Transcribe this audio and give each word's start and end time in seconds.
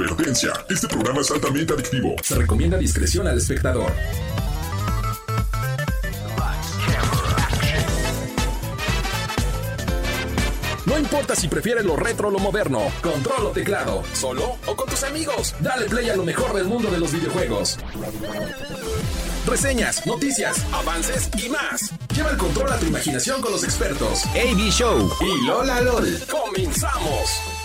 Advertencia, 0.00 0.52
este 0.70 0.88
programa 0.88 1.20
es 1.20 1.30
altamente 1.30 1.74
adictivo. 1.74 2.16
Se 2.22 2.34
recomienda 2.34 2.78
discreción 2.78 3.26
al 3.28 3.36
espectador. 3.36 3.92
No 10.86 10.98
importa 10.98 11.36
si 11.36 11.48
prefieres 11.48 11.84
lo 11.84 11.96
retro 11.96 12.28
o 12.28 12.30
lo 12.30 12.38
moderno, 12.38 12.80
control 13.02 13.46
o 13.46 13.50
teclado, 13.50 14.02
solo 14.14 14.56
o 14.66 14.74
con 14.74 14.88
tus 14.88 15.04
amigos, 15.04 15.54
dale 15.60 15.86
play 15.86 16.08
a 16.08 16.16
lo 16.16 16.24
mejor 16.24 16.54
del 16.54 16.64
mundo 16.64 16.90
de 16.90 16.98
los 16.98 17.12
videojuegos. 17.12 17.78
Reseñas, 19.46 20.06
noticias, 20.06 20.64
avances 20.72 21.28
y 21.44 21.50
más. 21.50 21.92
Lleva 22.14 22.30
el 22.30 22.38
control 22.38 22.72
a 22.72 22.78
tu 22.78 22.86
imaginación 22.86 23.42
con 23.42 23.52
los 23.52 23.64
expertos. 23.64 24.24
AB 24.26 24.70
Show 24.70 25.10
y 25.20 25.46
Lola 25.46 25.82
LOL. 25.82 26.18
¡Comenzamos! 26.30 27.59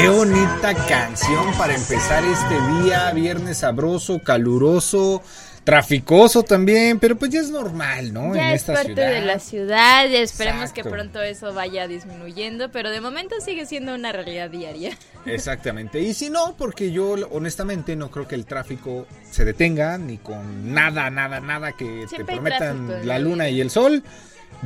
Qué 0.00 0.08
bonita 0.08 0.72
canción 0.88 1.52
para 1.58 1.74
empezar 1.74 2.24
este 2.24 2.82
día, 2.82 3.12
viernes 3.12 3.58
sabroso, 3.58 4.18
caluroso, 4.18 5.22
traficoso 5.62 6.42
también, 6.42 6.98
pero 6.98 7.16
pues 7.16 7.30
ya 7.30 7.40
es 7.40 7.50
normal, 7.50 8.10
¿no? 8.10 8.34
Ya 8.34 8.48
en 8.48 8.54
es 8.54 8.62
esta 8.62 8.72
parte 8.72 8.94
ciudad. 8.94 9.10
de 9.10 9.20
la 9.20 9.38
ciudad 9.38 10.06
esperemos 10.06 10.72
que 10.72 10.84
pronto 10.84 11.20
eso 11.20 11.52
vaya 11.52 11.86
disminuyendo, 11.86 12.70
pero 12.70 12.88
de 12.88 13.02
momento 13.02 13.34
sigue 13.44 13.66
siendo 13.66 13.94
una 13.94 14.10
realidad 14.10 14.48
diaria. 14.48 14.96
Exactamente. 15.26 16.00
Y 16.00 16.14
si 16.14 16.30
no, 16.30 16.54
porque 16.56 16.92
yo 16.92 17.16
honestamente 17.30 17.94
no 17.94 18.10
creo 18.10 18.26
que 18.26 18.36
el 18.36 18.46
tráfico 18.46 19.06
se 19.30 19.44
detenga 19.44 19.98
ni 19.98 20.16
con 20.16 20.72
nada, 20.72 21.10
nada, 21.10 21.40
nada 21.40 21.72
que 21.72 22.06
Siempre 22.08 22.36
te 22.36 22.40
prometan 22.40 22.86
tráfico 22.86 23.06
la 23.06 23.18
luna 23.18 23.50
y 23.50 23.60
el 23.60 23.68
sol. 23.68 24.02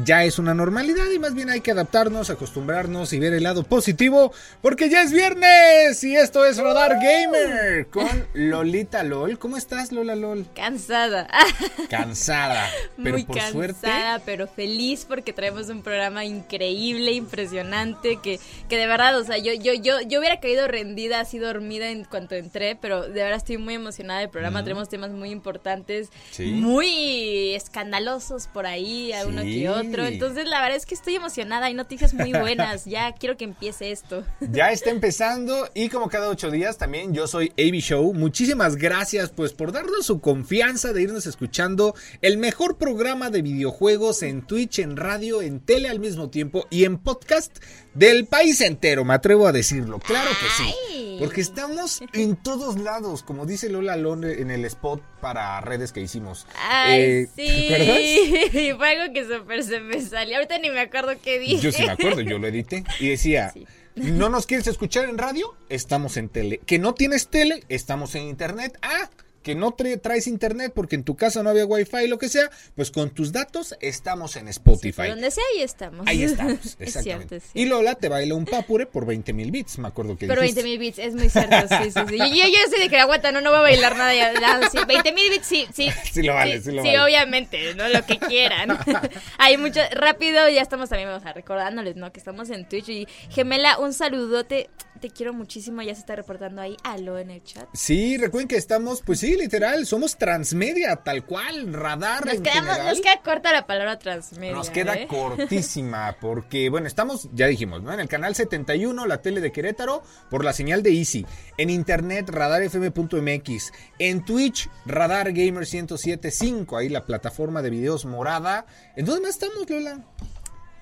Ya 0.02 0.24
es 0.24 0.40
una 0.40 0.54
normalidad 0.54 1.08
y 1.14 1.20
más 1.20 1.34
bien 1.34 1.50
hay 1.50 1.60
que 1.60 1.70
adaptarnos, 1.70 2.28
acostumbrarnos 2.28 3.12
y 3.12 3.20
ver 3.20 3.32
el 3.32 3.44
lado 3.44 3.62
positivo 3.62 4.32
porque 4.60 4.88
ya 4.90 5.02
es 5.02 5.12
viernes 5.12 6.02
y 6.02 6.16
esto 6.16 6.44
es 6.44 6.56
Radar 6.56 6.94
Gamer 7.00 7.86
con 7.86 8.08
Lolita 8.34 9.04
LOL. 9.04 9.38
¿Cómo 9.38 9.56
estás 9.56 9.92
Lola 9.92 10.16
LOL? 10.16 10.46
Cansada. 10.56 11.28
Cansada, 11.90 12.66
pero 12.96 13.12
Muy 13.12 13.24
por 13.24 13.36
cansada, 13.36 13.52
suerte 13.52 14.22
pero 14.24 14.48
feliz 14.48 15.04
porque 15.08 15.32
traemos 15.32 15.68
un 15.68 15.82
programa 15.82 16.24
increíble, 16.24 17.12
impresionante, 17.12 18.18
que, 18.20 18.40
que 18.68 18.76
de 18.76 18.88
verdad, 18.88 19.16
o 19.16 19.22
sea, 19.24 19.38
yo, 19.38 19.52
yo, 19.52 19.74
yo, 19.74 20.00
yo 20.00 20.18
hubiera 20.18 20.40
caído 20.40 20.66
rendida, 20.66 21.20
así 21.20 21.38
dormida 21.38 21.90
en 21.90 22.02
cuanto 22.04 22.34
entré, 22.34 22.74
pero 22.74 23.02
de 23.02 23.22
verdad 23.22 23.36
estoy 23.36 23.58
muy 23.58 23.74
emocionada 23.74 24.20
del 24.20 24.28
programa, 24.30 24.64
tenemos 24.64 24.88
temas 24.88 25.10
muy 25.12 25.30
importantes, 25.30 26.08
Sí. 26.32 26.46
muy 26.50 27.54
escandalosos 27.54 28.48
por 28.48 28.66
ahí, 28.66 29.12
a 29.12 29.24
uno 29.26 29.42
Sí. 29.42 29.60
que 29.60 29.68
otro, 29.70 29.83
entonces 29.84 30.48
la 30.48 30.60
verdad 30.60 30.76
es 30.76 30.86
que 30.86 30.94
estoy 30.94 31.16
emocionada, 31.16 31.66
hay 31.66 31.74
noticias 31.74 32.14
muy 32.14 32.32
buenas, 32.32 32.84
ya 32.84 33.12
quiero 33.18 33.36
que 33.36 33.44
empiece 33.44 33.90
esto. 33.90 34.24
Ya 34.40 34.70
está 34.70 34.90
empezando 34.90 35.68
y 35.74 35.88
como 35.88 36.08
cada 36.08 36.28
ocho 36.28 36.50
días 36.50 36.78
también 36.78 37.12
yo 37.12 37.26
soy 37.26 37.52
AB 37.58 37.80
Show. 37.80 38.14
Muchísimas 38.14 38.76
gracias 38.76 39.30
pues 39.30 39.52
por 39.52 39.72
darnos 39.72 40.06
su 40.06 40.20
confianza 40.20 40.92
de 40.92 41.02
irnos 41.02 41.26
escuchando 41.26 41.94
el 42.22 42.38
mejor 42.38 42.76
programa 42.76 43.30
de 43.30 43.42
videojuegos 43.42 44.22
en 44.22 44.42
Twitch, 44.42 44.78
en 44.78 44.96
radio, 44.96 45.42
en 45.42 45.60
tele 45.60 45.88
al 45.88 46.00
mismo 46.00 46.30
tiempo 46.30 46.66
y 46.70 46.84
en 46.84 46.98
podcast 46.98 47.58
del 47.94 48.26
país 48.26 48.60
entero, 48.60 49.04
me 49.04 49.14
atrevo 49.14 49.46
a 49.46 49.52
decirlo. 49.52 49.98
Claro 50.00 50.30
que 50.30 50.62
sí. 50.64 51.16
Porque 51.20 51.40
estamos 51.40 52.00
en 52.12 52.34
todos 52.36 52.78
lados, 52.78 53.22
como 53.22 53.46
dice 53.46 53.68
Lola 53.68 53.96
Lone 53.96 54.32
en 54.40 54.50
el 54.50 54.64
spot 54.64 55.00
para 55.20 55.60
redes 55.60 55.92
que 55.92 56.00
hicimos. 56.00 56.46
Ay, 56.58 57.00
Eh, 57.00 57.28
¿te 57.36 57.74
acuerdas? 57.74 58.50
sí, 58.52 58.72
fue 58.76 58.88
algo 58.98 59.14
que 59.14 59.24
súper 59.24 59.62
se 59.62 59.80
me 59.80 60.00
salió, 60.00 60.36
ahorita 60.36 60.58
ni 60.58 60.70
me 60.70 60.80
acuerdo 60.80 61.12
qué 61.22 61.38
dije. 61.38 61.58
Yo 61.58 61.70
sí 61.72 61.82
me 61.84 61.90
acuerdo, 61.92 62.20
yo 62.20 62.38
lo 62.38 62.48
edité. 62.48 62.84
Y 62.98 63.10
decía, 63.10 63.52
Sí. 63.54 63.64
¿no 63.94 64.28
nos 64.28 64.46
quieres 64.46 64.66
escuchar 64.66 65.08
en 65.08 65.16
radio? 65.16 65.54
Estamos 65.68 66.16
en 66.16 66.28
tele. 66.28 66.58
¿Que 66.66 66.80
no 66.80 66.94
tienes 66.94 67.28
tele? 67.28 67.62
Estamos 67.68 68.16
en 68.16 68.24
internet. 68.24 68.76
Ah, 68.82 69.08
que 69.44 69.54
no 69.54 69.76
tra- 69.76 70.00
traes 70.00 70.26
internet 70.26 70.72
porque 70.74 70.96
en 70.96 71.04
tu 71.04 71.14
casa 71.14 71.42
no 71.44 71.50
había 71.50 71.66
wifi, 71.66 72.08
lo 72.08 72.18
que 72.18 72.28
sea, 72.28 72.50
pues 72.74 72.90
con 72.90 73.10
tus 73.10 73.30
datos 73.30 73.76
estamos 73.80 74.34
en 74.34 74.48
Spotify. 74.48 75.08
Donde 75.10 75.30
sea, 75.30 75.44
ahí 75.54 75.62
estamos. 75.62 76.06
Ahí 76.08 76.24
estamos, 76.24 76.58
es 76.64 76.76
exactamente. 76.80 77.28
cierto, 77.40 77.46
sí. 77.52 77.60
Y 77.60 77.66
Lola 77.66 77.94
te 77.94 78.08
baila 78.08 78.34
un 78.34 78.46
papure 78.46 78.86
por 78.86 79.06
20 79.06 79.32
mil 79.32 79.52
bits, 79.52 79.78
me 79.78 79.88
acuerdo 79.88 80.16
que 80.18 80.26
Pero 80.26 80.40
dijiste. 80.42 80.62
20 80.62 80.70
mil 80.70 80.78
bits, 80.80 80.98
es 80.98 81.14
muy 81.14 81.28
cierto, 81.28 81.56
sí, 81.68 81.90
sí, 81.92 82.00
sí. 82.08 82.18
Yo, 82.18 82.46
yo, 82.48 82.58
soy 82.70 82.80
de 82.80 82.88
que 82.88 82.96
aguanta, 82.98 83.30
no, 83.30 83.40
no 83.40 83.50
voy 83.50 83.58
a 83.58 83.62
bailar 83.62 83.96
nada 83.96 84.14
ya. 84.14 84.32
ya, 84.40 84.68
sí. 84.70 84.78
20 84.88 85.12
mil 85.12 85.30
bits, 85.30 85.46
sí, 85.46 85.66
sí. 85.72 85.88
Sí 86.12 86.22
lo 86.22 86.34
vale, 86.34 86.60
sí 86.62 86.70
lo 86.72 86.82
vale. 86.82 87.00
obviamente, 87.00 87.74
¿no? 87.74 87.88
Lo 87.88 88.04
que 88.06 88.18
quieran. 88.18 88.78
Hay 89.38 89.58
mucho, 89.58 89.80
rápido, 89.92 90.48
ya 90.48 90.62
estamos 90.62 90.88
también, 90.88 91.08
vamos 91.10 91.26
a 91.26 91.32
recordándoles, 91.34 91.96
¿no? 91.96 92.12
Que 92.12 92.18
estamos 92.18 92.48
en 92.50 92.66
Twitch. 92.68 92.88
Y 92.88 93.06
Gemela, 93.30 93.78
un 93.78 93.92
saludote, 93.92 94.70
te 95.00 95.10
quiero 95.10 95.32
muchísimo, 95.32 95.82
ya 95.82 95.94
se 95.94 96.00
está 96.00 96.16
reportando 96.16 96.60
ahí, 96.62 96.76
aló 96.84 97.18
en 97.18 97.30
el 97.30 97.42
chat. 97.42 97.68
Sí, 97.72 98.16
recuerden 98.16 98.48
que 98.48 98.56
estamos, 98.56 99.02
pues 99.02 99.20
sí, 99.20 99.36
literal, 99.36 99.86
somos 99.86 100.16
transmedia, 100.16 100.96
tal 100.96 101.24
cual, 101.24 101.72
radar 101.72 102.24
Nos, 102.24 102.36
en 102.36 102.42
quedamos, 102.42 102.70
general. 102.70 102.86
nos 102.88 103.00
queda 103.00 103.22
corta 103.22 103.52
la 103.52 103.66
palabra 103.66 103.98
transmedia. 103.98 104.54
Nos 104.54 104.70
queda 104.70 104.94
¿eh? 104.94 105.06
cortísima 105.06 106.16
porque, 106.20 106.70
bueno, 106.70 106.86
estamos, 106.86 107.28
ya 107.32 107.46
dijimos, 107.46 107.82
¿no? 107.82 107.92
En 107.92 108.00
el 108.00 108.08
canal 108.08 108.34
71, 108.34 109.06
la 109.06 109.20
tele 109.20 109.40
de 109.40 109.52
Querétaro, 109.52 110.02
por 110.30 110.44
la 110.44 110.52
señal 110.52 110.82
de 110.82 110.90
Easy. 110.96 111.26
En 111.58 111.70
internet, 111.70 112.28
radarfm.mx. 112.28 113.72
En 113.98 114.24
Twitch, 114.24 114.68
Radar 114.86 115.32
Gamer 115.32 115.66
1075, 115.66 116.76
ahí 116.76 116.88
la 116.88 117.04
plataforma 117.04 117.62
de 117.62 117.70
videos 117.70 118.04
morada. 118.04 118.66
¿En 118.96 119.06
dónde 119.06 119.22
más 119.22 119.30
estamos, 119.30 119.68
Lola? 119.68 120.00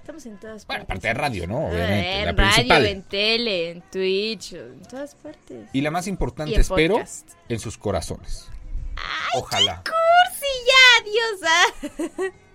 Estamos 0.02 0.26
en 0.26 0.36
todas 0.40 0.66
Bueno, 0.66 0.84
partes. 0.84 0.84
aparte 0.84 1.06
de 1.08 1.14
radio, 1.14 1.46
¿no? 1.46 1.58
Obviamente, 1.68 2.18
en 2.18 2.24
la 2.26 2.32
radio, 2.32 2.52
principal. 2.54 2.86
en 2.86 3.02
tele, 3.04 3.70
en 3.70 3.82
Twitch, 3.82 4.52
en 4.54 4.82
todas 4.82 5.14
partes. 5.14 5.68
Y 5.72 5.80
la 5.80 5.92
más 5.92 6.08
importante, 6.08 6.58
espero, 6.60 6.94
podcast. 6.94 7.30
en 7.48 7.60
sus 7.60 7.78
corazones. 7.78 8.48
Ojalá. 9.34 9.82
Sí, 10.34 10.46
ya, 10.66 12.02
diosa. 12.10 12.32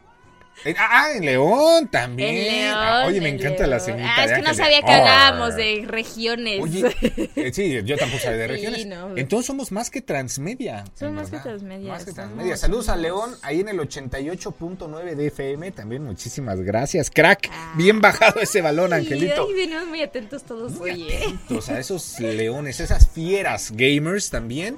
En- 0.66 0.76
ah, 0.80 1.08
en 1.16 1.24
León 1.26 1.88
también. 1.88 2.36
En 2.36 2.44
León. 2.46 2.76
Ah, 2.78 3.04
Oye, 3.08 3.22
me 3.22 3.30
en 3.30 3.36
encanta 3.40 3.68
la 3.68 3.80
ceñita. 3.80 4.14
Ah, 4.18 4.26
es 4.26 4.32
que 4.34 4.42
no 4.42 4.54
sabía 4.54 4.82
que 4.82 4.92
hablábamos 4.92 5.56
de 5.56 5.86
regiones. 5.88 6.62
Oye, 6.62 6.84
eh, 7.36 7.52
sí, 7.54 7.80
yo 7.86 7.96
tampoco 7.98 8.22
sabía 8.24 8.40
de 8.40 8.48
Sí, 8.48 8.54
regiones. 8.66 8.86
no. 8.88 9.16
Entonces 9.18 9.46
somos 9.48 9.72
más 9.72 9.90
que 9.90 10.02
transmedia. 10.02 10.84
Somos 10.96 11.14
más 11.14 11.30
que 11.30 11.38
transmedia, 11.40 11.90
Más 11.94 12.04
que 12.06 12.12
somos- 12.12 12.16
transmedia. 12.16 12.58
Saludos 12.58 12.90
a 12.90 12.96
León, 12.98 13.36
ahí 13.44 13.60
en 13.62 13.70
el 13.70 13.80
88.9 13.80 15.16
de 15.16 15.28
FM. 15.28 15.72
También 15.72 16.04
muchísimas 16.04 16.60
gracias, 16.62 17.10
crack. 17.12 17.50
Ah. 17.52 17.74
Bien 17.78 18.02
bajado 18.02 18.42
ese 18.42 18.62
balón, 18.62 18.94
Ay, 18.94 19.02
Angelito. 19.02 19.48
ay, 19.48 19.54
venimos 19.54 19.88
muy 19.88 20.02
atentos 20.02 20.44
todos 20.44 20.74
hoy, 20.80 21.08
¿eh? 21.10 21.20
Atentos 21.26 21.70
a 21.70 21.80
esos 21.80 22.20
leones, 22.20 22.80
esas 22.80 23.08
fieras 23.10 23.72
gamers 23.74 24.30
también. 24.30 24.78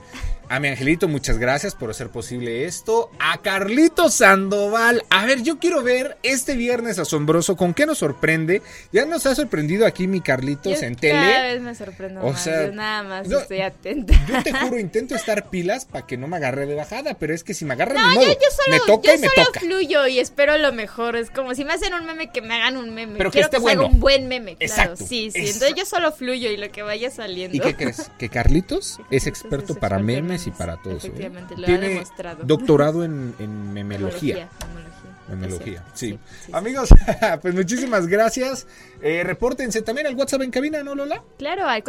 A 0.52 0.60
mi 0.60 0.68
Angelito, 0.68 1.08
muchas 1.08 1.38
gracias 1.38 1.76
por 1.76 1.92
hacer 1.92 2.10
posible 2.10 2.66
esto. 2.66 3.12
A 3.20 3.40
Carlito 3.44 4.10
Sandoval. 4.10 5.04
A 5.12 5.28
ver, 5.28 5.44
yo 5.44 5.60
quiero 5.60 5.84
ver 5.84 6.18
este 6.24 6.56
viernes 6.56 6.98
asombroso. 6.98 7.56
¿Con 7.56 7.76
qué 7.76 7.86
nos 7.86 8.00
sorprende? 8.00 8.64
Ya 8.92 9.06
nos 9.06 9.28
ha 9.28 9.36
sorprendido 9.36 9.86
aquí 9.86 10.07
mi 10.07 10.22
Carlitos 10.22 10.81
Yo 10.81 10.88
en 10.88 10.96
Cada 10.96 11.01
tele. 11.01 11.54
vez 11.54 11.62
me 11.62 11.75
sorprendo 11.75 12.22
O 12.22 12.31
más. 12.31 12.42
sea, 12.44 12.66
Yo 12.66 12.72
nada 12.72 13.04
más 13.04 13.28
no, 13.28 13.38
estoy 13.42 13.62
atenta. 13.62 14.13
Yo 14.28 14.42
te 14.42 14.51
juro, 14.51 14.80
intento 14.80 15.13
estar 15.13 15.51
pilas 15.51 15.86
para 15.86 16.07
que 16.07 16.18
no 16.18 16.28
me 16.28 16.38
agarre 16.38 16.66
de 16.66 16.74
bajada, 16.74 17.13
pero 17.13 17.36
es 17.36 17.44
que 17.44 17.54
si 17.54 17.63
me 17.66 17.74
agarra 17.75 17.94
No, 17.94 18.10
de 18.10 18.16
yo, 18.16 18.22
modo, 18.22 18.31
yo 18.34 18.50
solo, 18.50 18.72
me 18.72 18.80
toca 18.88 19.07
yo 19.12 19.13
y 19.13 19.18
me 19.22 19.28
solo 19.28 19.46
toca. 19.46 19.60
fluyo 19.60 20.07
y 20.07 20.18
espero 20.19 20.57
lo 20.57 20.74
mejor. 20.74 21.16
Es 21.16 21.30
como 21.30 21.54
si 21.54 21.63
me 21.63 21.74
hacen 21.74 21.94
un 21.94 22.07
meme, 22.07 22.31
que 22.31 22.42
me 22.42 22.56
hagan 22.56 22.75
un 22.75 22.92
meme. 22.96 23.19
Pero 23.19 23.30
que 23.30 23.34
Quiero 23.34 23.46
esté 23.50 23.57
que 23.57 23.63
se 23.66 23.72
haga 23.72 23.86
un 23.86 24.00
buen 24.00 24.28
meme, 24.28 24.56
claro. 24.56 24.96
Sí, 24.96 25.30
sí. 25.30 25.31
Entonces 25.36 25.75
yo 25.75 25.86
solo 25.86 26.12
fluyo 26.12 26.50
y 26.50 26.57
lo 26.57 26.72
que 26.72 26.81
vaya 26.81 27.12
saliendo. 27.12 27.56
¿Y 27.56 27.60
qué 27.60 27.75
crees? 27.75 28.10
Que 28.18 28.30
Carlitos 28.30 29.00
es 29.12 29.28
experto 29.28 29.74
es 29.74 29.80
para 29.80 29.98
experto 29.98 30.38
en 30.47 30.47
memes 30.47 30.47
y 30.47 30.51
para 30.51 30.77
todo 30.81 30.94
eso. 30.97 31.07
¿eh? 31.07 31.09
Efectivamente, 31.09 31.56
lo 31.57 31.63
ha 31.63 31.65
Tiene 31.65 31.89
demostrado. 31.89 32.44
doctorado 32.44 33.03
en, 33.03 33.33
en 33.39 33.74
memelogía. 33.74 34.50
Memología. 34.68 35.00
Memelogía, 35.30 35.83
Es 35.94 36.00
sí. 36.00 36.19
Amigos, 36.51 36.89
pues 37.41 37.53
muchísimas 37.53 38.07
gracias. 38.07 38.65
Eh, 39.01 39.24
repórtense 39.24 39.81
también 39.83 40.07
al 40.07 40.15
WhatsApp 40.15 40.41
en 40.41 40.50
cabina, 40.51 40.81
¿no, 40.81 40.95
Lola? 40.95 41.24
Claro, 41.38 41.68
al 41.68 41.83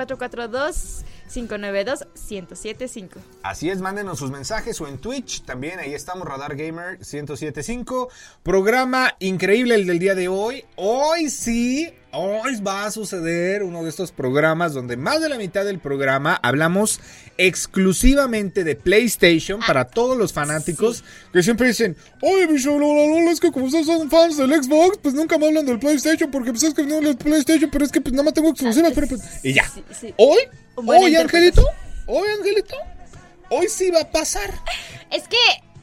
592-1075. 1.31 3.09
Así 3.43 3.71
es, 3.71 3.81
mándenos 3.81 4.19
sus 4.19 4.31
mensajes 4.31 4.81
o 4.81 4.88
en 4.88 4.99
Twitch. 4.99 5.43
También 5.44 5.79
ahí 5.79 5.94
estamos, 5.94 6.27
Radar 6.27 6.56
Gamer 6.56 6.99
1075. 6.99 8.09
Programa 8.43 9.15
increíble 9.21 9.75
el 9.77 9.87
del 9.87 9.99
día 9.99 10.15
de 10.15 10.29
hoy. 10.29 10.65
Hoy 10.77 11.31
sí, 11.31 11.93
hoy 12.12 12.61
va 12.61 12.87
a 12.87 12.91
suceder 12.91 13.62
uno 13.62 13.82
de 13.82 13.88
estos 13.88 14.12
programas 14.12 14.75
donde 14.75 14.97
más 14.97 15.21
de 15.21 15.29
la 15.29 15.38
mitad 15.38 15.65
del 15.65 15.79
programa 15.79 16.38
hablamos 16.43 17.00
exclusivamente 17.38 18.65
de 18.65 18.76
PlayStation 18.76 19.61
para 19.67 19.87
todos 19.87 20.17
los 20.17 20.33
fanáticos 20.33 21.05
que 21.33 21.43
siempre 21.43 21.69
dicen, 21.69 21.97
oye, 22.21 22.47
bicho, 22.47 22.76
es 23.31 23.41
que 23.41 23.50
como 23.53 23.67
ustedes 23.67 23.87
son 23.87 24.11
fans 24.11 24.37
del 24.37 24.50
Xbox, 24.62 24.99
pues 24.99 25.15
nunca 25.15 25.38
me 25.38 25.47
hablan 25.47 25.67
del 25.67 25.79
PlayStation 25.79 26.31
porque 26.31 26.50
pues 26.50 26.65
es 26.65 26.75
que 26.75 26.85
no 26.85 26.99
es 26.99 27.17
PlayStation, 27.17 27.71
pero 27.71 27.85
es 27.85 27.93
que 27.93 28.00
pues 28.00 28.12
nada 28.12 28.25
más 28.25 28.35
tengo 28.35 28.50
exclusivas. 28.50 28.93
pero, 28.94 29.06
pues... 29.06 29.23
Y 29.43 29.53
ya. 29.53 29.69
Sí, 29.69 29.85
sí. 29.99 30.15
Hoy, 30.17 30.38
hoy. 30.87 31.17
Angelito, 31.17 31.65
hoy, 32.06 32.29
Angelito, 32.38 32.77
hoy 33.50 33.69
sí 33.69 33.91
va 33.91 34.00
a 34.03 34.11
pasar. 34.11 34.50
Es 35.11 35.25
que 35.27 35.37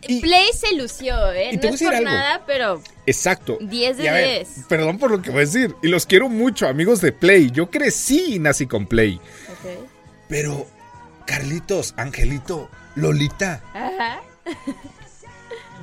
Y- 0.08 0.22
Play 0.22 0.48
se 0.54 0.74
lució, 0.76 1.32
¿eh? 1.34 1.50
y 1.54 1.58
no 1.58 1.70
es 1.70 1.82
por 1.84 1.94
algo. 1.94 2.10
nada, 2.10 2.44
pero 2.48 2.82
Exacto. 3.06 3.58
10 3.60 3.98
de 3.98 4.04
Y 4.04 4.08
a 4.08 4.14
ver, 4.14 4.46
10. 4.46 4.66
Perdón 4.70 5.00
por 5.00 5.12
lo 5.12 5.22
que 5.22 5.32
voy 5.32 5.40
a 5.42 5.46
decir. 5.46 5.76
Y 5.84 5.88
los 5.90 6.06
quiero 6.06 6.30
mucho, 6.30 6.68
amigos 6.68 7.02
de 7.02 7.12
Play. 7.12 7.52
Yo 7.52 7.70
crecí 7.70 8.36
y 8.36 8.40
nací 8.40 8.68
con 8.68 8.86
Play. 8.88 9.16
Ok. 9.16 9.88
Pero, 10.30 10.66
Carlitos, 11.26 11.94
Angelito, 11.98 12.70
Lolita, 12.96 13.62
Ajá. 13.74 14.22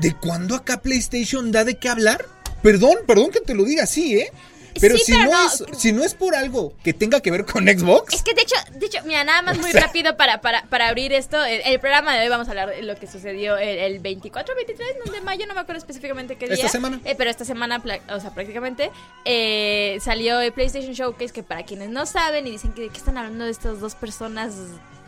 ¿de 0.00 0.14
cuándo 0.14 0.54
acá 0.54 0.80
PlayStation 0.80 1.52
da 1.52 1.64
de 1.64 1.76
qué 1.76 1.88
hablar? 1.88 2.24
Perdón, 2.62 2.96
perdón 3.06 3.30
que 3.30 3.40
te 3.40 3.54
lo 3.54 3.64
diga 3.64 3.84
así, 3.84 4.16
¿eh? 4.18 4.32
Pero, 4.80 4.96
Sí, 4.96 5.04
si, 5.04 5.12
pero 5.12 5.24
no 5.24 5.30
no. 5.32 5.46
Es, 5.46 5.64
si 5.78 5.92
no 5.92 6.04
es 6.04 6.14
por 6.14 6.34
algo 6.34 6.74
que 6.82 6.92
tenga 6.92 7.20
que 7.20 7.30
ver 7.30 7.44
con 7.44 7.64
Xbox, 7.66 8.14
Es 8.14 8.22
que 8.22 8.34
de 8.34 8.42
hecho, 8.42 8.56
de 8.74 8.86
hecho, 8.86 8.98
mira, 9.04 9.24
nada 9.24 9.42
más 9.42 9.58
muy 9.58 9.70
sea- 9.70 9.82
rápido 9.86 10.16
para, 10.16 10.40
para, 10.40 10.64
para 10.64 10.88
abrir 10.88 11.12
esto. 11.12 11.42
El, 11.44 11.60
el 11.64 11.80
programa 11.80 12.14
de 12.14 12.22
hoy 12.22 12.28
vamos 12.28 12.48
a 12.48 12.50
hablar 12.50 12.70
de 12.70 12.82
lo 12.82 12.96
que 12.96 13.06
sucedió 13.06 13.56
el, 13.56 13.78
el 13.78 13.98
24, 14.00 14.54
23 14.54 14.88
no, 15.06 15.12
de 15.12 15.20
mayo, 15.20 15.46
no 15.46 15.54
me 15.54 15.60
acuerdo 15.60 15.78
específicamente 15.78 16.36
qué 16.36 16.46
día. 16.46 16.54
Esta 16.56 16.68
semana. 16.68 17.00
Eh, 17.04 17.14
pero 17.16 17.30
esta 17.30 17.44
semana, 17.44 17.82
o 18.10 18.20
sea, 18.20 18.34
prácticamente, 18.34 18.90
eh, 19.24 19.98
salió 20.02 20.40
el 20.40 20.52
PlayStation 20.52 20.92
Showcase, 20.92 21.32
que 21.32 21.42
para 21.42 21.64
quienes 21.64 21.90
no 21.90 22.06
saben 22.06 22.46
y 22.46 22.50
dicen 22.50 22.72
que 22.72 22.82
de 22.82 22.88
qué 22.88 22.98
están 22.98 23.16
hablando 23.18 23.44
de 23.44 23.50
estas 23.50 23.80
dos 23.80 23.94
personas 23.94 24.54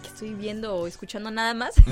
que 0.03 0.09
estoy 0.09 0.35
viendo 0.35 0.75
o 0.77 0.87
escuchando 0.87 1.31
nada 1.31 1.55
más. 1.55 1.75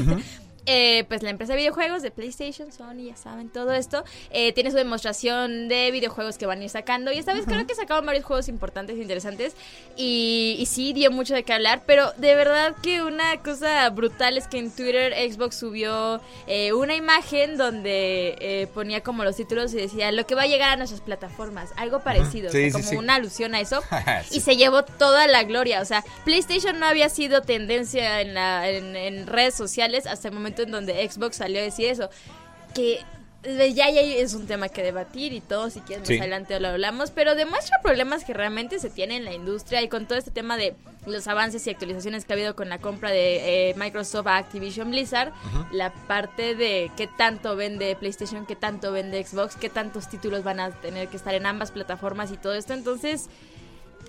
Eh, 0.66 1.05
pues 1.08 1.22
la 1.22 1.31
empresa 1.31 1.52
de 1.52 1.58
videojuegos 1.58 2.00
de 2.02 2.11
PlayStation, 2.11 2.72
Sony, 2.72 3.06
ya 3.08 3.16
saben, 3.16 3.50
todo 3.50 3.72
esto, 3.75 4.02
eh, 4.31 4.52
tiene 4.55 4.70
su 4.70 4.76
demostración 4.78 5.69
de 5.69 5.90
videojuegos 5.90 6.38
que 6.38 6.46
van 6.46 6.61
a 6.61 6.64
ir 6.64 6.70
sacando. 6.70 7.12
Y 7.12 7.19
esta 7.19 7.34
vez 7.34 7.44
creo 7.46 7.66
que 7.66 7.75
sacaron 7.75 8.06
varios 8.06 8.25
juegos 8.25 8.49
importantes 8.49 8.96
e 8.96 9.02
interesantes. 9.02 9.55
Y, 9.96 10.56
y 10.58 10.66
sí, 10.66 10.93
dio 10.93 11.11
mucho 11.11 11.34
de 11.34 11.43
qué 11.43 11.52
hablar. 11.52 11.82
Pero 11.87 12.12
de 12.16 12.34
verdad 12.34 12.75
que 12.82 13.02
una 13.02 13.43
cosa 13.43 13.88
brutal 13.90 14.38
es 14.38 14.49
que 14.49 14.58
en 14.58 14.70
Twitter 14.75 15.12
Xbox 15.31 15.56
subió 15.56 16.20
eh, 16.46 16.72
una 16.72 16.94
imagen 16.94 17.56
donde 17.58 18.37
eh, 18.40 18.67
ponía 18.72 19.02
como 19.02 19.22
los 19.25 19.37
títulos 19.37 19.72
y 19.75 19.76
decía 19.76 20.12
lo 20.12 20.26
que 20.26 20.34
va 20.34 20.43
a 20.43 20.46
llegar 20.46 20.70
a 20.70 20.76
nuestras 20.76 21.00
plataformas. 21.02 21.70
Algo 21.76 22.00
parecido, 22.00 22.49
o 22.49 22.52
Sí, 22.52 22.58
sea, 22.58 22.67
sí, 22.69 22.72
como 22.72 22.84
sí. 22.84 22.96
una 22.96 23.17
alusión 23.17 23.55
a 23.55 23.60
eso. 23.60 23.82
Y 24.31 24.40
se 24.40 24.56
llevó 24.56 24.84
toda 24.84 25.26
la 25.26 25.43
gloria. 25.44 25.81
O 25.81 25.84
sea, 25.84 26.02
PlayStation 26.25 26.78
no 26.81 26.87
había 26.87 27.08
sido 27.10 27.43
tendencia 27.43 28.20
en, 28.22 28.32
la- 28.34 28.69
en- 28.70 28.96
en 28.96 29.26
redes 29.26 29.55
sociales 29.55 30.06
hasta 30.06 30.28
el 30.28 30.34
momento 30.34 30.54
en 30.62 30.71
donde 30.71 31.09
Xbox 31.09 31.37
salió 31.37 31.61
a 31.61 31.62
decir 31.62 31.87
eso. 31.91 32.09
Que 32.75 33.01
ya, 33.75 33.91
ya 33.91 34.01
es 34.01 34.33
un 34.33 34.47
tema 34.47 34.71
que 34.71 34.83
debatir 34.83 35.35
y 35.35 35.41
todo, 35.43 35.69
si 35.69 35.81
quieres 35.81 36.01
más 36.03 36.09
Sí. 36.09 36.19
adelante 36.19 36.59
lo 36.61 36.69
hablamos, 36.69 37.11
pero 37.11 37.35
demuestra 37.35 37.79
problemas 37.83 38.25
que 38.25 38.33
realmente 38.33 38.79
se 38.79 38.89
tienen 38.89 39.19
en 39.19 39.25
la 39.27 39.35
industria 39.35 39.83
y 39.83 39.89
con 39.89 40.06
todo 40.06 40.19
este 40.19 40.31
tema 40.31 40.56
de 40.56 40.75
los 41.05 41.29
avances 41.29 41.67
y 41.67 41.71
actualizaciones 41.71 42.25
que 42.25 42.33
ha 42.33 42.37
habido 42.37 42.56
con 42.56 42.71
la 42.71 42.79
compra 42.79 43.11
de 43.11 43.69
eh, 43.71 43.75
Microsoft 43.77 44.27
a 44.29 44.39
Activision 44.39 44.91
Blizzard, 44.91 45.33
la 45.73 45.93
parte 45.93 46.55
de 46.55 46.91
qué 46.97 47.06
tanto 47.19 47.55
vende 47.56 47.95
PlayStation, 47.97 48.47
qué 48.47 48.56
tanto 48.56 48.93
vende 48.93 49.23
Xbox, 49.23 49.56
qué 49.56 49.69
tantos 49.69 50.09
títulos 50.09 50.43
van 50.43 50.61
a 50.61 50.71
tener 50.71 51.09
que 51.09 51.19
estar 51.19 51.35
en 51.35 51.45
ambas 51.45 51.71
plataformas 51.73 52.31
y 52.33 52.39
todo 52.39 52.55
esto, 52.55 52.73
entonces 52.73 53.29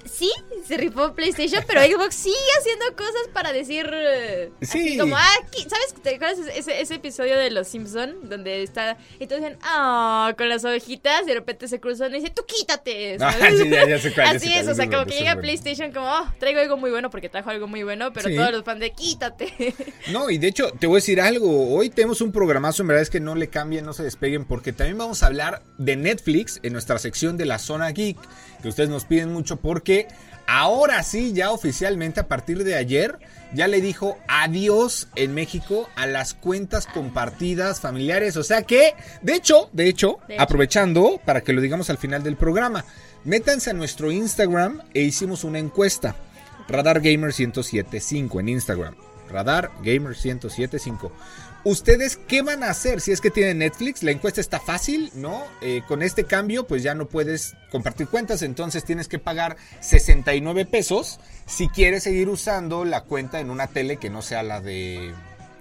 sí, 0.05 0.31
se 0.67 0.77
rifó 0.77 1.13
PlayStation, 1.13 1.63
pero 1.67 1.81
Xbox 1.81 2.15
sigue 2.15 2.35
haciendo 2.59 2.85
cosas 2.95 3.27
para 3.33 3.51
decir. 3.53 3.89
eh, 3.93 4.51
así 4.61 4.89
Sí. 4.91 4.97
como, 4.97 5.15
ah, 5.17 5.27
aquí- 5.43 5.61
¿sabes? 5.69 5.93
¿Te 6.01 6.15
acuerdas 6.15 6.39
ese, 6.55 6.81
ese 6.81 6.95
episodio 6.95 7.37
de 7.37 7.49
Los 7.51 7.67
Simpson 7.67 8.29
Donde 8.29 8.63
está. 8.63 8.97
Y 9.19 9.27
todos 9.27 9.41
dicen, 9.41 9.57
ah, 9.63 10.33
con 10.37 10.49
las 10.49 10.63
ovejitas, 10.65 11.23
y 11.23 11.25
de 11.27 11.33
repente 11.35 11.67
se 11.67 11.79
cruzan 11.79 12.11
y 12.15 12.19
dice, 12.19 12.31
tú 12.35 12.43
quítate. 12.45 13.17
Ah, 13.25 13.31
¿sabes? 13.31 13.59
sí, 13.59 13.69
ya- 13.69 13.87
ya 13.87 13.99
sé 13.99 14.13
cuál, 14.13 14.27
ya 14.27 14.31
Así 14.37 14.53
es, 14.53 14.61
cuál, 14.63 14.69
o 14.71 14.75
sea, 14.75 14.89
como 14.89 15.05
que 15.05 15.11
llega 15.13 15.33
bueno. 15.35 15.41
PlayStation 15.41 15.91
como, 15.91 16.07
oh, 16.11 16.25
traigo 16.39 16.59
algo 16.59 16.77
muy 16.77 16.91
bueno 16.91 17.09
porque 17.09 17.29
trajo 17.29 17.49
algo 17.49 17.67
muy 17.67 17.83
bueno, 17.83 18.11
pero 18.13 18.29
Sí. 18.29 18.35
todos 18.35 18.51
los 18.51 18.63
fans 18.63 18.79
de 18.79 18.91
quítate. 18.91 19.53
No, 20.11 20.29
y 20.29 20.37
de 20.37 20.47
hecho, 20.47 20.71
te 20.79 20.87
voy 20.87 20.95
a 20.95 20.99
decir 20.99 21.19
algo. 21.19 21.73
Hoy 21.75 21.89
tenemos 21.89 22.21
un 22.21 22.31
programazo, 22.31 22.83
en 22.83 22.87
verdad 22.89 23.01
es 23.01 23.09
que 23.09 23.19
no 23.19 23.35
le 23.35 23.49
cambien, 23.49 23.85
no 23.85 23.93
se 23.93 24.03
despeguen, 24.03 24.45
porque 24.45 24.71
también 24.73 24.97
vamos 24.97 25.23
a 25.23 25.27
hablar 25.27 25.63
de 25.77 25.95
Netflix 25.95 26.59
en 26.63 26.73
nuestra 26.73 26.99
sección 26.99 27.37
de 27.37 27.45
la 27.45 27.57
zona 27.59 27.89
geek, 27.91 28.17
que 28.61 28.67
ustedes 28.69 28.89
nos 28.89 29.05
piden 29.05 29.31
mucho 29.33 29.57
porque 29.57 29.94
ahora 30.47 31.03
sí, 31.03 31.33
ya 31.33 31.51
oficialmente, 31.51 32.19
a 32.19 32.27
partir 32.27 32.63
de 32.63 32.75
ayer, 32.75 33.17
ya 33.53 33.67
le 33.67 33.81
dijo 33.81 34.17
adiós 34.27 35.07
en 35.15 35.33
México 35.33 35.89
a 35.95 36.05
las 36.07 36.33
cuentas 36.33 36.87
compartidas 36.87 37.79
familiares. 37.79 38.37
O 38.37 38.43
sea 38.43 38.63
que, 38.63 38.93
de 39.21 39.35
hecho, 39.35 39.69
de 39.71 39.87
hecho, 39.87 40.19
De 40.27 40.35
hecho. 40.35 40.43
aprovechando 40.43 41.21
para 41.23 41.41
que 41.41 41.53
lo 41.53 41.61
digamos 41.61 41.89
al 41.89 41.97
final 41.97 42.23
del 42.23 42.35
programa, 42.35 42.85
métanse 43.23 43.69
a 43.69 43.73
nuestro 43.73 44.11
Instagram 44.11 44.81
e 44.93 45.01
hicimos 45.01 45.43
una 45.43 45.59
encuesta. 45.59 46.15
Radar 46.67 46.99
Gamer 46.99 47.33
1075 47.37 48.39
en 48.39 48.49
Instagram. 48.49 48.95
Radar 49.29 49.71
Gamer 49.83 50.15
1075. 50.15 51.11
¿Ustedes 51.65 52.19
qué 52.27 52.43
van 52.43 52.61
a 52.61 52.69
hacer 52.69 53.01
si 53.01 53.11
es 53.11 53.21
que 53.21 53.31
tienen 53.31 53.57
Netflix? 53.57 54.03
La 54.03 54.11
encuesta 54.11 54.39
está 54.39 54.59
fácil, 54.59 55.09
¿no? 55.15 55.43
Eh, 55.61 55.81
con 55.87 56.03
este 56.03 56.25
cambio, 56.25 56.67
pues 56.67 56.83
ya 56.83 56.93
no 56.93 57.07
puedes 57.07 57.55
compartir 57.71 58.07
cuentas, 58.07 58.43
entonces 58.43 58.85
tienes 58.85 59.07
que 59.07 59.17
pagar 59.17 59.57
69 59.79 60.67
pesos 60.67 61.19
si 61.47 61.67
quieres 61.67 62.03
seguir 62.03 62.29
usando 62.29 62.85
la 62.85 63.01
cuenta 63.01 63.39
en 63.39 63.49
una 63.49 63.65
tele 63.65 63.97
que 63.97 64.11
no 64.11 64.21
sea 64.21 64.43
la 64.43 64.61
de 64.61 65.11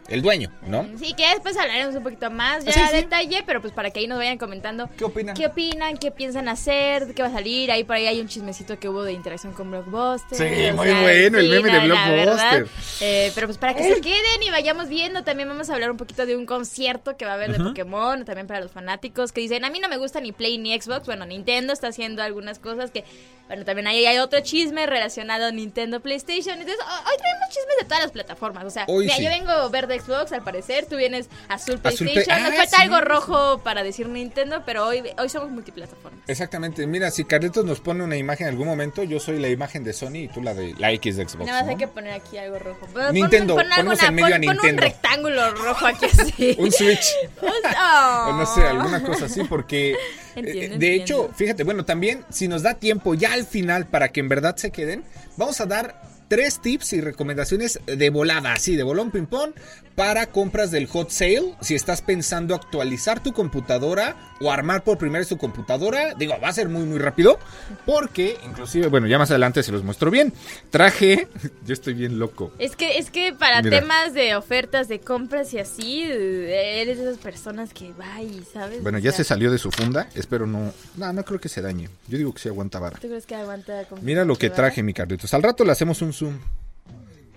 el 0.09 0.21
dueño, 0.23 0.51
¿no? 0.67 0.87
Sí, 0.99 1.15
que 1.15 1.27
después 1.29 1.57
hablaremos 1.57 1.95
un 1.95 2.03
poquito 2.03 2.31
más 2.31 2.65
ya 2.65 2.73
Sí, 2.73 2.81
a 2.81 2.89
sí. 2.89 2.97
detalle, 2.97 3.43
pero 3.47 3.61
pues 3.61 3.73
para 3.73 3.91
que 3.91 4.01
ahí 4.01 4.07
nos 4.07 4.19
vayan 4.19 4.37
comentando. 4.39 4.89
¿Qué 4.99 5.05
opinan? 5.05 5.35
¿Qué 5.35 5.47
opinan? 5.47 5.97
¿Qué 5.97 6.11
piensan 6.11 6.49
hacer? 6.49 7.15
¿Qué 7.15 7.23
va 7.23 7.29
a 7.29 7.33
salir? 7.33 7.71
Ahí 7.73 7.85
por 7.85 7.97
ahí 7.97 8.07
hay 8.07 8.21
un 8.21 8.29
chismecito 8.29 8.79
que 8.79 8.89
hubo 8.89 9.03
de 9.03 9.13
interacción 9.13 9.53
con 9.55 9.71
Blockbuster. 9.71 10.37
Sí, 10.39 10.73
muy 10.73 10.87
bueno, 10.93 11.39
el 11.39 11.49
meme 11.49 11.71
de 11.71 11.81
Blockbuster. 11.87 12.69
Eh, 13.01 13.33
pero 13.35 13.47
pues 13.47 13.59
para 13.59 13.75
que 13.75 13.83
se 13.83 14.01
queden 14.01 14.43
y 14.43 14.51
vayamos 14.51 14.89
viendo, 14.89 15.25
también 15.25 15.49
vamos 15.49 15.71
a 15.71 15.75
hablar 15.75 15.91
un 15.91 15.97
poquito 15.97 16.27
de 16.27 16.37
un 16.37 16.47
concierto 16.47 17.17
que 17.17 17.25
va 17.25 17.33
a 17.33 17.35
haber 17.35 17.57
de 17.57 17.65
Pokémon, 17.65 18.25
también 18.25 18.47
para 18.47 18.61
los 18.61 18.73
fanáticos 18.73 19.33
que 19.33 19.41
dicen, 19.41 19.65
a 19.65 19.71
mí 19.71 19.79
no 19.81 19.89
me 19.89 19.97
gusta 19.97 20.21
ni 20.21 20.33
Play 20.33 20.59
ni 20.59 20.79
Xbox. 20.79 21.07
Bueno, 21.07 21.25
Nintendo 21.27 21.73
está 21.73 21.89
haciendo 21.89 22.23
algunas 22.23 22.59
cosas 22.59 22.91
que, 22.91 23.05
bueno, 23.47 23.65
también 23.65 23.87
ahí 23.87 24.05
hay 24.07 24.19
otro 24.19 24.41
chisme 24.41 24.87
relacionado 24.87 25.47
a 25.47 25.51
Nintendo 25.51 26.01
PlayStation. 26.01 26.59
Entonces, 26.61 26.83
ho- 26.85 27.11
hoy 27.11 27.17
traemos 27.19 27.49
chismes 27.49 27.77
de 27.81 27.85
todas 27.85 28.03
las 28.03 28.13
plataformas. 28.13 28.65
O 28.65 28.71
sea, 28.71 28.85
Hoy 28.89 29.05
mira, 29.05 29.17
sí. 29.17 29.25
yo 29.25 29.31
vengo 29.31 29.71
verde 29.71 29.94
Xbox 30.01 30.33
al 30.33 30.43
parecer, 30.43 30.87
tú 30.87 30.97
vienes 30.97 31.29
azul 31.49 31.75
Azul 31.75 31.81
PlayStation. 31.81 32.25
Play- 32.25 32.43
Nos 32.43 32.53
Ah, 32.53 32.57
falta 32.57 32.77
sí, 32.77 32.83
algo 32.83 32.97
sí. 32.99 33.03
rojo 33.05 33.59
para 33.63 33.83
decir 33.83 34.09
Nintendo, 34.09 34.63
pero 34.67 34.87
hoy, 34.87 35.03
hoy 35.19 35.29
somos 35.29 35.51
multiplataformas. 35.51 36.21
Exactamente, 36.27 36.87
mira, 36.87 37.11
si 37.11 37.25
Carlitos 37.25 37.65
nos 37.65 37.81
pone 37.81 38.03
una 38.05 38.17
imagen 38.17 38.47
en 38.47 38.53
algún 38.53 38.67
momento, 38.69 39.03
yo 39.03 39.21
soy 39.21 39.39
la 39.39 39.49
imagen 39.49 39.85
de 39.85 39.93
Sony 39.93 40.15
y 40.17 40.29
tú 40.29 40.43
la 40.43 40.55
de 40.55 40.75
la 40.79 40.93
X 40.93 41.17
de 41.17 41.29
Xbox. 41.29 41.47
Nada 41.47 41.61
más 41.61 41.67
¿no? 41.67 41.71
hay 41.73 41.77
que 41.77 41.89
poner 41.89 42.13
aquí 42.13 42.37
algo 42.39 42.59
rojo. 42.59 42.87
Nintendo, 43.13 43.55
pon 43.57 43.65
ponemos 43.69 44.03
alguna- 44.03 44.09
en 44.09 44.15
medio 44.15 44.27
a 44.27 44.31
pon- 44.31 44.41
Nintendo. 44.41 44.73
un 44.73 44.79
rectángulo 44.79 45.51
rojo 45.55 45.87
aquí 45.87 46.07
así. 46.07 46.57
Un 46.59 46.73
Switch. 46.73 47.07
Oh. 47.77 48.27
O 48.29 48.33
no 48.35 48.47
sé, 48.47 48.63
alguna 48.63 49.03
cosa 49.03 49.27
así, 49.27 49.43
porque 49.45 49.93
eh, 49.93 49.97
Entiendo, 50.37 50.59
de 50.61 50.65
entiendo. 50.95 51.03
hecho, 51.27 51.31
fíjate, 51.35 51.65
bueno, 51.65 51.85
también 51.85 52.25
si 52.31 52.49
nos 52.49 52.63
da 52.63 52.75
tiempo 52.75 53.15
ya 53.15 53.33
al 53.33 53.45
final 53.47 53.87
para 53.87 54.09
que 54.09 54.21
en 54.21 54.29
verdad 54.29 54.57
se 54.57 54.71
queden, 54.71 55.05
vamos 55.37 55.61
a 55.61 55.67
dar 55.67 56.01
tres 56.29 56.61
tips 56.61 56.95
y 56.95 57.01
recomendaciones 57.01 57.79
de 57.87 58.11
volada, 58.11 58.53
así, 58.55 58.77
de 58.77 58.83
bolón 58.83 59.11
ping-pong, 59.11 59.53
para 59.95 60.27
compras 60.27 60.71
del 60.71 60.87
hot 60.87 61.11
sale. 61.11 61.55
Si 61.61 61.75
estás 61.75 62.03
pensando 62.03 62.55
actualizar 62.55 63.23
tu 63.23 63.33
computadora 63.33 64.17
o 64.41 64.51
armar 64.51 64.83
por 64.83 64.99
primera 64.99 65.21
vez 65.21 65.29
tu 65.29 65.39
computadora, 65.39 66.15
digo, 66.15 66.35
va 66.43 66.49
a 66.49 66.53
ser 66.53 66.69
muy, 66.69 66.85
muy 66.85 66.99
rápido, 66.99 67.39
porque 67.87 68.37
inclusive, 68.45 68.89
bueno, 68.89 69.07
ya 69.07 69.19
más 69.19 69.31
adelante 69.31 69.63
se 69.63 69.73
los 69.73 69.85
muestro 69.85 70.11
bien. 70.11 70.33
Traje, 70.71 71.29
yo 71.67 71.73
estoy 71.73 71.95
bien 71.95 72.19
loco. 72.19 72.53
Es 72.59 72.77
que, 72.77 72.99
es 72.99 73.11
que 73.11 73.33
para 73.33 73.63
Mira. 73.63 73.81
temas 73.81 74.15
de 74.15 74.35
ofertas, 74.37 74.89
de 74.89 75.01
compras 75.01 75.55
y 75.55 75.59
así, 75.59 76.03
eres 76.03 76.99
de 76.99 77.05
esas 77.05 77.19
personas 77.19 77.73
que 77.73 77.93
va 77.93 78.21
y 78.21 78.45
sabes. 78.53 78.83
Bueno, 78.83 78.99
O 78.99 79.01
ya 79.01 79.13
sea, 79.13 79.19
se 79.19 79.25
salió 79.25 79.51
de 79.53 79.59
su 79.59 79.71
funda, 79.71 80.09
espero 80.15 80.47
no, 80.47 80.73
no, 80.97 81.13
no 81.13 81.25
creo 81.25 81.41
que 81.41 81.49
se 81.49 81.63
dañe. 81.63 81.89
Yo 82.09 82.19
digo 82.19 82.33
que 82.35 82.41
sí 82.41 82.49
aguanta 82.49 82.79
vara. 82.81 82.99
¿Tú 82.99 83.09
crees 83.09 83.27
que 83.27 83.35
aguanta? 83.37 83.87
Mira 84.03 84.25
lo 84.25 84.37
que 84.37 84.51
traje, 84.51 84.83
mi 84.83 84.93
Carlitos. 84.93 85.33
Al 85.35 85.43
rato 85.43 85.65
le 85.65 85.73
hacemos 85.73 86.03
un 86.03 86.13
zoom. 86.13 86.39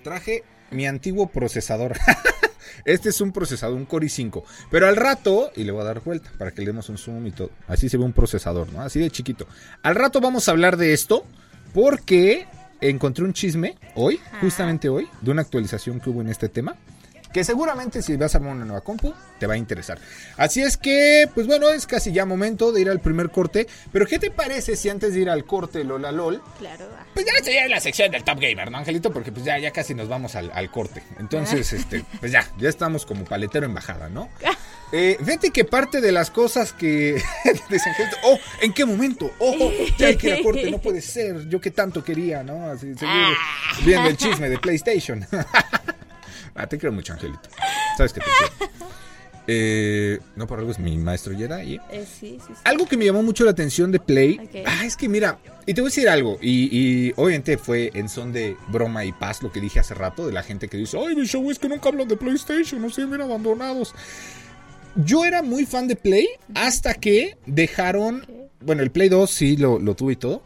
Traje 0.04 0.44
mi 0.72 0.88
antiguo 0.88 1.28
procesador. 1.28 1.98
este 2.86 3.09
es 3.09 3.21
un 3.21 3.31
procesador, 3.31 3.75
un 3.75 3.86
Core 3.86 4.07
i5. 4.07 4.43
Pero 4.71 4.88
al 4.88 4.95
rato, 4.95 5.51
y 5.55 5.63
le 5.63 5.71
voy 5.71 5.81
a 5.81 5.86
dar 5.86 6.01
vuelta 6.01 6.31
para 6.38 6.51
que 6.51 6.62
le 6.62 6.67
demos 6.67 6.89
un 6.89 6.97
zoom 6.97 7.27
y 7.27 7.31
todo. 7.31 7.51
Así 7.67 7.89
se 7.89 7.97
ve 7.97 8.03
un 8.03 8.13
procesador, 8.13 8.71
¿no? 8.71 8.81
Así 8.81 9.00
de 9.00 9.09
chiquito. 9.09 9.47
Al 9.83 9.95
rato 9.95 10.21
vamos 10.21 10.47
a 10.47 10.51
hablar 10.51 10.77
de 10.77 10.93
esto 10.93 11.25
porque 11.74 12.47
encontré 12.81 13.24
un 13.24 13.33
chisme 13.33 13.75
hoy, 13.95 14.19
justamente 14.41 14.89
hoy, 14.89 15.07
de 15.21 15.31
una 15.31 15.41
actualización 15.41 16.00
que 16.00 16.09
hubo 16.09 16.21
en 16.21 16.29
este 16.29 16.50
tema. 16.50 16.75
Que 17.34 17.43
seguramente 17.43 18.01
si 18.01 18.15
vas 18.15 18.34
a 18.34 18.38
armar 18.39 18.53
una 18.53 18.65
nueva 18.65 18.81
compu, 18.81 19.13
te 19.39 19.46
va 19.48 19.53
a 19.55 19.57
interesar. 19.57 20.00
Así 20.38 20.62
es 20.62 20.77
que, 20.77 21.29
pues 21.36 21.46
bueno, 21.46 21.69
es 21.69 21.86
casi 21.86 22.12
ya 22.12 22.25
momento 22.25 22.72
de 22.72 22.81
ir 22.81 22.89
al 22.89 23.00
primer 23.00 23.29
corte. 23.29 23.67
Pero 23.91 24.05
¿qué 24.07 24.17
te 24.17 24.31
parece 24.31 24.75
si 24.75 24.89
antes 24.89 25.13
de 25.13 25.22
ir 25.22 25.29
al 25.29 25.46
corte, 25.46 25.84
Lola 25.84 26.12
LOL, 26.12 26.41
Claro. 26.57 26.86
ah. 26.98 27.05
pues 27.13 27.25
ya 27.25 27.34
sería 27.43 27.67
la 27.67 27.79
sección 27.79 28.10
del 28.12 28.24
Top 28.24 28.39
Gamer, 28.39 28.72
¿no, 28.72 28.77
Angelito? 28.77 29.12
Porque 29.12 29.31
pues 29.31 29.46
ya, 29.46 29.57
ya 29.60 29.72
casi 29.72 29.93
nos 29.93 30.07
vamos 30.07 30.36
al, 30.36 30.51
al 30.53 30.72
corte. 30.72 31.03
Entonces, 31.19 31.74
este, 31.74 32.03
pues 32.19 32.31
ya, 32.31 32.48
ya 32.57 32.69
estamos 32.69 33.05
como 33.05 33.25
paletero 33.25 33.65
en 33.65 33.74
bajada, 33.74 34.10
¿no? 34.10 34.29
Eh, 34.93 35.17
fíjate 35.22 35.51
que 35.51 35.65
parte 35.65 36.00
de 36.00 36.13
las 36.13 36.31
cosas 36.31 36.72
que 36.72 37.15
dice 37.69 37.89
Angelito, 37.89 38.15
oh, 38.24 38.39
¿en 38.62 38.72
qué 38.72 38.86
momento? 38.86 39.29
Oh, 39.38 39.69
ya 39.98 40.07
hay 40.07 40.15
que 40.15 40.27
ir 40.27 40.34
al 40.36 40.43
corte, 40.43 40.72
no 40.72 40.77
puede 40.79 41.01
ser. 41.01 41.50
Yo 41.50 41.60
que 41.60 41.72
tanto 41.72 42.05
quería, 42.05 42.41
¿no? 42.41 42.67
Así, 42.72 42.96
seguir 42.96 43.36
viendo 43.84 44.07
el 44.07 44.15
chisme 44.15 44.48
de 44.50 44.57
PlayStation. 44.57 45.27
ah, 46.58 46.68
te 46.68 46.78
quiero 46.78 46.94
mucho, 46.94 47.14
Angelito. 47.14 47.50
Sabes 47.98 48.14
que 48.14 48.20
te 48.20 48.26
quiero. 48.26 48.78
Eh, 49.50 50.20
no 50.36 50.46
por 50.46 50.60
algo 50.60 50.72
es 50.72 50.80
mi 50.80 50.98
maestro 50.98 51.34
Jedi. 51.36 51.76
¿eh? 51.76 51.82
Eh, 51.90 52.06
sí, 52.06 52.38
sí, 52.46 52.54
sí. 52.54 52.62
Algo 52.66 52.86
que 52.86 52.98
me 52.98 53.06
llamó 53.06 53.24
mucho 53.24 53.46
la 53.46 53.52
atención 53.52 53.94
de 53.94 54.00
Play. 54.00 54.38
Ah, 54.66 54.86
es 54.86 54.98
que 54.98 55.08
mira, 55.08 55.40
y 55.66 55.74
te 55.74 55.80
voy 55.80 55.88
a 55.88 55.92
decir 55.92 56.10
algo. 56.10 56.38
Y, 56.42 56.68
y 56.78 57.14
obviamente 57.16 57.58
fue 57.58 57.92
en 57.94 58.10
son 58.10 58.34
de 58.34 58.58
broma 58.68 59.06
y 59.06 59.14
paz 59.14 59.42
lo 59.42 59.50
que 59.50 59.62
dije 59.62 59.80
hace 59.80 59.94
rato 59.94 60.28
de 60.28 60.34
la 60.34 60.44
gente 60.44 60.68
que 60.68 60.76
dice: 60.76 60.98
Ay, 61.00 61.16
mi 61.16 61.26
show 61.26 61.50
es 61.50 61.60
que 61.60 61.70
nunca 61.70 61.88
hablan 61.88 62.10
de 62.10 62.18
PlayStation, 62.18 62.82
no 62.82 62.90
sé, 62.90 63.06
bien 63.06 63.22
abandonados. 63.22 63.96
Yo 64.96 65.24
era 65.24 65.42
muy 65.44 65.66
fan 65.66 65.88
de 65.88 65.96
Play 65.96 66.28
hasta 66.54 66.94
que 66.94 67.38
dejaron. 67.46 68.26
Bueno, 68.60 68.84
el 68.84 68.92
Play 68.92 69.08
2 69.08 69.30
sí 69.32 69.56
lo, 69.56 69.80
lo 69.80 69.96
tuve 69.96 70.14
y 70.14 70.16
todo. 70.18 70.42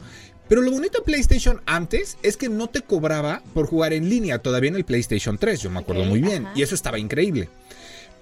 Pero 0.48 0.60
lo 0.60 0.70
bonito 0.70 0.98
de 0.98 1.04
PlayStation 1.04 1.62
antes 1.66 2.18
es 2.22 2.36
que 2.36 2.48
no 2.48 2.68
te 2.68 2.82
cobraba 2.82 3.42
por 3.54 3.66
jugar 3.66 3.92
en 3.92 4.08
línea, 4.08 4.38
todavía 4.38 4.68
en 4.68 4.76
el 4.76 4.84
PlayStation 4.84 5.38
3, 5.38 5.60
yo 5.62 5.70
me 5.70 5.80
acuerdo 5.80 6.04
muy 6.04 6.20
bien. 6.20 6.46
ajá. 6.46 6.54
Y 6.56 6.62
eso 6.62 6.74
estaba 6.74 6.98
increíble. 6.98 7.48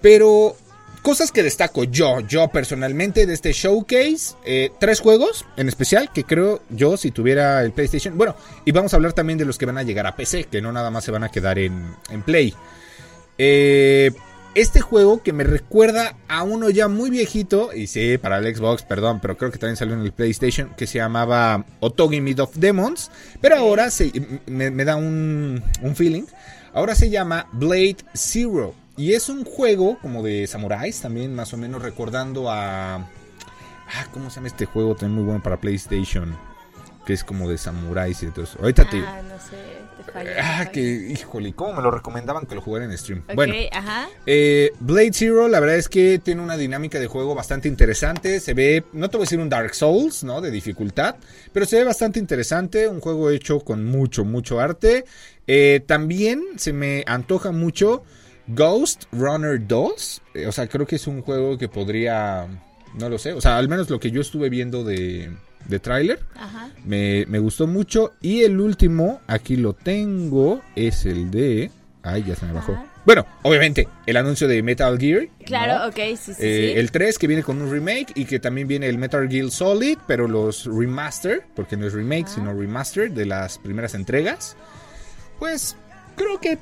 Pero 0.01 0.55
cosas 1.01 1.31
que 1.31 1.43
destaco 1.43 1.83
yo, 1.83 2.19
yo 2.21 2.47
personalmente 2.49 3.25
de 3.25 3.33
este 3.33 3.53
showcase, 3.53 4.35
eh, 4.45 4.71
tres 4.79 4.99
juegos 4.99 5.45
en 5.57 5.67
especial 5.67 6.11
que 6.13 6.23
creo 6.23 6.61
yo 6.69 6.95
si 6.97 7.11
tuviera 7.11 7.61
el 7.63 7.71
PlayStation. 7.71 8.17
Bueno, 8.17 8.35
y 8.65 8.71
vamos 8.71 8.93
a 8.93 8.97
hablar 8.97 9.13
también 9.13 9.37
de 9.37 9.45
los 9.45 9.57
que 9.57 9.65
van 9.65 9.77
a 9.77 9.83
llegar 9.83 10.07
a 10.07 10.15
PC, 10.15 10.45
que 10.45 10.61
no 10.61 10.71
nada 10.71 10.91
más 10.91 11.03
se 11.03 11.11
van 11.11 11.23
a 11.23 11.29
quedar 11.29 11.59
en, 11.59 11.95
en 12.09 12.21
Play. 12.21 12.53
Eh, 13.37 14.11
este 14.55 14.81
juego 14.81 15.23
que 15.23 15.33
me 15.33 15.43
recuerda 15.43 16.15
a 16.27 16.43
uno 16.43 16.69
ya 16.69 16.87
muy 16.87 17.09
viejito, 17.09 17.73
y 17.73 17.87
sí, 17.87 18.17
para 18.17 18.37
el 18.39 18.55
Xbox, 18.55 18.83
perdón, 18.83 19.19
pero 19.21 19.37
creo 19.37 19.51
que 19.51 19.57
también 19.57 19.77
salió 19.77 19.93
en 19.93 20.01
el 20.01 20.11
PlayStation, 20.11 20.73
que 20.75 20.87
se 20.87 20.97
llamaba 20.97 21.65
Otogi 21.79 22.21
Mid 22.21 22.41
of 22.41 22.55
Demons, 22.55 23.11
pero 23.39 23.57
ahora 23.57 23.89
se, 23.89 24.11
me, 24.47 24.71
me 24.71 24.85
da 24.85 24.95
un, 24.95 25.63
un 25.81 25.95
feeling, 25.95 26.23
ahora 26.73 26.95
se 26.95 27.09
llama 27.09 27.47
Blade 27.53 27.97
Zero, 28.13 28.75
y 28.97 29.13
es 29.13 29.29
un 29.29 29.45
juego 29.45 29.97
como 30.01 30.21
de 30.21 30.45
samuráis, 30.47 31.01
también 31.01 31.33
más 31.33 31.53
o 31.53 31.57
menos 31.57 31.81
recordando 31.81 32.51
a... 32.51 32.95
Ah, 32.95 34.07
¿cómo 34.13 34.29
se 34.29 34.35
llama 34.35 34.47
este 34.47 34.65
juego? 34.65 34.95
También 34.95 35.15
muy 35.15 35.23
bueno 35.25 35.43
para 35.43 35.59
PlayStation, 35.59 36.37
que 37.05 37.13
es 37.13 37.23
como 37.23 37.49
de 37.49 37.57
samuráis 37.57 38.21
y 38.23 38.27
todo 38.27 38.43
eso. 38.43 38.57
Ahorita 38.61 38.89
te... 38.89 38.99
Ah, 38.99 39.21
no 39.23 39.39
sé, 39.39 39.57
Ah, 40.41 40.65
que, 40.71 40.81
híjole, 40.81 41.53
¿cómo 41.53 41.73
me 41.73 41.81
lo 41.81 41.91
recomendaban 41.91 42.45
que 42.45 42.55
lo 42.55 42.61
jugara 42.61 42.85
en 42.85 42.97
stream? 42.97 43.23
Bueno, 43.33 43.53
ajá. 43.71 44.07
eh, 44.25 44.71
Blade 44.79 45.11
Zero, 45.13 45.47
la 45.47 45.59
verdad 45.59 45.77
es 45.77 45.89
que 45.89 46.19
tiene 46.19 46.41
una 46.41 46.57
dinámica 46.57 46.99
de 46.99 47.07
juego 47.07 47.35
bastante 47.35 47.67
interesante. 47.67 48.39
Se 48.39 48.53
ve, 48.53 48.83
no 48.93 49.09
te 49.09 49.17
voy 49.17 49.23
a 49.23 49.25
decir 49.25 49.39
un 49.39 49.49
Dark 49.49 49.73
Souls, 49.75 50.23
¿no? 50.23 50.41
De 50.41 50.51
dificultad, 50.51 51.15
pero 51.53 51.65
se 51.65 51.77
ve 51.77 51.83
bastante 51.83 52.19
interesante. 52.19 52.87
Un 52.87 52.99
juego 52.99 53.29
hecho 53.29 53.59
con 53.61 53.85
mucho, 53.85 54.25
mucho 54.25 54.59
arte. 54.59 55.05
Eh, 55.47 55.81
también 55.85 56.43
se 56.57 56.73
me 56.73 57.03
antoja 57.07 57.51
mucho 57.51 58.03
Ghost 58.47 59.05
Runner 59.11 59.65
2. 59.65 60.21
Eh, 60.33 60.47
o 60.47 60.51
sea, 60.51 60.67
creo 60.67 60.85
que 60.85 60.95
es 60.97 61.07
un 61.07 61.21
juego 61.21 61.57
que 61.57 61.67
podría, 61.67 62.47
no 62.97 63.09
lo 63.09 63.17
sé, 63.17 63.33
o 63.33 63.41
sea, 63.41 63.57
al 63.57 63.67
menos 63.69 63.89
lo 63.89 63.99
que 63.99 64.11
yo 64.11 64.21
estuve 64.21 64.49
viendo 64.49 64.83
de, 64.83 65.31
de 65.67 65.79
tráiler. 65.79 66.19
Ajá. 66.35 66.69
Me, 66.85 67.25
me 67.27 67.39
gustó 67.39 67.67
mucho. 67.67 68.13
Y 68.21 68.43
el 68.43 68.59
último, 68.59 69.21
aquí 69.27 69.55
lo 69.55 69.73
tengo, 69.73 70.61
es 70.75 71.05
el 71.05 71.31
de... 71.31 71.71
Ay, 72.03 72.23
ya 72.27 72.35
se 72.35 72.45
me 72.45 72.53
bajó. 72.53 72.73
Ajá. 72.73 72.85
Bueno, 73.05 73.25
obviamente, 73.41 73.87
el 74.05 74.17
anuncio 74.17 74.47
de 74.47 74.61
Metal 74.61 74.97
Gear. 74.99 75.27
Claro, 75.45 75.79
¿no? 75.79 75.87
ok, 75.89 75.95
sí, 76.17 76.33
sí, 76.33 76.39
Eh, 76.39 76.71
sí. 76.73 76.79
El 76.79 76.91
3 76.91 77.17
que 77.17 77.27
viene 77.27 77.41
con 77.43 77.59
un 77.61 77.71
remake 77.71 78.11
y 78.15 78.25
que 78.25 78.39
también 78.39 78.67
viene 78.67 78.87
el 78.87 78.97
Metal 78.99 79.27
Gear 79.27 79.49
Solid, 79.49 79.97
pero 80.07 80.27
los 80.27 80.65
remaster, 80.65 81.43
porque 81.55 81.77
no 81.77 81.87
es 81.87 81.93
remake, 81.93 82.27
sino 82.27 82.53
remaster 82.53 83.11
de 83.11 83.25
las 83.25 83.57
primeras 83.57 83.95
entregas. 83.95 84.55
Pues 85.39 85.75
creo 86.15 86.39
que 86.39 86.59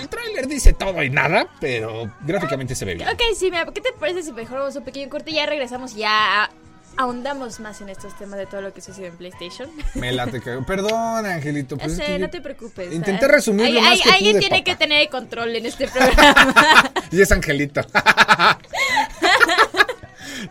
el 0.00 0.08
tráiler 0.08 0.46
dice 0.46 0.72
todo 0.72 1.02
y 1.02 1.10
nada, 1.10 1.46
pero 1.60 2.10
gráficamente 2.22 2.74
se 2.74 2.84
ve 2.84 2.94
bien. 2.94 3.08
Ok, 3.08 3.20
sí, 3.36 3.50
mira, 3.50 3.66
¿qué 3.66 3.80
te 3.80 3.92
parece 3.92 4.22
si 4.22 4.32
mejor 4.32 4.58
vamos 4.58 4.76
a 4.76 4.78
un 4.80 4.84
pequeño 4.84 5.08
corte 5.10 5.30
y 5.30 5.34
ya 5.34 5.46
regresamos 5.46 5.94
ya 5.94 6.50
ahondamos 6.96 7.60
más 7.60 7.80
en 7.80 7.88
estos 7.88 8.16
temas 8.18 8.38
de 8.38 8.46
todo 8.46 8.60
lo 8.62 8.72
que 8.74 8.80
sucede 8.80 9.06
en 9.06 9.16
PlayStation? 9.16 9.70
Me 9.94 10.12
late 10.12 10.40
que... 10.40 10.58
Perdón, 10.66 11.24
Angelito. 11.26 11.76
Pues 11.78 11.92
es 11.92 11.98
sé, 11.98 12.04
que 12.06 12.18
no 12.18 12.30
te 12.30 12.40
preocupes. 12.40 12.92
Intenté 12.92 13.28
resumir 13.28 13.66
Ay- 13.66 14.00
Alguien 14.12 14.38
tiene 14.38 14.58
papá. 14.58 14.64
que 14.64 14.76
tener 14.76 15.02
el 15.02 15.08
control 15.08 15.54
en 15.56 15.66
este 15.66 15.88
programa. 15.88 16.92
Y 17.12 17.20
es 17.20 17.32
Angelito. 17.32 17.80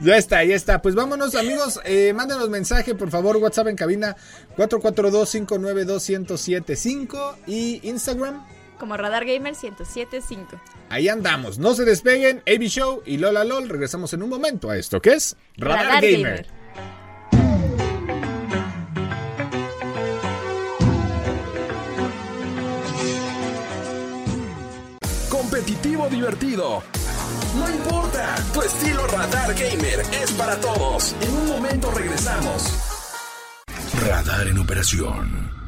ya 0.02 0.18
está, 0.18 0.44
ya 0.44 0.56
está. 0.56 0.82
Pues 0.82 0.94
vámonos, 0.96 1.36
amigos. 1.36 1.80
Eh, 1.86 2.12
mándenos 2.14 2.50
mensaje, 2.50 2.96
por 2.96 3.10
favor. 3.10 3.38
WhatsApp 3.38 3.68
en 3.68 3.76
cabina 3.78 4.16
442-592-1075 4.58 7.36
y 7.48 7.80
Instagram. 7.88 8.46
Como 8.80 8.96
Radar 8.98 9.26
Gamer 9.26 9.54
1075. 9.54 10.60
Ahí 10.90 11.10
andamos. 11.10 11.60
No 11.60 11.74
se 11.74 11.86
despeguen. 11.86 12.42
AB 12.48 12.64
Show 12.64 13.04
y 13.06 13.18
Lola 13.18 13.44
LOL. 13.44 13.70
Regresamos 13.70 14.14
en 14.14 14.24
un 14.24 14.30
momento 14.30 14.70
a 14.70 14.78
esto 14.78 15.02
que 15.02 15.14
es 15.14 15.36
Radar, 15.58 16.02
Gamer. 16.02 16.48
Competitivo 25.30 26.08
divertido. 26.10 26.84
No 27.56 27.70
importa, 27.70 28.36
tu 28.54 28.62
estilo 28.62 29.08
Radar 29.08 29.54
Gamer 29.54 30.02
es 30.22 30.32
para 30.34 30.56
todos. 30.60 31.16
En 31.22 31.34
un 31.34 31.48
momento 31.48 31.92
regresamos. 31.92 32.74
Radar 34.08 34.48
en 34.48 34.60
operación. 34.60 35.59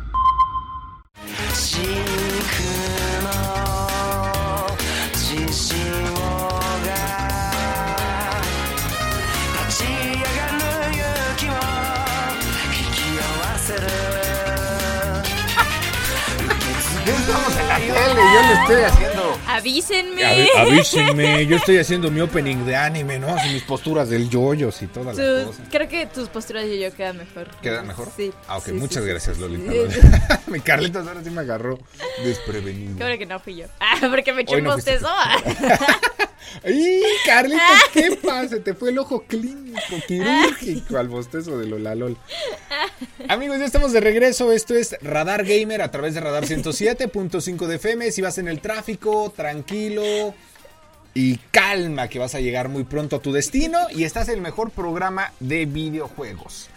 Estamos 17.22 17.58
en 17.58 17.68
la 17.68 17.76
tele. 17.78 18.22
Yo 18.34 18.42
le 18.42 18.54
estoy 18.62 18.82
haciendo. 18.84 19.38
Avísenme. 19.48 20.24
A 20.24 20.62
avísenme. 20.62 21.46
Yo 21.46 21.58
estoy 21.58 21.78
haciendo 21.78 22.12
mi 22.12 22.22
opening 22.22 22.66
de 22.66 22.76
anime, 22.76 23.20
¿no? 23.20 23.28
Así 23.28 23.50
mis 23.50 23.64
posturas 23.64 24.10
del 24.10 24.30
yoyos 24.30 24.82
y 24.82 24.88
todas 24.88 25.18
las 25.18 25.46
cosas. 25.46 25.62
creo 25.70 25.88
que 25.88 26.06
tus 26.08 26.30
posturas 26.30 26.66
de 26.66 26.80
yo 26.80 26.94
quedan 26.94 27.18
mejor. 27.18 27.48
¿Queda 27.62 27.84
mejor? 27.84 28.10
Sí. 28.16 28.32
Ah, 28.48 28.58
ok, 28.58 28.66
sí, 28.66 28.72
muchas 28.74 29.04
sí, 29.04 29.10
gracias, 29.10 29.36
sí, 29.38 29.42
Lolita. 29.42 29.72
sí. 29.72 30.00
Mi 30.54 30.60
Carlitos 30.60 31.08
ahora 31.08 31.24
sí 31.24 31.30
me 31.30 31.42
agarró 31.42 31.80
desprevenido. 32.24 32.98
Qué 32.98 33.04
bueno 33.04 33.18
que 33.18 33.26
no 33.26 33.40
fui 33.40 33.56
yo. 33.56 33.68
Ah, 33.80 33.98
porque 34.10 34.34
me 34.34 34.46
Hoy 34.48 34.60
un 34.60 34.66
bostezo. 34.66 35.08
¡Ay, 36.64 37.04
Carlitos! 37.26 37.62
¿Qué 37.94 38.20
pasa? 38.22 38.60
Te 38.60 38.74
fue 38.74 38.90
el 38.90 39.00
ojo 39.00 39.24
clínico, 39.24 39.80
quirúrgico 40.08 40.98
al 40.98 41.08
bostezo 41.08 41.58
de 41.58 41.68
Lola 41.68 41.96
LOL. 41.96 42.18
Amigos, 43.30 43.60
ya 43.60 43.66
estamos 43.66 43.94
de 43.94 44.02
regreso. 44.02 44.52
Esto 44.52 44.76
es 44.76 44.98
Radar 45.02 45.46
Gamer 45.46 45.82
a 45.82 45.92
través 45.92 46.16
de 46.16 46.20
Radar 46.20 46.46
107.5 46.46 47.68
de 47.68 47.76
FM. 47.76 48.12
Si 48.12 48.22
vas 48.22 48.38
en 48.38 48.50
el 48.50 48.60
tráfico, 48.60 49.32
tranquilo 49.36 50.34
y 51.14 51.38
calma, 51.52 52.08
que 52.10 52.20
vas 52.20 52.36
a 52.36 52.42
llegar 52.42 52.68
muy 52.70 52.84
pronto 52.84 53.18
a 53.18 53.22
tu 53.22 53.32
destino 53.32 53.80
y 53.92 54.04
estás 54.04 54.28
en 54.28 54.36
el 54.36 54.42
mejor 54.42 54.72
programa 54.72 55.32
de 55.40 55.66
videojuegos. 55.66 56.71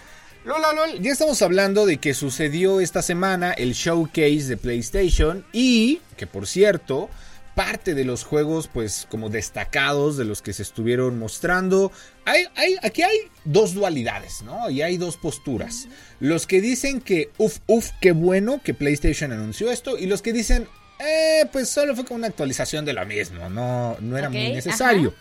Lola 0.44 0.74
LOL, 0.74 1.00
ya 1.00 1.10
estamos 1.10 1.40
hablando 1.40 1.86
de 1.86 1.96
que 1.96 2.12
sucedió 2.12 2.80
esta 2.80 3.00
semana 3.00 3.52
el 3.52 3.72
showcase 3.72 4.44
de 4.44 4.58
PlayStation 4.58 5.42
y 5.54 6.02
que 6.18 6.26
por 6.26 6.46
cierto, 6.46 7.08
parte 7.54 7.94
de 7.94 8.04
los 8.04 8.24
juegos 8.24 8.68
pues 8.68 9.06
como 9.10 9.30
destacados 9.30 10.18
de 10.18 10.26
los 10.26 10.42
que 10.42 10.52
se 10.52 10.62
estuvieron 10.62 11.18
mostrando, 11.18 11.92
hay, 12.26 12.44
hay, 12.56 12.76
aquí 12.82 13.00
hay 13.00 13.16
dos 13.46 13.72
dualidades, 13.72 14.42
¿no? 14.42 14.68
Y 14.68 14.82
hay 14.82 14.98
dos 14.98 15.16
posturas. 15.16 15.88
Los 16.20 16.46
que 16.46 16.60
dicen 16.60 17.00
que, 17.00 17.30
uff, 17.38 17.60
uff, 17.66 17.92
qué 18.02 18.12
bueno 18.12 18.60
que 18.62 18.74
PlayStation 18.74 19.32
anunció 19.32 19.70
esto 19.70 19.96
y 19.96 20.04
los 20.04 20.20
que 20.20 20.34
dicen, 20.34 20.68
eh, 20.98 21.46
pues 21.52 21.70
solo 21.70 21.94
fue 21.94 22.04
como 22.04 22.18
una 22.18 22.26
actualización 22.26 22.84
de 22.84 22.92
lo 22.92 23.06
mismo, 23.06 23.48
no, 23.48 23.96
no 23.98 24.18
era 24.18 24.28
muy 24.28 24.52
necesario. 24.52 25.14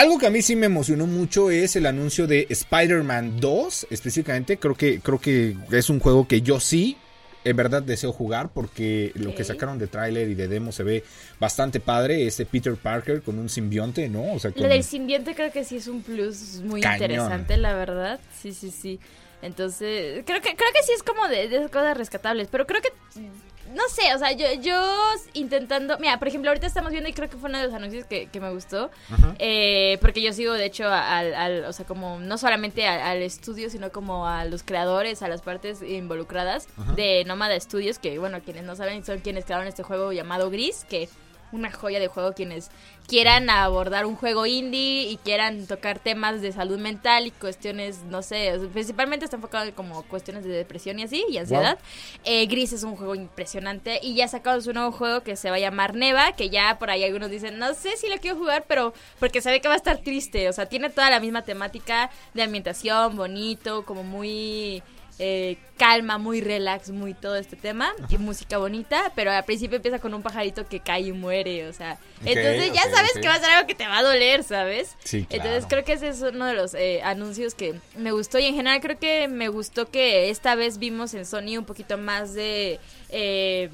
Algo 0.00 0.16
que 0.16 0.26
a 0.26 0.30
mí 0.30 0.40
sí 0.40 0.56
me 0.56 0.64
emocionó 0.64 1.06
mucho 1.06 1.50
es 1.50 1.76
el 1.76 1.84
anuncio 1.84 2.26
de 2.26 2.46
Spider-Man 2.48 3.38
2, 3.38 3.88
específicamente. 3.90 4.56
Creo 4.58 4.74
que, 4.74 4.98
creo 5.00 5.20
que 5.20 5.54
es 5.72 5.90
un 5.90 6.00
juego 6.00 6.26
que 6.26 6.40
yo 6.40 6.58
sí 6.58 6.96
en 7.44 7.54
verdad 7.54 7.82
deseo 7.82 8.10
jugar 8.10 8.48
porque 8.48 9.12
lo 9.14 9.34
que 9.34 9.44
sacaron 9.44 9.78
de 9.78 9.88
tráiler 9.88 10.30
y 10.30 10.34
de 10.34 10.48
demo 10.48 10.72
se 10.72 10.84
ve 10.84 11.04
bastante 11.38 11.80
padre. 11.80 12.26
Este 12.26 12.46
Peter 12.46 12.76
Parker 12.76 13.20
con 13.20 13.38
un 13.38 13.50
simbionte, 13.50 14.08
¿no? 14.08 14.32
O 14.32 14.38
sea, 14.38 14.52
Lo 14.52 14.56
con- 14.62 14.70
del 14.70 14.84
simbionte 14.84 15.34
creo 15.34 15.52
que 15.52 15.64
sí 15.64 15.76
es 15.76 15.86
un 15.86 16.00
plus 16.02 16.62
muy 16.64 16.80
Cañón. 16.80 17.02
interesante, 17.10 17.58
la 17.58 17.74
verdad. 17.74 18.20
Sí, 18.40 18.54
sí, 18.54 18.70
sí. 18.70 18.98
Entonces, 19.42 20.22
creo 20.24 20.40
que, 20.40 20.56
creo 20.56 20.68
que 20.74 20.82
sí 20.82 20.92
es 20.96 21.02
como 21.02 21.28
de, 21.28 21.68
cosas 21.70 21.94
rescatables. 21.98 22.48
Pero 22.50 22.66
creo 22.66 22.80
que, 22.80 22.88
no 23.74 23.82
sé, 23.88 24.14
o 24.14 24.18
sea, 24.18 24.32
yo, 24.32 24.46
yo 24.60 24.74
intentando... 25.34 25.98
Mira, 25.98 26.18
por 26.18 26.28
ejemplo, 26.28 26.50
ahorita 26.50 26.66
estamos 26.66 26.90
viendo 26.92 27.08
y 27.08 27.12
creo 27.12 27.28
que 27.30 27.36
fue 27.36 27.48
uno 27.48 27.58
de 27.58 27.64
los 27.64 27.74
anuncios 27.74 28.04
que, 28.04 28.26
que 28.26 28.40
me 28.40 28.50
gustó. 28.52 28.90
eh, 29.38 29.98
porque 30.00 30.22
yo 30.22 30.32
sigo, 30.32 30.52
de 30.54 30.64
hecho, 30.66 30.88
al, 30.88 31.34
al- 31.34 31.64
o 31.64 31.72
sea, 31.72 31.86
como 31.86 32.18
no 32.18 32.38
solamente 32.38 32.86
al, 32.86 33.00
al 33.00 33.22
estudio, 33.22 33.70
sino 33.70 33.90
como 33.92 34.26
a 34.26 34.44
los 34.44 34.62
creadores, 34.62 35.22
a 35.22 35.28
las 35.28 35.42
partes 35.42 35.82
involucradas 35.82 36.66
de 36.96 37.24
Nómada 37.26 37.58
Studios, 37.60 37.98
que, 37.98 38.18
bueno, 38.18 38.40
quienes 38.44 38.64
no 38.64 38.76
saben, 38.76 39.04
son 39.04 39.18
quienes 39.20 39.44
crearon 39.44 39.66
este 39.66 39.82
juego 39.82 40.12
llamado 40.12 40.50
Gris, 40.50 40.84
que 40.88 41.08
una 41.52 41.70
joya 41.70 41.98
de 41.98 42.08
juego 42.08 42.32
quienes 42.32 42.70
quieran 43.10 43.50
abordar 43.50 44.06
un 44.06 44.14
juego 44.14 44.46
indie 44.46 45.10
y 45.10 45.16
quieran 45.16 45.66
tocar 45.66 45.98
temas 45.98 46.40
de 46.40 46.52
salud 46.52 46.78
mental 46.78 47.26
y 47.26 47.32
cuestiones, 47.32 48.04
no 48.04 48.22
sé, 48.22 48.56
principalmente 48.72 49.24
está 49.24 49.36
enfocado 49.36 49.74
como 49.74 50.04
cuestiones 50.04 50.44
de 50.44 50.50
depresión 50.50 51.00
y 51.00 51.02
así, 51.02 51.24
y 51.28 51.38
ansiedad. 51.38 51.78
Eh, 52.24 52.46
Gris 52.46 52.72
es 52.72 52.84
un 52.84 52.94
juego 52.94 53.16
impresionante 53.16 53.98
y 54.00 54.14
ya 54.14 54.28
sacado 54.28 54.60
su 54.60 54.72
nuevo 54.72 54.92
juego 54.92 55.22
que 55.22 55.34
se 55.34 55.50
va 55.50 55.56
a 55.56 55.58
llamar 55.58 55.96
Neva, 55.96 56.32
que 56.32 56.50
ya 56.50 56.78
por 56.78 56.90
ahí 56.90 57.02
algunos 57.02 57.30
dicen, 57.30 57.58
no 57.58 57.74
sé 57.74 57.96
si 57.96 58.08
lo 58.08 58.16
quiero 58.18 58.36
jugar, 58.36 58.64
pero 58.68 58.94
porque 59.18 59.40
sabe 59.40 59.60
que 59.60 59.66
va 59.66 59.74
a 59.74 59.78
estar 59.78 59.98
triste, 59.98 60.48
o 60.48 60.52
sea, 60.52 60.66
tiene 60.66 60.88
toda 60.88 61.10
la 61.10 61.18
misma 61.18 61.42
temática 61.42 62.10
de 62.32 62.44
ambientación, 62.44 63.16
bonito, 63.16 63.84
como 63.84 64.04
muy... 64.04 64.84
eh, 65.22 65.58
calma, 65.76 66.16
muy 66.16 66.40
relax, 66.40 66.88
muy 66.90 67.12
todo 67.12 67.36
este 67.36 67.54
tema 67.54 67.92
y 68.08 68.16
música 68.16 68.56
bonita, 68.56 69.12
pero 69.14 69.30
al 69.30 69.44
principio 69.44 69.76
empieza 69.76 69.98
con 69.98 70.14
un 70.14 70.22
pajarito 70.22 70.66
que 70.66 70.80
cae 70.80 71.02
y 71.02 71.12
muere, 71.12 71.68
o 71.68 71.72
sea, 71.74 71.98
entonces 72.24 72.72
ya 72.72 72.90
sabes 72.90 73.12
que 73.20 73.28
va 73.28 73.34
a 73.34 73.38
ser 73.40 73.50
algo 73.50 73.66
que 73.66 73.74
te 73.74 73.86
va 73.86 73.98
a 73.98 74.02
doler, 74.02 74.42
¿sabes? 74.42 74.96
Sí, 75.04 75.26
claro. 75.26 75.44
Entonces 75.44 75.66
creo 75.68 75.84
que 75.84 75.92
ese 75.92 76.08
es 76.08 76.22
uno 76.22 76.46
de 76.46 76.54
los 76.54 76.72
eh, 76.74 77.02
anuncios 77.04 77.54
que 77.54 77.78
me 77.96 78.12
gustó 78.12 78.38
y 78.38 78.46
en 78.46 78.54
general 78.54 78.80
creo 78.80 78.98
que 78.98 79.28
me 79.28 79.48
gustó 79.48 79.90
que 79.90 80.30
esta 80.30 80.54
vez 80.54 80.78
vimos 80.78 81.12
en 81.14 81.26
Sony 81.26 81.58
un 81.58 81.66
poquito 81.66 81.98
más 81.98 82.32
de... 82.34 82.80
eh, 83.10 83.68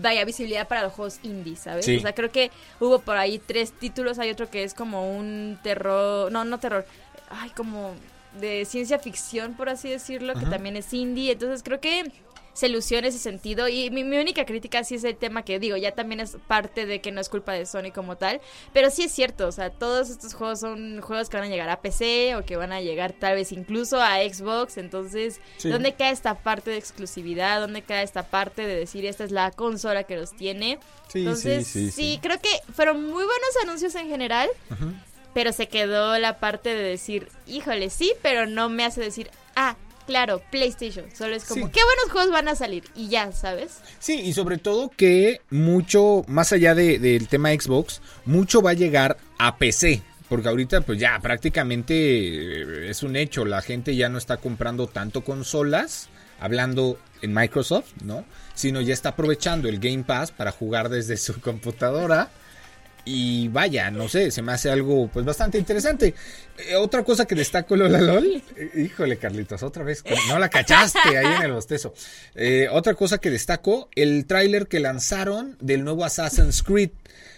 Vaya 0.00 0.24
visibilidad 0.24 0.68
para 0.68 0.82
los 0.82 0.92
juegos 0.92 1.18
indie, 1.24 1.56
¿sabes? 1.56 1.84
Sí. 1.84 1.96
O 1.96 2.00
sea, 2.00 2.14
creo 2.14 2.30
que 2.30 2.52
hubo 2.78 3.00
por 3.00 3.16
ahí 3.16 3.40
tres 3.40 3.72
títulos. 3.72 4.20
Hay 4.20 4.30
otro 4.30 4.48
que 4.48 4.62
es 4.62 4.72
como 4.72 5.10
un 5.10 5.58
terror. 5.64 6.30
No, 6.30 6.44
no 6.44 6.60
terror. 6.60 6.86
Ay, 7.30 7.50
como 7.50 7.94
de 8.40 8.64
ciencia 8.64 8.98
ficción, 8.98 9.54
por 9.54 9.68
así 9.68 9.88
decirlo, 9.88 10.34
que 10.34 10.46
también 10.46 10.76
es 10.76 10.92
indie. 10.92 11.32
Entonces 11.32 11.62
creo 11.62 11.80
que 11.80 12.10
se 12.54 12.68
lució 12.68 12.98
en 12.98 13.04
ese 13.04 13.18
sentido. 13.18 13.68
Y 13.68 13.88
mi, 13.90 14.02
mi 14.02 14.16
única 14.18 14.44
crítica 14.44 14.82
sí 14.82 14.96
es 14.96 15.04
el 15.04 15.16
tema 15.16 15.44
que 15.44 15.60
digo, 15.60 15.76
ya 15.76 15.92
también 15.92 16.18
es 16.18 16.36
parte 16.48 16.86
de 16.86 17.00
que 17.00 17.12
no 17.12 17.20
es 17.20 17.28
culpa 17.28 17.52
de 17.52 17.64
Sony 17.66 17.92
como 17.94 18.16
tal. 18.16 18.40
Pero 18.72 18.90
sí 18.90 19.04
es 19.04 19.12
cierto, 19.12 19.46
o 19.46 19.52
sea, 19.52 19.70
todos 19.70 20.10
estos 20.10 20.34
juegos 20.34 20.58
son 20.58 21.00
juegos 21.00 21.28
que 21.28 21.36
van 21.36 21.46
a 21.46 21.48
llegar 21.48 21.68
a 21.68 21.80
PC 21.80 22.34
o 22.34 22.44
que 22.44 22.56
van 22.56 22.72
a 22.72 22.80
llegar 22.80 23.12
tal 23.12 23.36
vez 23.36 23.52
incluso 23.52 24.00
a 24.02 24.16
Xbox. 24.28 24.76
Entonces, 24.76 25.40
Sí. 25.58 25.68
¿dónde 25.70 25.94
queda 25.94 26.10
esta 26.10 26.34
parte 26.34 26.72
de 26.72 26.78
exclusividad? 26.78 27.60
¿Dónde 27.60 27.82
queda 27.82 28.02
esta 28.02 28.24
parte 28.24 28.66
de 28.66 28.74
decir 28.74 29.06
esta 29.06 29.22
es 29.22 29.30
la 29.30 29.52
consola 29.52 30.02
que 30.02 30.16
los 30.16 30.32
tiene? 30.36 30.80
Sí, 31.06 31.20
Entonces, 31.20 31.64
sí, 31.66 31.90
sí, 31.90 31.92
sí. 31.92 32.18
creo 32.20 32.40
que 32.40 32.50
fueron 32.74 33.02
muy 33.04 33.24
buenos 33.24 33.56
anuncios 33.62 33.94
en 33.94 34.08
general. 34.08 34.48
Pero 35.38 35.52
se 35.52 35.68
quedó 35.68 36.18
la 36.18 36.40
parte 36.40 36.70
de 36.74 36.82
decir, 36.82 37.28
híjole, 37.46 37.90
sí, 37.90 38.12
pero 38.22 38.46
no 38.48 38.68
me 38.68 38.84
hace 38.84 39.00
decir, 39.00 39.30
ah, 39.54 39.76
claro, 40.04 40.42
PlayStation. 40.50 41.04
Solo 41.16 41.36
es 41.36 41.44
como, 41.44 41.66
Sí. 41.66 41.72
qué 41.72 41.80
buenos 41.84 42.10
juegos 42.10 42.32
van 42.32 42.48
a 42.48 42.56
salir. 42.56 42.82
Y 42.96 43.08
ya, 43.08 43.30
¿sabes? 43.30 43.78
Sí, 44.00 44.14
y 44.20 44.32
sobre 44.32 44.58
todo 44.58 44.88
que 44.96 45.40
mucho, 45.50 46.24
más 46.26 46.52
allá 46.52 46.74
de- 46.74 46.98
del 46.98 47.28
tema 47.28 47.50
Xbox, 47.52 48.02
mucho 48.24 48.62
va 48.62 48.70
a 48.70 48.74
llegar 48.74 49.16
a 49.38 49.58
PC. 49.58 50.02
Porque 50.28 50.48
ahorita 50.48 50.80
pues 50.80 50.98
ya 50.98 51.16
prácticamente 51.20 51.94
eh, 51.94 52.90
es 52.90 53.04
un 53.04 53.14
hecho, 53.14 53.44
la 53.44 53.62
gente 53.62 53.94
ya 53.94 54.08
no 54.08 54.18
está 54.18 54.38
comprando 54.38 54.88
tanto 54.88 55.22
consolas, 55.22 56.08
hablando 56.40 56.98
en 57.22 57.32
Microsoft, 57.32 57.92
¿no? 58.02 58.24
Sino 58.56 58.80
ya 58.80 58.92
está 58.92 59.10
aprovechando 59.10 59.68
el 59.68 59.78
Game 59.78 60.02
Pass 60.02 60.32
para 60.32 60.50
jugar 60.50 60.88
desde 60.88 61.16
su 61.16 61.40
computadora. 61.40 62.28
Y 63.10 63.48
vaya, 63.48 63.90
no 63.90 64.06
sé, 64.06 64.30
se 64.30 64.42
me 64.42 64.52
hace 64.52 64.70
algo 64.70 65.08
pues 65.08 65.24
bastante 65.24 65.56
interesante. 65.56 66.14
Eh, 66.58 66.76
otra 66.76 67.02
cosa 67.02 67.24
que 67.24 67.34
destaco, 67.34 67.74
LOL. 67.74 68.42
eh, 68.54 68.70
híjole, 68.76 69.16
Carlitos, 69.16 69.62
otra 69.62 69.82
vez. 69.82 70.04
No 70.28 70.38
la 70.38 70.50
cachaste 70.50 71.16
ahí 71.16 71.36
en 71.36 71.42
el 71.42 71.52
bostezo. 71.52 71.94
Eh, 72.34 72.68
otra 72.70 72.92
cosa 72.92 73.16
que 73.16 73.30
destaco, 73.30 73.88
el 73.94 74.26
tráiler 74.26 74.66
que 74.66 74.78
lanzaron 74.78 75.56
del 75.58 75.84
nuevo 75.84 76.04
Assassin's 76.04 76.62
Creed. 76.62 76.90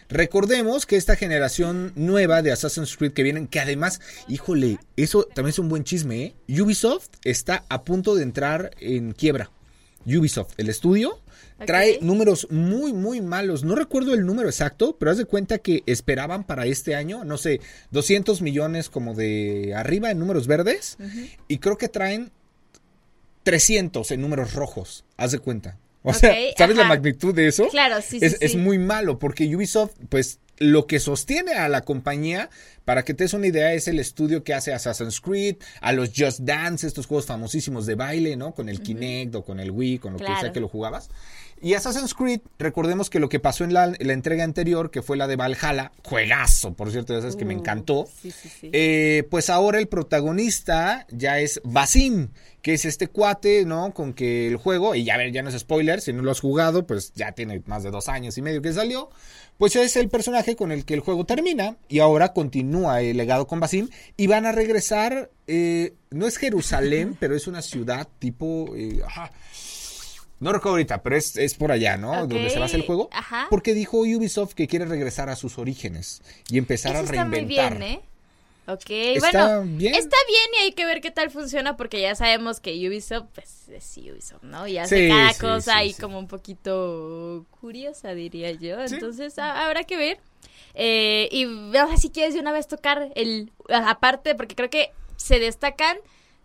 Recordemos 0.08 0.86
que 0.86 0.96
esta 0.96 1.14
generación 1.14 1.92
nueva 1.94 2.42
de 2.42 2.50
Assassin's 2.50 2.96
Creed 2.96 3.12
que 3.12 3.22
vienen, 3.22 3.46
que 3.46 3.60
además, 3.60 4.00
híjole, 4.26 4.78
eso 4.96 5.22
también 5.22 5.50
es 5.50 5.60
un 5.60 5.68
buen 5.68 5.84
chisme, 5.84 6.34
¿eh? 6.48 6.60
Ubisoft 6.60 7.10
está 7.22 7.62
a 7.68 7.84
punto 7.84 8.16
de 8.16 8.24
entrar 8.24 8.72
en 8.80 9.12
quiebra. 9.12 9.52
Ubisoft, 10.06 10.54
el 10.56 10.68
estudio, 10.68 11.20
trae 11.66 11.98
números 12.00 12.46
muy, 12.50 12.92
muy 12.92 13.20
malos. 13.20 13.64
No 13.64 13.74
recuerdo 13.74 14.14
el 14.14 14.24
número 14.24 14.48
exacto, 14.48 14.96
pero 14.98 15.10
haz 15.10 15.18
de 15.18 15.24
cuenta 15.24 15.58
que 15.58 15.82
esperaban 15.86 16.44
para 16.44 16.66
este 16.66 16.94
año, 16.94 17.24
no 17.24 17.38
sé, 17.38 17.60
200 17.90 18.42
millones 18.42 18.88
como 18.88 19.14
de 19.14 19.74
arriba 19.74 20.10
en 20.10 20.18
números 20.18 20.46
verdes. 20.46 20.96
Y 21.48 21.58
creo 21.58 21.76
que 21.78 21.88
traen 21.88 22.32
300 23.42 24.10
en 24.10 24.20
números 24.20 24.54
rojos. 24.54 25.04
Haz 25.16 25.32
de 25.32 25.38
cuenta. 25.38 25.78
O 26.02 26.14
sea, 26.14 26.34
¿sabes 26.56 26.76
la 26.76 26.84
magnitud 26.84 27.34
de 27.34 27.48
eso? 27.48 27.68
Claro, 27.68 28.00
sí, 28.00 28.20
sí, 28.20 28.24
es, 28.24 28.38
es 28.40 28.52
sí. 28.52 28.56
muy 28.56 28.78
malo 28.78 29.18
porque 29.18 29.54
Ubisoft, 29.54 29.92
pues 30.08 30.38
lo 30.60 30.86
que 30.86 31.00
sostiene 31.00 31.54
a 31.54 31.68
la 31.68 31.80
compañía, 31.80 32.50
para 32.84 33.04
que 33.04 33.14
te 33.14 33.24
des 33.24 33.32
una 33.32 33.46
idea, 33.48 33.72
es 33.72 33.88
el 33.88 33.98
estudio 33.98 34.44
que 34.44 34.54
hace 34.54 34.72
Assassin's 34.72 35.20
Creed, 35.20 35.56
a 35.80 35.92
los 35.92 36.12
Just 36.16 36.40
Dance, 36.40 36.86
estos 36.86 37.06
juegos 37.06 37.26
famosísimos 37.26 37.86
de 37.86 37.94
baile, 37.96 38.36
¿no? 38.36 38.52
Con 38.54 38.68
el 38.68 38.80
Kinect 38.82 39.34
o 39.34 39.44
con 39.44 39.58
el 39.58 39.70
Wii, 39.70 39.98
con 39.98 40.12
lo 40.12 40.18
que 40.18 40.26
sea 40.40 40.52
que 40.52 40.60
lo 40.60 40.68
jugabas. 40.68 41.08
Y 41.62 41.74
Assassin's 41.74 42.14
Creed, 42.14 42.40
recordemos 42.58 43.10
que 43.10 43.20
lo 43.20 43.28
que 43.28 43.38
pasó 43.38 43.64
en 43.64 43.74
la, 43.74 43.88
la 43.98 44.12
entrega 44.14 44.44
anterior, 44.44 44.90
que 44.90 45.02
fue 45.02 45.18
la 45.18 45.26
de 45.26 45.36
Valhalla, 45.36 45.92
juegazo, 46.02 46.72
por 46.72 46.90
cierto, 46.90 47.12
ya 47.12 47.20
sabes 47.20 47.36
que 47.36 47.44
me 47.44 47.54
Uh, 47.54 47.58
encantó. 47.58 48.08
Sí, 48.22 48.30
sí, 48.30 48.48
sí. 48.48 48.70
Eh, 48.72 49.26
pues 49.30 49.50
ahora 49.50 49.78
el 49.78 49.86
protagonista 49.88 51.06
ya 51.10 51.38
es 51.38 51.60
Basim, 51.64 52.28
que 52.62 52.74
es 52.74 52.84
este 52.84 53.08
cuate, 53.08 53.64
¿no? 53.64 53.92
Con 53.94 54.12
que 54.12 54.46
el 54.48 54.56
juego, 54.56 54.94
y 54.94 55.04
ya, 55.04 55.16
ver, 55.16 55.32
ya 55.32 55.42
no 55.42 55.48
es 55.48 55.58
spoiler, 55.58 56.00
si 56.00 56.12
no 56.12 56.22
lo 56.22 56.30
has 56.30 56.40
jugado, 56.40 56.86
pues 56.86 57.12
ya 57.14 57.32
tiene 57.32 57.62
más 57.66 57.82
de 57.82 57.90
dos 57.90 58.08
años 58.08 58.36
y 58.38 58.42
medio 58.42 58.60
que 58.62 58.72
salió. 58.72 59.10
Pues 59.58 59.76
es 59.76 59.96
el 59.96 60.08
personaje 60.08 60.56
con 60.56 60.72
el 60.72 60.84
que 60.86 60.94
el 60.94 61.00
juego 61.00 61.24
termina 61.26 61.76
y 61.88 61.98
ahora 61.98 62.32
continúa 62.32 63.02
el 63.02 63.16
legado 63.18 63.46
con 63.46 63.60
Basim 63.60 63.88
y 64.16 64.26
van 64.26 64.46
a 64.46 64.52
regresar, 64.52 65.30
eh, 65.46 65.94
no 66.10 66.26
es 66.26 66.38
Jerusalén, 66.38 67.16
pero 67.20 67.34
es 67.36 67.46
una 67.46 67.60
ciudad 67.62 68.08
tipo... 68.18 68.74
eh, 68.76 69.00
ajá. 69.06 69.30
No 70.38 70.52
recuerdo 70.52 70.70
ahorita, 70.76 71.02
pero 71.02 71.16
es, 71.18 71.36
es 71.36 71.52
por 71.54 71.70
allá, 71.70 71.98
¿no? 71.98 72.26
Donde 72.26 72.48
se 72.48 72.58
basa 72.58 72.74
el 72.76 72.86
juego. 72.86 73.10
ajá. 73.12 73.46
Porque 73.50 73.74
dijo 73.74 73.98
Ubisoft 73.98 74.54
que 74.54 74.66
quiere 74.68 74.86
regresar 74.86 75.28
a 75.28 75.36
sus 75.36 75.58
orígenes 75.58 76.22
y 76.48 76.56
empezar 76.56 76.92
Eso 76.92 77.00
a 77.00 77.04
está 77.04 77.24
muy 77.26 77.34
reinventar. 77.40 77.78
bien, 77.78 77.82
¿eh? 77.90 78.00
Ok, 78.72 78.84
Está 78.88 79.58
bueno, 79.58 79.76
bien. 79.78 79.94
está 79.94 80.16
bien 80.28 80.48
y 80.58 80.64
hay 80.64 80.72
que 80.72 80.84
ver 80.84 81.00
qué 81.00 81.10
tal 81.10 81.30
funciona 81.30 81.76
porque 81.76 82.00
ya 82.00 82.14
sabemos 82.14 82.60
que 82.60 82.70
Ubisoft, 82.88 83.26
pues 83.34 83.68
es 83.68 83.96
Ubisoft, 83.98 84.42
¿no? 84.42 84.66
Y 84.66 84.78
hace 84.78 85.04
Sí, 85.04 85.08
cada 85.08 85.32
sí, 85.32 85.40
cosa 85.40 85.76
ahí 85.78 85.92
sí. 85.92 86.00
como 86.00 86.18
un 86.18 86.28
poquito 86.28 87.46
curiosa, 87.60 88.14
diría 88.14 88.52
yo. 88.52 88.80
Entonces 88.80 89.38
ha- 89.38 89.64
habrá 89.66 89.84
que 89.84 89.96
ver. 89.96 90.18
Eh, 90.74 91.28
y 91.32 91.44
ahora 91.76 91.96
si 91.96 92.10
quieres 92.10 92.34
de 92.34 92.40
una 92.40 92.52
vez 92.52 92.68
tocar 92.68 93.10
el, 93.16 93.50
aparte, 93.68 94.34
porque 94.34 94.54
creo 94.54 94.70
que 94.70 94.90
se 95.16 95.38
destacan 95.38 95.96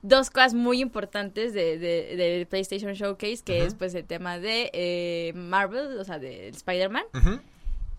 dos 0.02 0.30
cosas 0.30 0.54
muy 0.54 0.82
importantes 0.82 1.54
de, 1.54 1.78
de, 1.80 2.16
del 2.16 2.46
PlayStation 2.48 2.94
Showcase, 2.94 3.44
que 3.44 3.66
es 3.66 3.74
pues 3.76 3.96
el 3.96 4.06
tema 4.06 4.38
de 4.40 4.70
eh, 4.74 5.32
Marvel, 5.36 5.98
o 6.00 6.04
sea, 6.04 6.20
de 6.20 6.50
Spider-Man. 6.50 7.04
Ujú. 7.14 7.40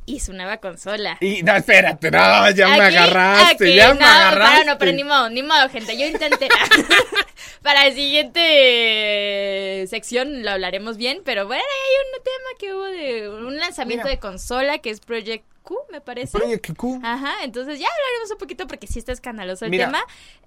Y 0.09 0.21
su 0.21 0.33
nueva 0.33 0.59
consola. 0.59 1.19
Y 1.21 1.43
no, 1.43 1.57
espérate, 1.57 2.13
no, 2.13 2.51
ya 2.51 2.69
me 2.69 2.85
agarraste, 2.85 3.65
aquí, 3.65 3.75
ya 3.75 3.89
no, 3.89 3.97
me 3.97 4.05
agarraste. 4.05 4.59
Pero 4.61 4.73
no, 4.73 4.79
pero 4.79 4.93
ni 4.93 5.03
modo, 5.05 5.31
ni 5.31 5.43
modo, 5.43 5.69
gente. 5.69 5.99
Yo 5.99 6.07
intenté. 6.07 6.49
Para 7.63 7.87
el 7.87 7.95
siguiente 7.95 8.41
eh, 9.83 9.87
sección 9.89 10.45
lo 10.45 10.53
hablaremos 10.53 10.97
bien, 10.97 11.23
pero 11.25 11.47
bueno, 11.47 11.65
hay 11.65 12.07
un 12.07 12.23
tema 12.23 12.59
que 12.59 12.75
hubo 12.75 12.85
de 12.85 13.29
un 13.29 13.57
lanzamiento 13.59 14.05
Mira. 14.05 14.15
de 14.15 14.21
consola 14.21 14.79
que 14.79 14.91
es 14.91 15.01
Project 15.01 15.45
Q, 15.67 15.77
me 15.93 16.01
parece. 16.01 16.39
Project 16.39 16.75
Q. 16.77 17.01
Ajá, 17.03 17.35
entonces 17.43 17.79
ya 17.79 17.87
hablaremos 17.87 18.31
un 18.31 18.39
poquito 18.39 18.67
porque 18.67 18.87
sí 18.87 18.99
está 18.99 19.13
escandaloso 19.13 19.65
el 19.67 19.71
Mira, 19.73 19.87
tema. 19.87 20.03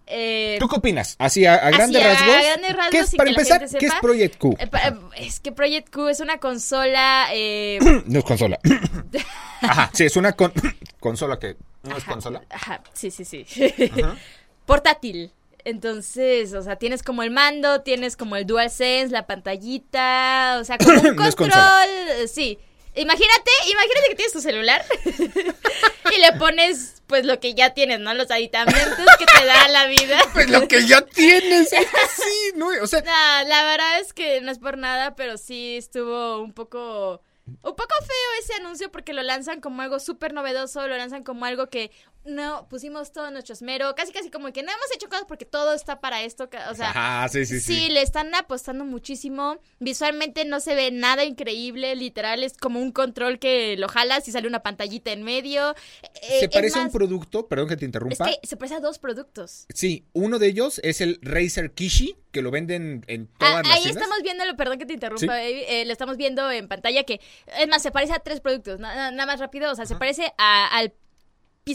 Eh, 0.07 0.57
¿Tú 0.59 0.67
qué 0.67 0.77
opinas? 0.77 1.15
Así 1.19 1.45
a, 1.45 1.53
a 1.53 1.69
grandes 1.69 2.03
rasgos. 2.03 2.35
grandes 2.43 2.75
rasgos, 2.75 2.89
¿qué 2.91 2.99
es, 2.99 3.15
para 3.15 3.29
empezar, 3.29 3.59
¿qué 3.79 3.85
es. 3.85 3.93
Project 4.01 4.37
Q? 4.39 4.55
eh, 4.57 4.65
pa- 4.67 4.97
es 5.17 5.39
que 5.39 5.51
Project 5.51 5.93
Q 5.93 6.07
es 6.09 6.19
una 6.19 6.39
consola 6.39 7.27
eh, 7.33 7.77
No 8.07 8.19
es 8.19 8.25
consola. 8.25 8.57
Ajá, 9.61 9.91
sí, 9.93 10.05
es 10.05 10.15
una 10.15 10.31
con- 10.33 10.53
consola 10.99 11.37
que 11.37 11.57
no 11.83 11.95
es 11.97 12.03
consola. 12.05 12.41
Ajá, 12.49 12.81
sí, 12.93 13.11
sí, 13.11 13.25
sí. 13.25 13.45
Portátil. 14.65 15.31
Entonces, 15.65 16.53
o 16.53 16.61
sea, 16.61 16.77
tienes 16.77 17.03
como 17.03 17.21
el 17.21 17.31
mando, 17.31 17.81
tienes 17.81 18.15
como 18.15 18.35
el 18.37 18.45
DualSense, 18.45 19.09
la 19.11 19.27
pantallita, 19.27 20.57
o 20.59 20.63
sea, 20.63 20.77
como 20.77 21.01
un 21.01 21.15
control, 21.15 22.27
sí. 22.31 22.57
Imagínate, 22.95 23.51
imagínate 23.71 24.09
que 24.09 24.15
tienes 24.15 24.33
tu 24.33 24.41
celular 24.41 24.83
y 25.05 26.19
le 26.19 26.33
pones 26.37 27.01
pues 27.07 27.25
lo 27.25 27.39
que 27.39 27.53
ya 27.53 27.73
tienes, 27.73 27.99
¿no? 27.99 28.13
Los 28.13 28.29
aditamentos 28.29 29.05
que 29.17 29.25
te 29.25 29.45
da 29.45 29.67
la 29.67 29.87
vida. 29.87 30.19
Pues 30.33 30.49
lo 30.49 30.67
que 30.67 30.85
ya 30.85 31.01
tienes, 31.01 31.73
es 31.73 31.85
que 31.85 32.07
sí, 32.15 32.51
¿no? 32.55 32.67
O 32.81 32.87
sea, 32.87 33.01
No, 33.01 33.49
la 33.49 33.63
verdad 33.63 33.99
es 33.99 34.13
que 34.13 34.41
no 34.41 34.51
es 34.51 34.59
por 34.59 34.77
nada, 34.77 35.15
pero 35.15 35.37
sí 35.37 35.77
estuvo 35.77 36.39
un 36.39 36.53
poco 36.53 37.21
un 37.63 37.75
poco 37.75 37.95
feo 37.99 38.41
ese 38.43 38.53
anuncio 38.53 38.91
porque 38.91 39.13
lo 39.13 39.23
lanzan 39.23 39.59
como 39.59 39.81
algo 39.81 39.99
súper 39.99 40.33
novedoso, 40.33 40.87
lo 40.87 40.97
lanzan 40.97 41.23
como 41.23 41.45
algo 41.45 41.67
que 41.67 41.91
no 42.25 42.67
pusimos 42.69 43.11
todo 43.11 43.31
nuestro 43.31 43.53
esmero, 43.53 43.95
casi 43.95 44.11
casi 44.11 44.29
como 44.29 44.51
que 44.51 44.61
no 44.61 44.71
hemos 44.71 44.85
hecho 44.93 45.07
cosas 45.09 45.25
porque 45.27 45.45
todo 45.45 45.73
está 45.73 45.99
para 46.01 46.21
esto, 46.23 46.49
o 46.69 46.75
sea, 46.75 46.91
ah, 46.95 47.27
sí, 47.31 47.45
sí, 47.45 47.59
sí. 47.59 47.73
Sí, 47.73 47.89
le 47.89 48.01
están 48.01 48.33
apostando 48.35 48.85
muchísimo. 48.85 49.57
Visualmente 49.79 50.45
no 50.45 50.59
se 50.59 50.75
ve 50.75 50.91
nada 50.91 51.23
increíble. 51.23 51.95
Literal 51.95 52.43
es 52.43 52.57
como 52.57 52.79
un 52.81 52.91
control 52.91 53.39
que 53.39 53.77
lo 53.77 53.87
jalas 53.87 54.27
y 54.27 54.31
sale 54.31 54.47
una 54.47 54.61
pantallita 54.61 55.11
en 55.11 55.23
medio. 55.23 55.73
Eh, 56.21 56.39
Se 56.41 56.49
parece 56.49 56.77
a 56.79 56.83
un 56.83 56.91
producto, 56.91 57.47
perdón 57.47 57.67
que 57.69 57.77
te 57.77 57.85
Es 57.85 57.87
interrumpa. 57.87 58.25
que 58.25 58.47
se 58.47 58.57
parece 58.57 58.75
a 58.75 58.79
dos 58.79 58.99
productos. 58.99 59.65
Sí, 59.73 60.05
uno 60.13 60.39
de 60.39 60.47
ellos 60.47 60.79
es 60.83 61.01
el 61.01 61.19
Razer 61.21 61.71
Kishi, 61.71 62.15
que 62.31 62.41
lo 62.41 62.51
venden 62.51 63.03
en 63.07 63.27
todas 63.27 63.55
Ah, 63.55 63.61
las 63.63 63.75
ahí 63.77 63.83
tiendas. 63.83 64.03
estamos 64.03 64.21
viéndolo, 64.23 64.55
perdón 64.55 64.77
que 64.77 64.85
te 64.85 64.93
interrumpa, 64.93 65.21
Sí. 65.21 65.27
baby, 65.27 65.63
eh, 65.67 65.85
lo 65.85 65.93
estamos 65.93 66.17
viendo 66.17 66.51
en 66.51 66.67
pantalla 66.67 67.03
que, 67.03 67.19
es 67.57 67.67
más, 67.67 67.81
se 67.81 67.91
parece 67.91 68.13
a 68.13 68.19
tres 68.19 68.39
productos, 68.41 68.79
na- 68.79 68.93
na- 68.93 69.11
nada 69.11 69.25
más 69.25 69.39
rápido, 69.39 69.71
o 69.71 69.75
sea, 69.75 69.85
se 69.85 69.95
parece 69.95 70.31
a- 70.37 70.67
al 70.77 70.93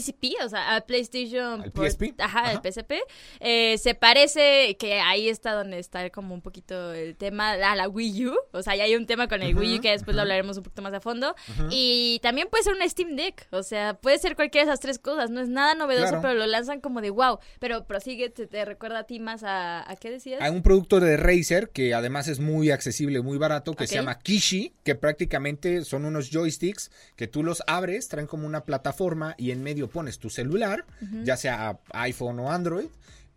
PCP, 0.01 0.43
o 0.43 0.49
sea, 0.49 0.75
al 0.75 0.83
PlayStation. 0.83 1.61
¿Al 1.61 1.71
PSP? 1.71 2.13
Ajá, 2.19 2.49
al 2.49 2.61
PSP. 2.63 2.93
Eh, 3.39 3.77
se 3.77 3.95
parece 3.95 4.75
que 4.77 4.99
ahí 5.01 5.29
está 5.29 5.53
donde 5.53 5.79
está 5.79 6.09
como 6.09 6.33
un 6.33 6.41
poquito 6.41 6.93
el 6.93 7.15
tema 7.15 7.51
a 7.51 7.75
la 7.75 7.87
Wii 7.87 8.27
U. 8.27 8.35
O 8.51 8.61
sea, 8.63 8.75
ya 8.75 8.83
hay 8.83 8.95
un 8.95 9.05
tema 9.05 9.27
con 9.27 9.41
el 9.41 9.55
Wii 9.57 9.77
U 9.77 9.81
que 9.81 9.91
después 9.91 10.15
lo 10.15 10.21
hablaremos 10.21 10.57
un 10.57 10.63
poquito 10.63 10.81
más 10.81 10.93
a 10.93 10.99
fondo. 10.99 11.35
Y 11.69 12.19
también 12.21 12.47
puede 12.49 12.63
ser 12.63 12.73
un 12.75 12.89
Steam 12.89 13.15
Deck. 13.15 13.47
O 13.51 13.63
sea, 13.63 13.95
puede 13.95 14.17
ser 14.19 14.35
cualquiera 14.35 14.65
de 14.65 14.71
esas 14.71 14.79
tres 14.79 14.99
cosas. 14.99 15.29
No 15.29 15.41
es 15.41 15.49
nada 15.49 15.75
novedoso, 15.75 16.05
Claro. 16.09 16.21
pero 16.21 16.33
lo 16.35 16.45
lanzan 16.45 16.81
como 16.81 17.01
de 17.01 17.09
wow. 17.09 17.39
Pero 17.59 17.85
prosigue, 17.85 18.29
te, 18.29 18.47
te 18.47 18.65
recuerda 18.65 18.99
a 18.99 19.03
ti 19.05 19.19
más 19.19 19.43
a, 19.43 19.89
¿a 19.89 19.95
qué 19.95 20.09
decías? 20.11 20.41
Hay 20.41 20.51
un 20.51 20.61
producto 20.61 20.99
de 20.99 21.17
Razer 21.17 21.69
que 21.69 21.93
además 21.93 22.27
es 22.27 22.39
muy 22.39 22.69
accesible, 22.71 23.21
muy 23.21 23.37
barato, 23.37 23.73
que 23.73 23.87
se 23.87 23.95
llama 23.95 24.19
Kishi, 24.19 24.73
que 24.83 24.95
prácticamente 24.95 25.83
son 25.85 26.05
unos 26.05 26.29
joysticks 26.31 26.91
que 27.15 27.27
tú 27.27 27.43
los 27.43 27.63
abres, 27.67 28.07
traen 28.07 28.27
como 28.27 28.45
una 28.45 28.65
plataforma 28.65 29.35
y 29.37 29.51
en 29.51 29.63
medio 29.63 29.84
pones 29.87 30.19
tu 30.19 30.29
celular, 30.29 30.85
ya 31.23 31.37
sea 31.37 31.79
iPhone 31.93 32.39
o 32.39 32.51
Android, 32.51 32.87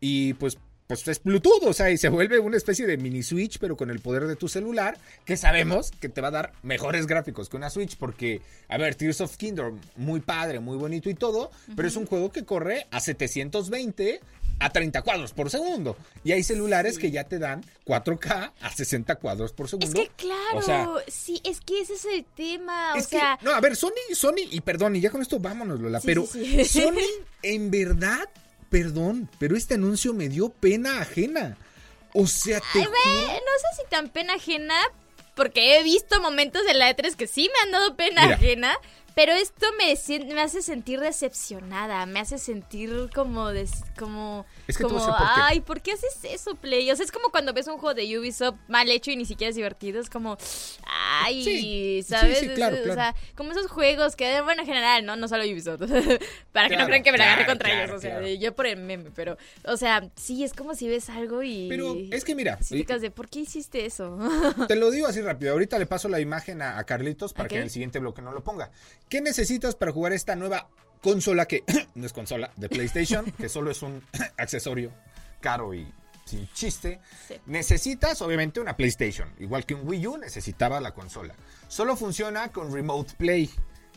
y 0.00 0.34
pues 0.34 0.58
pues 0.88 1.06
es 1.06 1.22
Bluetooth, 1.22 1.64
o 1.64 1.74
sea, 1.74 1.90
y 1.90 1.98
se 1.98 2.08
vuelve 2.08 2.38
una 2.38 2.56
especie 2.56 2.86
de 2.86 2.96
mini 2.96 3.22
Switch, 3.22 3.58
pero 3.58 3.76
con 3.76 3.90
el 3.90 4.00
poder 4.00 4.26
de 4.26 4.36
tu 4.36 4.48
celular, 4.48 4.96
que 5.26 5.36
sabemos 5.36 5.90
que 5.90 6.08
te 6.08 6.22
va 6.22 6.28
a 6.28 6.30
dar 6.30 6.52
mejores 6.62 7.06
gráficos 7.06 7.50
que 7.50 7.58
una 7.58 7.68
Switch, 7.68 7.98
porque, 7.98 8.40
a 8.68 8.78
ver, 8.78 8.94
Tears 8.94 9.20
of 9.20 9.36
Kingdom, 9.36 9.78
muy 9.96 10.20
padre, 10.20 10.60
muy 10.60 10.78
bonito 10.78 11.10
y 11.10 11.14
todo, 11.14 11.50
pero 11.76 11.86
es 11.86 11.96
un 11.96 12.06
juego 12.06 12.32
que 12.32 12.46
corre 12.46 12.86
a 12.90 13.00
720 13.00 14.20
a 14.60 14.70
30 14.70 15.02
cuadros 15.02 15.32
por 15.32 15.50
segundo. 15.50 15.96
Y 16.24 16.32
hay 16.32 16.42
celulares 16.42 16.98
que 16.98 17.10
ya 17.10 17.24
te 17.24 17.38
dan 17.38 17.64
4K 17.86 18.52
a 18.60 18.70
60 18.72 19.14
cuadros 19.16 19.52
por 19.52 19.66
Es 19.66 19.70
segundo. 19.70 20.00
que 20.00 20.08
claro, 20.16 20.58
O 20.58 20.62
sea, 20.62 20.88
sí, 21.06 21.40
es 21.44 21.60
que 21.60 21.80
ese 21.80 21.94
es 21.94 22.04
el 22.06 22.24
tema, 22.24 22.94
o 22.94 22.96
es 22.96 23.06
que, 23.06 23.18
sea, 23.18 23.38
no, 23.42 23.52
a 23.52 23.60
ver, 23.60 23.76
Sony, 23.76 23.92
Sony, 24.14 24.42
y 24.50 24.60
perdón, 24.60 24.96
y 24.96 25.00
ya 25.00 25.10
con 25.10 25.22
esto 25.22 25.38
vámonos, 25.38 25.80
Lola, 25.80 26.00
Sí, 26.00 26.06
pero 26.06 26.26
sí. 26.26 26.64
Sony, 26.64 26.98
en 27.42 27.70
verdad, 27.70 28.28
perdón, 28.70 29.30
pero 29.38 29.56
este 29.56 29.74
anuncio 29.74 30.12
me 30.12 30.28
dio 30.28 30.48
pena 30.50 31.00
ajena. 31.00 31.56
O 32.14 32.26
sea, 32.26 32.58
te 32.72 32.78
Ay, 32.80 32.84
ve, 32.84 33.22
no 33.24 33.52
sé 33.76 33.82
si 33.82 33.88
tan 33.90 34.08
pena 34.08 34.34
ajena, 34.34 34.74
porque 35.36 35.78
he 35.78 35.82
visto 35.84 36.20
momentos 36.20 36.64
de 36.66 36.74
la 36.74 36.90
E3 36.94 37.14
que 37.14 37.26
sí 37.28 37.48
me 37.54 37.60
han 37.64 37.70
dado 37.72 37.96
pena 37.96 38.22
Mira. 38.22 38.34
ajena, 38.36 38.76
pero 39.14 39.32
esto 39.32 39.66
me, 39.78 39.94
me 40.34 40.40
hace 40.40 40.62
sentir 40.62 41.00
decepcionada, 41.00 42.06
me 42.06 42.20
hace 42.20 42.38
sentir 42.38 43.10
como, 43.14 43.48
des- 43.50 43.82
como, 43.98 44.46
Es 44.66 44.76
que 44.78 44.84
como, 44.84 44.98
por 44.98 45.16
qué. 45.16 45.22
ay, 45.24 45.60
¿por 45.60 45.80
qué 45.80 45.92
haces 45.92 46.18
eso, 46.22 46.54
Play? 46.54 46.90
O 46.90 46.96
sea, 46.96 47.04
es 47.04 47.12
como 47.12 47.30
cuando 47.30 47.52
ves 47.52 47.66
un 47.66 47.78
juego 47.78 47.94
de 47.94 48.18
Ubisoft 48.18 48.56
mal 48.68 48.88
hecho 48.90 49.10
y 49.10 49.16
ni 49.16 49.24
siquiera 49.24 49.50
es 49.50 49.56
divertido, 49.56 50.00
es 50.00 50.08
como, 50.10 50.36
ay, 50.86 51.42
Sí, 51.42 52.04
¿sabes? 52.06 52.38
sí, 52.38 52.46
sí, 52.48 52.54
claro. 52.54 52.76
O 52.80 52.94
sea, 52.94 53.14
como 53.34 53.52
esos 53.52 53.66
juegos 53.70 54.14
que, 54.16 54.40
bueno, 54.42 54.62
en 54.62 54.66
general, 54.68 55.04
¿no? 55.04 55.16
No 55.16 55.26
solo 55.28 55.42
Ubisoft, 55.44 55.80
para 56.52 56.68
que 56.68 56.74
Claro, 56.74 56.82
no 56.82 56.86
crean 56.86 57.02
que 57.02 57.12
me 57.12 57.18
la 57.18 57.24
agarré 57.24 57.46
contra 57.46 57.72
ellos, 57.84 57.96
o 57.96 58.00
sea, 58.00 58.20
yo 58.28 58.54
por 58.54 58.66
el 58.66 58.76
meme, 58.76 59.10
pero, 59.14 59.36
o 59.64 59.76
sea, 59.76 60.08
sí, 60.16 60.44
es 60.44 60.52
como 60.52 60.74
si 60.74 60.88
ves 60.88 61.08
algo 61.10 61.42
y... 61.42 61.66
Pero 61.68 61.96
es 62.10 62.24
que 62.24 62.34
mira, 62.34 62.58
quedas 62.86 63.00
de, 63.02 63.10
¿por 63.10 63.28
qué 63.28 63.40
hiciste 63.40 63.84
eso? 63.86 64.18
Te 64.68 64.76
lo 64.76 64.90
digo 64.90 65.06
así 65.06 65.20
rápido. 65.20 65.52
Ahorita 65.52 65.78
le 65.78 65.86
paso 65.86 66.08
la 66.08 66.20
imagen 66.20 66.62
a, 66.62 66.78
a 66.78 66.84
Carlitos 66.84 67.32
para 67.32 67.48
que 67.48 67.56
en 67.56 67.62
el 67.62 67.70
siguiente 67.70 67.98
bloque 67.98 68.22
no 68.22 68.32
lo 68.32 68.42
ponga. 68.44 68.70
¿Qué 69.08 69.20
necesitas 69.20 69.74
para 69.74 69.92
jugar 69.92 70.12
esta 70.12 70.36
nueva 70.36 70.68
consola 71.02 71.46
que 71.46 71.64
no 71.94 72.06
es 72.06 72.12
consola 72.12 72.50
de 72.56 72.68
PlayStation, 72.68 73.30
que 73.38 73.48
solo 73.48 73.70
es 73.70 73.82
un 73.82 74.02
accesorio 74.36 74.92
caro 75.40 75.74
y 75.74 75.86
sin 76.24 76.48
chiste? 76.52 77.00
Sí. 77.26 77.34
Necesitas 77.46 78.20
obviamente 78.22 78.60
una 78.60 78.76
PlayStation, 78.76 79.28
igual 79.38 79.64
que 79.64 79.74
un 79.74 79.86
Wii 79.88 80.06
U 80.06 80.16
necesitaba 80.18 80.80
la 80.80 80.92
consola. 80.92 81.34
Solo 81.68 81.96
funciona 81.96 82.48
con 82.52 82.72
Remote 82.72 83.14
Play. 83.16 83.50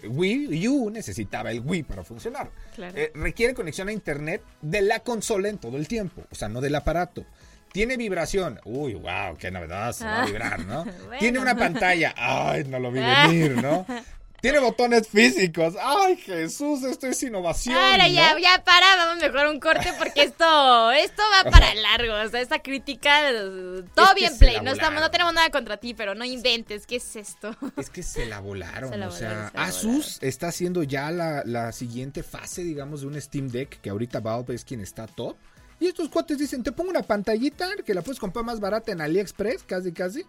Wii 0.03 0.67
U 0.67 0.89
necesitaba 0.89 1.51
el 1.51 1.59
Wii 1.59 1.83
para 1.83 2.03
funcionar. 2.03 2.49
Claro. 2.73 2.97
Eh, 2.97 3.11
requiere 3.13 3.53
conexión 3.53 3.87
a 3.87 3.91
internet 3.91 4.41
de 4.61 4.81
la 4.81 5.01
consola 5.01 5.47
en 5.49 5.59
todo 5.59 5.77
el 5.77 5.87
tiempo, 5.87 6.23
o 6.31 6.35
sea, 6.35 6.49
no 6.49 6.59
del 6.61 6.73
aparato. 6.75 7.23
Tiene 7.71 7.95
vibración. 7.97 8.59
Uy, 8.65 8.95
wow, 8.95 9.37
qué 9.37 9.49
novedad, 9.51 9.93
se 9.93 10.03
va 10.03 10.19
a 10.19 10.23
Ah. 10.23 10.25
vibrar, 10.25 10.59
¿no? 10.65 10.83
Bueno. 11.05 11.19
Tiene 11.19 11.39
una 11.39 11.55
pantalla. 11.55 12.13
Ay, 12.17 12.63
no 12.65 12.79
lo 12.79 12.91
vi 12.91 12.99
venir, 12.99 13.61
¿no? 13.61 13.85
Tiene 14.41 14.57
botones 14.57 15.07
físicos. 15.07 15.75
Ay, 15.79 16.17
Jesús, 16.17 16.83
esto 16.83 17.05
es 17.05 17.21
innovación. 17.21 17.77
Ahora 17.77 18.07
ya, 18.07 18.33
¿no? 18.33 18.39
ya 18.39 18.63
para, 18.63 18.95
vamos 18.95 19.21
mejor 19.21 19.47
un 19.47 19.59
corte 19.59 19.93
porque 19.99 20.23
esto, 20.23 20.91
esto 20.91 21.21
va 21.31 21.51
para 21.51 21.75
largo. 21.75 22.15
O 22.15 22.27
sea, 22.27 22.41
esta 22.41 22.57
crítica, 22.57 23.29
eh, 23.29 23.83
todo 23.93 24.09
Es 24.09 24.15
bien 24.15 24.37
play. 24.39 24.55
la 24.55 24.63
No, 24.63 24.71
estamos, 24.71 24.99
no 24.99 25.11
tenemos 25.11 25.33
nada 25.35 25.51
contra 25.51 25.77
ti, 25.77 25.93
pero 25.93 26.15
no 26.15 26.25
inventes. 26.25 26.87
¿Qué 26.87 26.95
es 26.95 27.15
esto? 27.15 27.55
Es 27.77 27.91
que 27.91 28.01
se 28.01 28.25
la 28.25 28.39
volaron. 28.39 28.89
Se 28.89 28.97
la 28.97 29.07
o 29.09 29.11
sea, 29.11 29.29
volaron, 29.29 29.51
se 29.51 29.57
la 29.57 29.63
Asus 29.63 30.17
está 30.23 30.47
haciendo 30.47 30.81
ya 30.81 31.11
la, 31.11 31.43
la 31.45 31.71
siguiente 31.71 32.23
fase, 32.23 32.63
digamos, 32.63 33.01
de 33.01 33.07
un 33.07 33.21
Steam 33.21 33.47
Deck, 33.47 33.79
que 33.79 33.91
ahorita 33.91 34.21
Valve 34.21 34.55
es 34.55 34.65
quien 34.65 34.81
está 34.81 35.05
top. 35.05 35.37
Y 35.81 35.87
estos 35.87 36.09
cuates 36.09 36.37
dicen, 36.37 36.61
te 36.61 36.71
pongo 36.71 36.91
una 36.91 37.01
pantallita 37.01 37.67
que 37.83 37.95
la 37.95 38.03
puedes 38.03 38.19
comprar 38.19 38.45
más 38.45 38.59
barata 38.59 38.91
en 38.91 39.01
AliExpress, 39.01 39.63
casi 39.63 39.91
casi. 39.91 40.23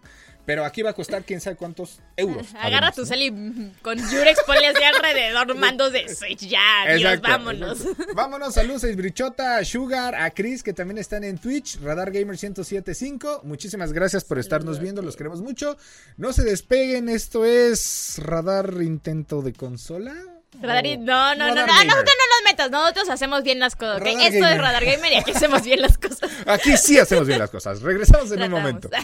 Pero 0.47 0.65
aquí 0.65 0.81
va 0.81 0.91
a 0.91 0.93
costar 0.95 1.25
quién 1.25 1.43
sabe 1.43 1.57
cuántos 1.57 2.01
euros. 2.17 2.49
Agarra 2.55 2.89
además, 2.89 2.95
tu 2.95 3.03
¿no? 3.03 3.07
cel 3.07 3.21
y 3.23 3.31
mm, 3.31 3.75
con 3.83 3.99
Yurex 3.99 4.41
ponle 4.47 4.67
así 4.69 4.83
alrededor 4.83 5.55
mandos 5.59 5.93
de 5.93 6.09
Switch. 6.15 6.49
Ya, 6.49 6.85
adiós, 6.87 7.13
Exacto, 7.13 7.29
vámonos. 7.29 7.81
exacto. 7.83 8.15
Vámonos, 8.15 8.55
saludos 8.55 8.83
a 8.85 8.89
Isbrichota, 8.89 9.59
a 9.59 9.65
Sugar, 9.67 10.15
a 10.15 10.31
Chris, 10.31 10.63
que 10.63 10.73
también 10.73 10.97
están 10.97 11.23
en 11.23 11.37
Twitch, 11.37 11.79
Radar 11.83 12.11
Gamer 12.13 12.29
1075. 12.29 13.43
Muchísimas 13.45 13.93
gracias 13.93 14.25
por 14.25 14.39
estarnos 14.39 14.81
viendo, 14.81 15.03
los 15.03 15.17
queremos 15.17 15.43
mucho. 15.43 15.77
No 16.17 16.33
se 16.33 16.45
despeguen, 16.45 17.11
esto 17.11 17.45
es 17.45 18.15
Radar 18.17 18.73
Intento 18.81 19.43
de 19.43 19.53
Consola. 19.53 20.15
Radar 20.61 20.87
y- 20.87 20.95
o 20.95 20.99
no, 20.99 21.35
no, 21.35 21.49
no, 21.49 21.55
no, 21.55 21.55
Radar 21.55 21.71
a 21.81 21.85
nosotros 21.85 22.15
no 22.19 22.37
nos 22.37 22.51
metas, 22.51 22.71
nosotros 22.71 23.09
hacemos 23.11 23.43
bien 23.43 23.59
las 23.59 23.75
cosas. 23.77 24.01
Radar 24.01 24.21
Esto 24.33 24.47
es. 24.47 24.59
Radar 24.59 24.85
Gamer 24.85 25.13
y 25.13 25.17
aquí 25.17 25.31
hacemos 25.33 25.63
bien 25.63 25.81
las 25.81 25.97
cosas. 25.99 26.31
Aquí 26.47 26.77
sí 26.77 26.99
hacemos 26.99 27.27
bien 27.27 27.39
las 27.39 27.51
cosas. 27.51 27.81
Regresamos 27.83 28.31
en 28.33 28.43
un 28.43 28.51
momento. 28.51 28.89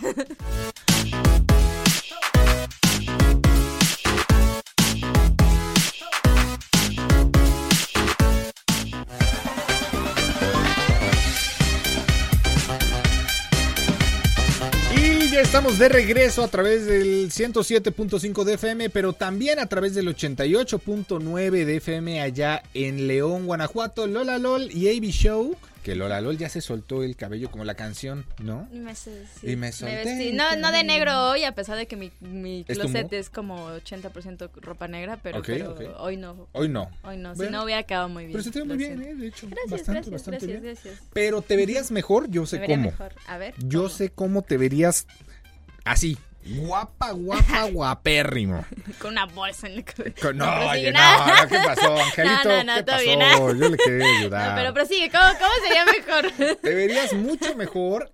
estamos 15.48 15.78
de 15.78 15.88
regreso 15.88 16.42
a 16.44 16.48
través 16.48 16.84
del 16.84 17.30
107.5 17.30 18.44
de 18.44 18.54
FM, 18.54 18.90
pero 18.90 19.14
también 19.14 19.58
a 19.58 19.66
través 19.66 19.94
del 19.94 20.06
88.9 20.14 21.64
de 21.64 21.76
FM 21.76 22.20
allá 22.20 22.62
en 22.74 23.06
León, 23.06 23.46
Guanajuato, 23.46 24.06
Lola 24.06 24.36
LOL 24.38 24.70
y 24.70 24.88
AB 24.94 25.04
Show. 25.10 25.56
Que 25.82 25.94
Lola 25.94 26.20
LOL 26.20 26.36
ya 26.36 26.50
se 26.50 26.60
soltó 26.60 27.02
el 27.02 27.16
cabello 27.16 27.50
como 27.50 27.64
la 27.64 27.74
canción, 27.74 28.26
¿no? 28.42 28.68
Y 28.72 28.78
me, 28.78 28.94
sé- 28.94 29.24
Y 29.42 29.56
me 29.56 29.72
solté 29.72 30.28
el 30.28 30.36
No, 30.36 30.54
no 30.56 30.70
de 30.70 30.84
negro 30.84 31.30
hoy, 31.30 31.44
a 31.44 31.52
pesar 31.54 31.78
de 31.78 31.86
que 31.86 31.96
mi, 31.96 32.12
mi 32.20 32.60
¿Es 32.68 32.76
tu 32.76 32.84
closet 32.84 33.10
es 33.14 33.30
como 33.30 33.70
80% 33.70 34.50
ropa 34.56 34.86
negra, 34.86 35.18
pero, 35.22 35.40
hoy 35.98 36.18
no. 36.18 36.46
Hoy 36.52 36.68
no. 36.68 36.90
Hoy 37.04 37.16
no, 37.16 37.34
si 37.34 37.44
no 37.48 37.64
hubiera 37.64 37.84
quedado 37.84 38.10
muy 38.10 38.24
bien. 38.26 38.32
Pero 38.32 38.44
se 38.44 38.50
te 38.50 38.58
ve 38.58 38.64
muy 38.66 38.76
bien. 38.76 39.00
¿eh? 39.00 39.14
De 39.14 39.28
hecho, 39.28 39.46
Gracias, 39.48 39.70
bastante, 39.70 39.92
gracias, 40.10 40.12
bastante 40.12 40.46
gracias, 40.46 40.62
bien. 40.62 40.74
gracias. 40.74 41.08
Pero 41.14 41.40
te 41.40 41.56
verías 41.56 41.90
mejor, 41.90 42.28
yo 42.28 42.44
sé 42.44 42.58
Me 42.58 42.66
cómo. 42.66 42.82
mejor. 42.90 43.12
A 43.26 43.38
ver. 43.38 43.54
Yo 43.64 43.84
¿cómo? 43.84 43.88
sé 43.88 44.10
cómo 44.10 44.42
te 44.42 44.58
verías 44.58 45.06
así. 45.84 46.16
Guapa, 46.44 47.10
guapa, 47.12 47.64
guapérrimo. 47.72 48.64
Con 48.98 49.10
una 49.12 49.26
bolsa 49.26 49.66
en 49.66 49.74
el. 49.78 49.84
Con- 50.14 50.36
No, 50.38 50.44
prosigue, 50.46 50.70
oye, 50.70 50.92
no, 50.92 51.26
no, 51.26 51.48
¿qué 51.48 51.58
pasó, 51.64 51.96
Angelito? 52.02 52.48
No, 52.48 52.56
no, 52.56 52.64
no, 52.64 52.74
¿Qué 52.76 52.82
todo 52.84 52.96
pasó? 52.96 53.02
bien. 53.04 53.60
Yo 53.60 53.68
le 53.68 53.76
quería 53.76 54.06
ayudar. 54.20 54.48
No, 54.50 54.56
pero 54.56 54.74
prosigue, 54.74 55.10
¿cómo, 55.10 55.24
cómo 55.38 55.52
sería 55.66 55.84
mejor? 55.84 56.56
Te 56.62 56.74
verías 56.74 57.12
mucho 57.12 57.54
mejor. 57.56 58.12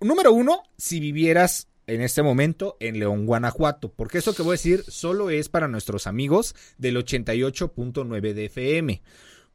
Número 0.00 0.32
uno, 0.32 0.62
si 0.76 0.98
vivieras 1.00 1.68
en 1.86 2.00
este 2.02 2.22
momento 2.22 2.76
en 2.80 2.98
León, 2.98 3.26
Guanajuato. 3.26 3.92
Porque 3.92 4.18
eso 4.18 4.34
que 4.34 4.42
voy 4.42 4.50
a 4.50 4.52
decir 4.52 4.84
solo 4.88 5.30
es 5.30 5.48
para 5.48 5.68
nuestros 5.68 6.06
amigos 6.06 6.54
del 6.78 6.96
88.9 6.96 8.32
de 8.34 8.44
FM. 8.46 9.02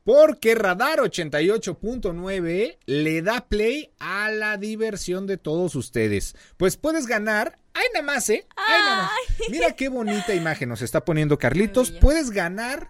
Porque 0.04 0.54
Radar 0.54 1.00
88.9 1.00 2.78
le 2.86 3.22
da 3.22 3.48
play 3.48 3.94
a 4.00 4.30
la 4.32 4.58
diversión 4.58 5.28
de 5.28 5.38
todos 5.38 5.76
ustedes. 5.76 6.36
Pues 6.58 6.76
puedes 6.76 7.08
ganar. 7.08 7.60
¡Ay, 7.74 7.86
nada 7.94 8.06
más, 8.06 8.30
eh! 8.30 8.46
¡Ay, 8.56 8.80
nada 8.80 9.04
más! 9.04 9.12
Mira 9.50 9.76
qué 9.76 9.88
bonita 9.88 10.36
imagen 10.36 10.70
nos 10.70 10.82
está 10.82 11.06
poniendo 11.06 11.38
Carlitos. 11.38 11.92
Puedes 11.92 12.32
ganar 12.32 12.90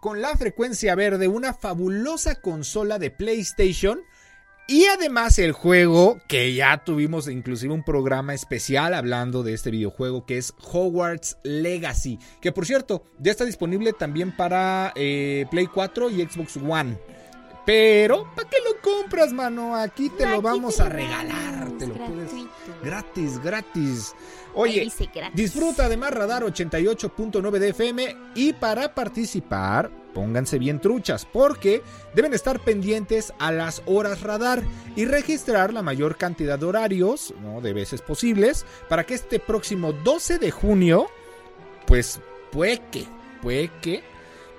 con 0.00 0.20
la 0.20 0.36
frecuencia 0.36 0.94
verde 0.94 1.28
una 1.28 1.52
fabulosa 1.52 2.40
consola 2.40 2.98
de 2.98 3.10
PlayStation 3.10 4.02
y 4.68 4.86
además 4.86 5.38
el 5.38 5.52
juego 5.52 6.20
que 6.28 6.54
ya 6.54 6.82
tuvimos 6.84 7.28
inclusive 7.28 7.74
un 7.74 7.84
programa 7.84 8.34
especial 8.34 8.94
hablando 8.94 9.42
de 9.42 9.54
este 9.54 9.70
videojuego 9.70 10.24
que 10.24 10.38
es 10.38 10.54
Hogwarts 10.60 11.38
Legacy, 11.42 12.18
que 12.40 12.52
por 12.52 12.66
cierto 12.66 13.04
ya 13.18 13.32
está 13.32 13.44
disponible 13.44 13.92
también 13.92 14.34
para 14.36 14.92
eh, 14.94 15.46
Play 15.50 15.66
4 15.66 16.10
y 16.10 16.22
Xbox 16.22 16.56
One. 16.56 16.98
Pero, 17.64 18.28
¿para 18.34 18.48
qué 18.48 18.56
lo 18.64 18.80
compras, 18.80 19.32
mano? 19.32 19.76
Aquí 19.76 20.08
te 20.10 20.26
lo 20.26 20.42
vamos 20.42 20.76
te 20.76 20.82
a 20.82 20.88
regalar. 20.88 21.70
Te 21.78 21.86
lo 21.86 21.94
puedes... 21.94 22.32
gratuito. 22.32 22.50
Gratis, 22.82 23.38
gratis. 23.42 24.14
Ahí 24.14 24.52
Oye, 24.54 24.92
gratis. 25.14 25.34
Disfruta 25.34 25.88
de 25.88 25.96
más 25.96 26.12
Radar 26.12 26.42
88.9 26.42 27.50
de 27.58 27.68
FM 27.68 28.16
y 28.34 28.52
para 28.54 28.94
participar, 28.94 29.90
pónganse 30.14 30.58
bien 30.58 30.80
truchas 30.80 31.26
porque 31.26 31.82
deben 32.14 32.34
estar 32.34 32.60
pendientes 32.60 33.32
a 33.38 33.52
las 33.52 33.82
horas 33.86 34.22
radar 34.22 34.62
y 34.96 35.04
registrar 35.04 35.72
la 35.72 35.82
mayor 35.82 36.16
cantidad 36.16 36.58
de 36.58 36.66
horarios, 36.66 37.34
¿no? 37.42 37.60
de 37.60 37.72
veces 37.72 38.02
posibles, 38.02 38.66
para 38.88 39.04
que 39.04 39.14
este 39.14 39.38
próximo 39.38 39.92
12 39.92 40.38
de 40.38 40.50
junio, 40.50 41.06
pues 41.86 42.20
puede 42.50 42.80
que, 42.90 43.06
puede 43.40 43.70
que 43.80 44.11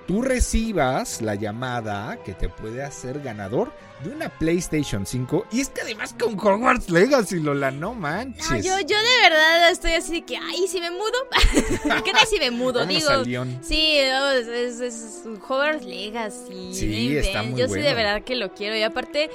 tú 0.06 0.22
recibas 0.22 1.22
la 1.22 1.34
llamada 1.34 2.18
que 2.24 2.34
te 2.34 2.48
puede 2.48 2.82
hacer 2.82 3.20
ganador 3.20 3.72
de 4.02 4.10
una 4.10 4.28
PlayStation 4.28 5.06
5 5.06 5.46
y 5.52 5.60
es 5.60 5.68
que 5.70 5.80
además 5.80 6.14
con 6.18 6.38
Hogwarts 6.38 6.90
Legacy, 6.90 7.40
Lola, 7.40 7.70
no 7.70 7.94
manches. 7.94 8.50
No, 8.50 8.56
yo, 8.56 8.78
yo 8.80 8.96
de 8.98 9.20
verdad 9.22 9.70
estoy 9.70 9.92
así 9.92 10.12
de 10.12 10.22
que, 10.22 10.36
ay, 10.36 10.66
si 10.68 10.80
me 10.80 10.90
mudo. 10.90 11.12
¿Qué 12.04 12.12
tal 12.12 12.26
si 12.26 12.38
me 12.38 12.50
mudo? 12.50 12.84
Digo, 12.84 13.24
sí, 13.62 13.98
no, 14.10 14.30
es, 14.32 14.46
es, 14.46 14.80
es 14.80 15.22
Hogwarts 15.26 15.84
Legacy. 15.84 16.74
Sí, 16.74 17.16
está 17.16 17.42
muy 17.42 17.58
Yo 17.58 17.68
sí 17.68 17.80
de 17.80 17.94
verdad 17.94 18.22
que 18.22 18.36
lo 18.36 18.52
quiero. 18.52 18.76
Y 18.76 18.82
aparte, 18.82 19.30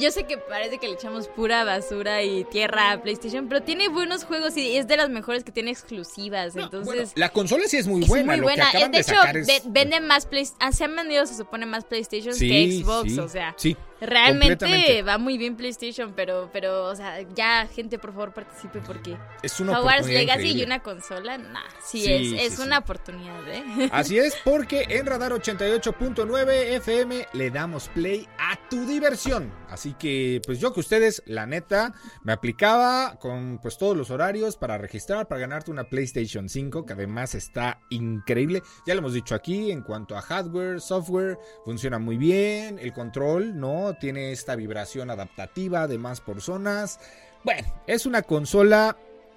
yo 0.00 0.10
sé 0.10 0.24
que 0.24 0.38
parece 0.38 0.78
que 0.78 0.86
le 0.88 0.94
echamos 0.94 1.28
pura 1.28 1.64
basura 1.64 2.22
y 2.22 2.44
tierra 2.44 2.92
a 2.92 3.02
PlayStation, 3.02 3.48
pero 3.48 3.62
tiene 3.62 3.88
buenos 3.88 4.24
juegos 4.24 4.56
y 4.56 4.76
es 4.76 4.86
de 4.86 4.96
las 4.96 5.08
mejores 5.10 5.44
que 5.44 5.52
tiene 5.52 5.70
exclusivas. 5.70 6.54
No, 6.54 6.64
entonces. 6.64 6.86
bueno, 6.86 7.10
la 7.16 7.28
consola 7.30 7.64
sí 7.66 7.76
es 7.76 7.86
muy 7.86 8.02
es 8.02 8.08
buena. 8.08 8.32
muy 8.32 8.40
lo. 8.40 8.70
Que 8.70 8.78
de 8.78 8.88
de 8.88 8.98
hecho, 8.98 9.14
es- 9.34 9.62
venden 9.72 10.06
más 10.06 10.26
Play 10.26 10.46
ah, 10.60 10.72
Se 10.72 10.84
han 10.84 10.94
vendido, 10.94 11.26
se 11.26 11.34
supone, 11.34 11.66
más 11.66 11.84
PlayStation 11.84 12.34
Sí, 12.34 12.48
que 12.48 12.82
Xbox. 12.82 13.12
sí, 13.12 13.18
o 13.18 13.28
sea, 13.28 13.54
sí, 13.56 13.76
realmente 14.00 15.02
va 15.02 15.18
muy 15.18 15.38
bien 15.38 15.56
PlayStation, 15.56 16.12
pero, 16.14 16.50
pero, 16.52 16.84
o 16.84 16.96
sea, 16.96 17.20
ya, 17.34 17.66
gente, 17.66 17.98
por 17.98 18.12
favor, 18.12 18.32
participe 18.32 18.80
porque 18.80 19.16
es 19.42 19.60
una 19.60 19.78
Hogwarts 19.78 20.06
Legacy 20.06 20.60
y 20.60 20.62
una 20.62 20.82
consola, 20.82 21.38
nah, 21.38 21.60
sí, 21.82 22.00
Sí, 22.00 22.12
es, 22.12 22.28
sí, 22.28 22.36
es 22.38 22.56
sí. 22.56 22.62
una 22.62 22.78
oportunidad, 22.78 23.48
¿eh? 23.48 23.64
Así 23.92 24.18
es, 24.18 24.36
porque 24.44 24.86
en 24.88 25.06
Radar 25.06 25.32
88.9 25.32 26.50
FM 26.76 27.26
le 27.32 27.50
damos 27.50 27.88
play 27.88 28.28
a 28.38 28.56
tu 28.68 28.86
diversión. 28.86 29.52
Así 29.68 29.94
que, 29.94 30.40
pues 30.46 30.60
yo 30.60 30.72
que 30.72 30.80
ustedes, 30.80 31.22
la 31.26 31.46
neta, 31.46 31.94
me 32.22 32.32
aplicaba 32.32 33.18
con 33.18 33.58
pues 33.62 33.78
todos 33.78 33.96
los 33.96 34.10
horarios 34.10 34.56
para 34.56 34.78
registrar, 34.78 35.26
para 35.26 35.40
ganarte 35.40 35.70
una 35.70 35.84
PlayStation 35.84 36.48
5, 36.48 36.84
que 36.84 36.92
además 36.92 37.34
está 37.34 37.80
increíble. 37.90 38.62
Ya 38.86 38.94
lo 38.94 39.00
hemos 39.00 39.14
dicho 39.14 39.34
aquí, 39.34 39.70
en 39.70 39.82
cuanto 39.82 40.16
a 40.16 40.22
hardware, 40.22 40.80
software, 40.80 41.38
funciona 41.64 41.98
muy 41.98 42.16
bien. 42.16 42.78
El 42.78 42.92
control, 42.92 43.58
¿no? 43.58 43.85
Tiene 43.94 44.32
esta 44.32 44.56
vibración 44.56 45.10
adaptativa 45.10 45.86
de 45.86 45.98
más 45.98 46.20
por 46.20 46.40
zonas. 46.40 46.98
Bueno, 47.44 47.66
es 47.86 48.06
una 48.06 48.22
consola 48.22 48.96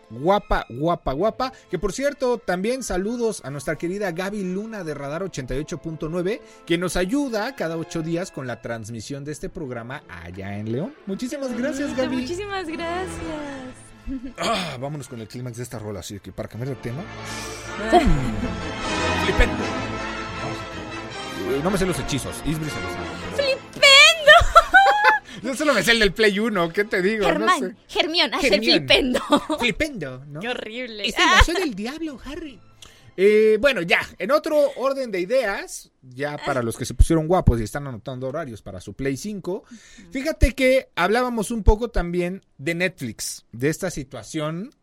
guapa, 0.09 0.65
guapa, 0.69 1.13
guapa. 1.13 1.53
Que 1.69 1.77
por 1.79 1.93
cierto, 1.93 2.37
también 2.39 2.83
saludos 2.83 3.41
a 3.45 3.51
nuestra 3.51 3.75
querida 3.77 4.11
Gaby 4.11 4.43
Luna 4.43 4.83
de 4.83 4.93
Radar 4.93 5.23
88.9, 5.23 6.41
que 6.65 6.77
nos 6.77 6.95
ayuda 6.97 7.55
cada 7.55 7.77
ocho 7.77 8.01
días 8.01 8.31
con 8.31 8.47
la 8.47 8.61
transmisión 8.61 9.23
de 9.25 9.31
este 9.31 9.49
programa 9.49 10.03
allá 10.07 10.57
en 10.57 10.71
León. 10.71 10.95
Muchísimas 11.05 11.55
gracias, 11.57 11.95
Gaby. 11.95 12.17
Muchísimas 12.17 12.67
gracias. 12.67 13.09
Ah, 14.39 14.77
vámonos 14.79 15.07
con 15.07 15.21
el 15.21 15.27
clímax 15.27 15.57
de 15.57 15.63
esta 15.63 15.77
rola, 15.77 15.99
así 15.99 16.19
que 16.19 16.31
para 16.31 16.49
cambiar 16.49 16.75
de 16.75 16.81
tema. 16.81 17.03
Eh, 21.49 21.61
No 21.63 21.71
me 21.71 21.77
sé 21.77 21.85
los 21.85 21.97
hechizos. 21.99 22.35
Isbri 22.45 22.69
se 22.69 22.81
los 22.81 22.91
sabe. 22.93 23.07
Yo 25.43 25.55
solo 25.55 25.73
me 25.73 25.83
sé 25.83 25.91
el 25.91 25.99
del 25.99 26.13
Play 26.13 26.39
1, 26.39 26.73
¿qué 26.73 26.83
te 26.85 27.01
digo? 27.01 27.25
Germán, 27.25 27.61
No 27.61 27.67
sé. 27.67 27.75
Germión, 27.87 28.33
hace 28.33 28.49
Germión. 28.49 28.77
flipendo. 28.79 29.19
Flipendo, 29.59 30.25
¿no? 30.27 30.39
Qué 30.39 30.49
horrible. 30.49 31.07
Es 31.07 31.17
el 31.17 31.25
lazo 31.25 31.53
del 31.53 31.75
diablo, 31.75 32.19
Harry. 32.25 32.59
Eh, 33.21 33.57
bueno, 33.59 33.81
ya, 33.81 33.99
en 34.17 34.31
otro 34.31 34.71
orden 34.77 35.11
de 35.11 35.19
ideas, 35.19 35.91
ya 36.01 36.37
para 36.37 36.63
los 36.63 36.77
que 36.77 36.85
se 36.85 36.93
pusieron 36.93 37.27
guapos 37.27 37.59
y 37.59 37.63
están 37.63 37.85
anotando 37.85 38.27
horarios 38.29 38.61
para 38.61 38.79
su 38.79 38.93
Play 38.93 39.17
5, 39.17 39.65
fíjate 40.09 40.55
que 40.55 40.89
hablábamos 40.95 41.51
un 41.51 41.63
poco 41.63 41.89
también 41.89 42.45
de 42.57 42.75
Netflix, 42.75 43.45
de 43.51 43.67
esta 43.67 43.91
situación 43.91 44.73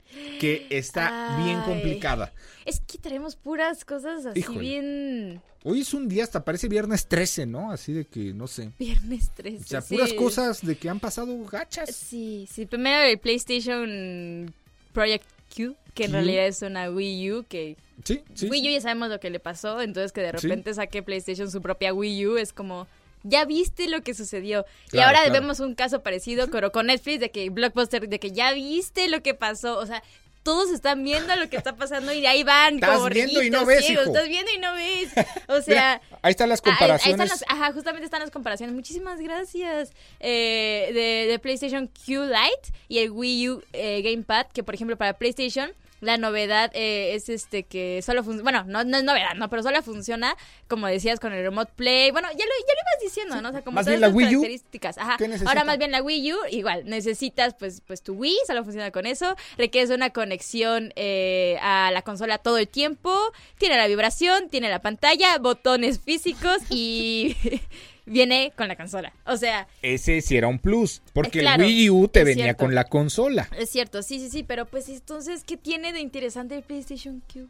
que 0.40 0.66
está 0.70 1.36
bien 1.44 1.60
complicada. 1.62 2.32
Es 2.64 2.80
que 2.80 2.98
traemos 2.98 3.36
puras 3.36 3.84
cosas 3.84 4.26
así 4.26 4.40
Híjole. 4.40 4.58
bien 4.60 5.42
Hoy 5.68 5.80
es 5.80 5.92
un 5.94 6.08
día, 6.08 6.22
hasta 6.22 6.44
parece 6.44 6.68
viernes 6.68 7.08
13, 7.08 7.44
¿no? 7.46 7.72
Así 7.72 7.92
de 7.92 8.04
que, 8.04 8.32
no 8.32 8.46
sé. 8.46 8.70
viernes 8.78 9.30
13. 9.34 9.64
O 9.64 9.66
sea, 9.66 9.80
sí. 9.80 9.94
puras 9.94 10.12
cosas 10.12 10.64
de 10.64 10.76
que 10.76 10.88
han 10.88 11.00
pasado 11.00 11.36
gachas. 11.44 11.92
Sí, 11.94 12.48
sí. 12.52 12.66
Primero 12.66 13.02
el 13.02 13.18
PlayStation 13.18 14.54
Project 14.92 15.24
Q, 15.54 15.74
que 15.94 16.04
en 16.04 16.12
realidad 16.12 16.46
es 16.46 16.62
una 16.62 16.88
Wii 16.90 17.32
U, 17.32 17.44
que 17.48 17.76
Sí, 18.04 18.22
sí. 18.34 18.48
Wii 18.48 18.68
U 18.68 18.72
ya 18.72 18.80
sabemos 18.80 19.08
lo 19.08 19.18
que 19.18 19.30
le 19.30 19.40
pasó, 19.40 19.80
entonces 19.80 20.12
que 20.12 20.20
de 20.20 20.30
Sí. 20.38 20.46
repente 20.46 20.72
saque 20.74 21.02
PlayStation 21.02 21.50
su 21.50 21.60
propia 21.62 21.92
Wii 21.94 22.26
U 22.26 22.36
es 22.36 22.52
como, 22.52 22.86
ya 23.28 23.44
viste 23.44 23.88
lo 23.88 24.02
que 24.02 24.14
sucedió. 24.14 24.64
y 24.92 24.98
ahora 24.98 25.20
claro. 25.24 25.32
vemos 25.32 25.60
un 25.60 25.74
caso 25.74 26.02
parecido, 26.02 26.48
pero 26.48 26.72
con 26.72 26.86
Netflix, 26.86 27.20
de 27.20 27.30
que 27.30 27.50
Blockbuster, 27.50 28.08
de 28.08 28.18
que 28.18 28.32
ya 28.32 28.52
viste 28.52 29.08
lo 29.08 29.22
que 29.22 29.34
pasó, 29.34 29.78
o 29.78 29.86
sea... 29.86 30.02
Todos 30.42 30.70
están 30.70 31.02
viendo 31.02 31.34
lo 31.34 31.50
que 31.50 31.56
está 31.56 31.74
pasando 31.74 32.12
y 32.12 32.24
ahí 32.24 32.44
van 32.44 32.76
Estás 32.76 32.98
como 32.98 33.08
viendo 33.08 33.42
y 33.42 33.50
no 33.50 33.66
ves, 33.66 33.84
ciegos. 33.84 34.04
hijo. 34.06 34.14
Estás 34.14 34.28
viendo 34.28 34.48
y 34.52 34.58
no 34.58 34.74
ves. 34.74 35.08
O 35.48 35.60
sea, 35.60 36.00
Mira, 36.00 36.18
ahí 36.22 36.30
están 36.30 36.48
las 36.48 36.60
Ah, 36.60 36.62
ahí- 36.66 36.70
ahí 36.70 36.76
comparaciones. 36.78 37.20
están 37.20 37.28
las- 37.28 37.42
ajá, 37.48 37.72
justamente 37.72 38.04
están 38.04 38.20
las 38.20 38.30
comparaciones. 38.30 38.72
Muchísimas 38.76 39.18
gracias. 39.20 39.90
Eh, 40.20 40.90
de, 40.94 41.26
de 41.32 41.38
PlayStation 41.40 41.88
Q 41.88 42.26
Lite 42.26 42.72
y 42.86 42.98
el 42.98 43.10
Wii 43.10 43.48
U 43.50 43.62
eh, 43.72 44.02
Gamepad, 44.02 44.46
que 44.52 44.62
por 44.62 44.76
ejemplo 44.76 44.96
para 44.96 45.14
PlayStation 45.14 45.72
la 46.06 46.16
novedad 46.16 46.70
eh, 46.74 47.14
es 47.14 47.28
este 47.28 47.64
que 47.64 48.00
solo 48.02 48.22
funciona, 48.22 48.42
bueno, 48.44 48.64
no, 48.66 48.84
no 48.84 48.96
es 48.96 49.04
novedad, 49.04 49.34
no, 49.34 49.50
pero 49.50 49.62
solo 49.62 49.82
funciona, 49.82 50.36
como 50.68 50.86
decías, 50.86 51.20
con 51.20 51.32
el 51.32 51.42
Remote 51.42 51.72
Play. 51.76 52.10
Bueno, 52.12 52.28
ya 52.28 52.44
lo, 52.44 52.44
ya 52.44 52.44
lo 52.44 52.80
ibas 52.80 53.02
diciendo, 53.02 53.42
¿no? 53.42 53.48
O 53.48 53.52
sea, 53.52 53.62
como 53.62 53.74
Más 53.74 53.86
todas 53.86 53.98
bien 53.98 54.08
la 54.08 54.16
Wii 54.16 54.36
U, 54.36 54.40
características. 54.40 54.98
Ajá. 54.98 55.18
Ahora 55.46 55.64
más 55.64 55.78
bien 55.78 55.90
la 55.90 56.02
Wii 56.02 56.32
U, 56.32 56.36
igual, 56.50 56.84
necesitas 56.86 57.54
pues, 57.54 57.82
pues 57.86 58.02
tu 58.02 58.14
Wii, 58.14 58.38
solo 58.46 58.64
funciona 58.64 58.90
con 58.90 59.06
eso. 59.06 59.36
Requieres 59.58 59.90
una 59.90 60.10
conexión 60.10 60.92
eh, 60.96 61.58
a 61.60 61.90
la 61.92 62.02
consola 62.02 62.38
todo 62.38 62.58
el 62.58 62.68
tiempo. 62.68 63.32
Tiene 63.58 63.76
la 63.76 63.86
vibración, 63.86 64.48
tiene 64.48 64.70
la 64.70 64.80
pantalla, 64.80 65.36
botones 65.38 66.00
físicos 66.00 66.58
y 66.70 67.36
viene 68.06 68.52
con 68.56 68.68
la 68.68 68.76
consola. 68.76 69.12
O 69.26 69.36
sea, 69.36 69.68
Ese 69.82 70.20
sí 70.22 70.36
era 70.36 70.48
un 70.48 70.58
plus, 70.58 71.02
porque 71.12 71.40
claro, 71.40 71.64
el 71.64 71.68
Wii 71.68 71.90
U 71.90 72.08
te 72.08 72.24
venía 72.24 72.44
cierto. 72.44 72.64
con 72.64 72.74
la 72.74 72.84
consola. 72.84 73.48
es 73.58 73.68
cierto, 73.70 74.02
sí, 74.02 74.18
sí, 74.20 74.30
sí, 74.30 74.42
pero 74.42 74.64
pues 74.66 74.88
entonces, 74.88 75.42
¿qué 75.44 75.56
tiene 75.56 75.92
de 75.92 76.00
interesante 76.00 76.56
el 76.56 76.62
PlayStation 76.62 77.22
Q? 77.32 77.48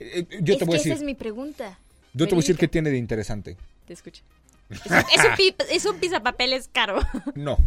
Eh, 0.00 0.26
eh, 0.30 0.38
Yo 0.42 0.54
es 0.54 0.58
te 0.58 0.64
voy 0.64 0.74
a 0.74 0.78
decir, 0.78 0.92
esa 0.92 1.00
es 1.00 1.04
mi 1.06 1.14
pregunta. 1.14 1.78
yo 2.12 2.26
te 2.26 2.34
voy 2.34 2.40
a 2.40 2.42
decir 2.42 2.56
qué 2.56 2.68
tiene 2.68 2.90
de 2.90 2.98
interesante. 2.98 3.56
Te 3.86 3.92
escucho. 3.94 4.22
Es 4.70 4.80
un, 4.86 4.92
es 5.70 5.84
un 5.84 5.98
es 6.02 6.12
un 6.12 6.72
caro. 6.72 7.00
No. 7.34 7.58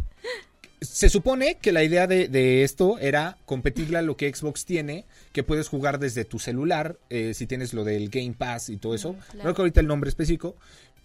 Se 0.82 1.10
supone 1.10 1.56
que 1.56 1.72
la 1.72 1.84
idea 1.84 2.06
de, 2.06 2.28
de 2.28 2.64
esto 2.64 3.00
era 3.00 3.38
competirle 3.46 3.98
a 3.98 4.02
lo 4.02 4.18
que 4.18 4.32
Xbox 4.34 4.66
tiene, 4.66 5.06
que 5.32 5.42
puedes 5.42 5.68
jugar 5.70 6.00
desde 6.00 6.26
tu 6.26 6.38
celular, 6.38 6.98
eh, 7.10 7.34
si 7.34 7.48
tienes 7.48 7.74
lo 7.74 7.84
del 7.84 8.10
Game 8.10 8.34
Pass 8.38 8.70
y 8.70 8.78
todo 8.78 8.94
eso. 8.94 9.14
Claro. 9.14 9.28
No 9.38 9.38
recuerdo 9.38 9.62
ahorita 9.64 9.80
el 9.80 9.88
nombre 9.88 10.10
específico, 10.10 10.56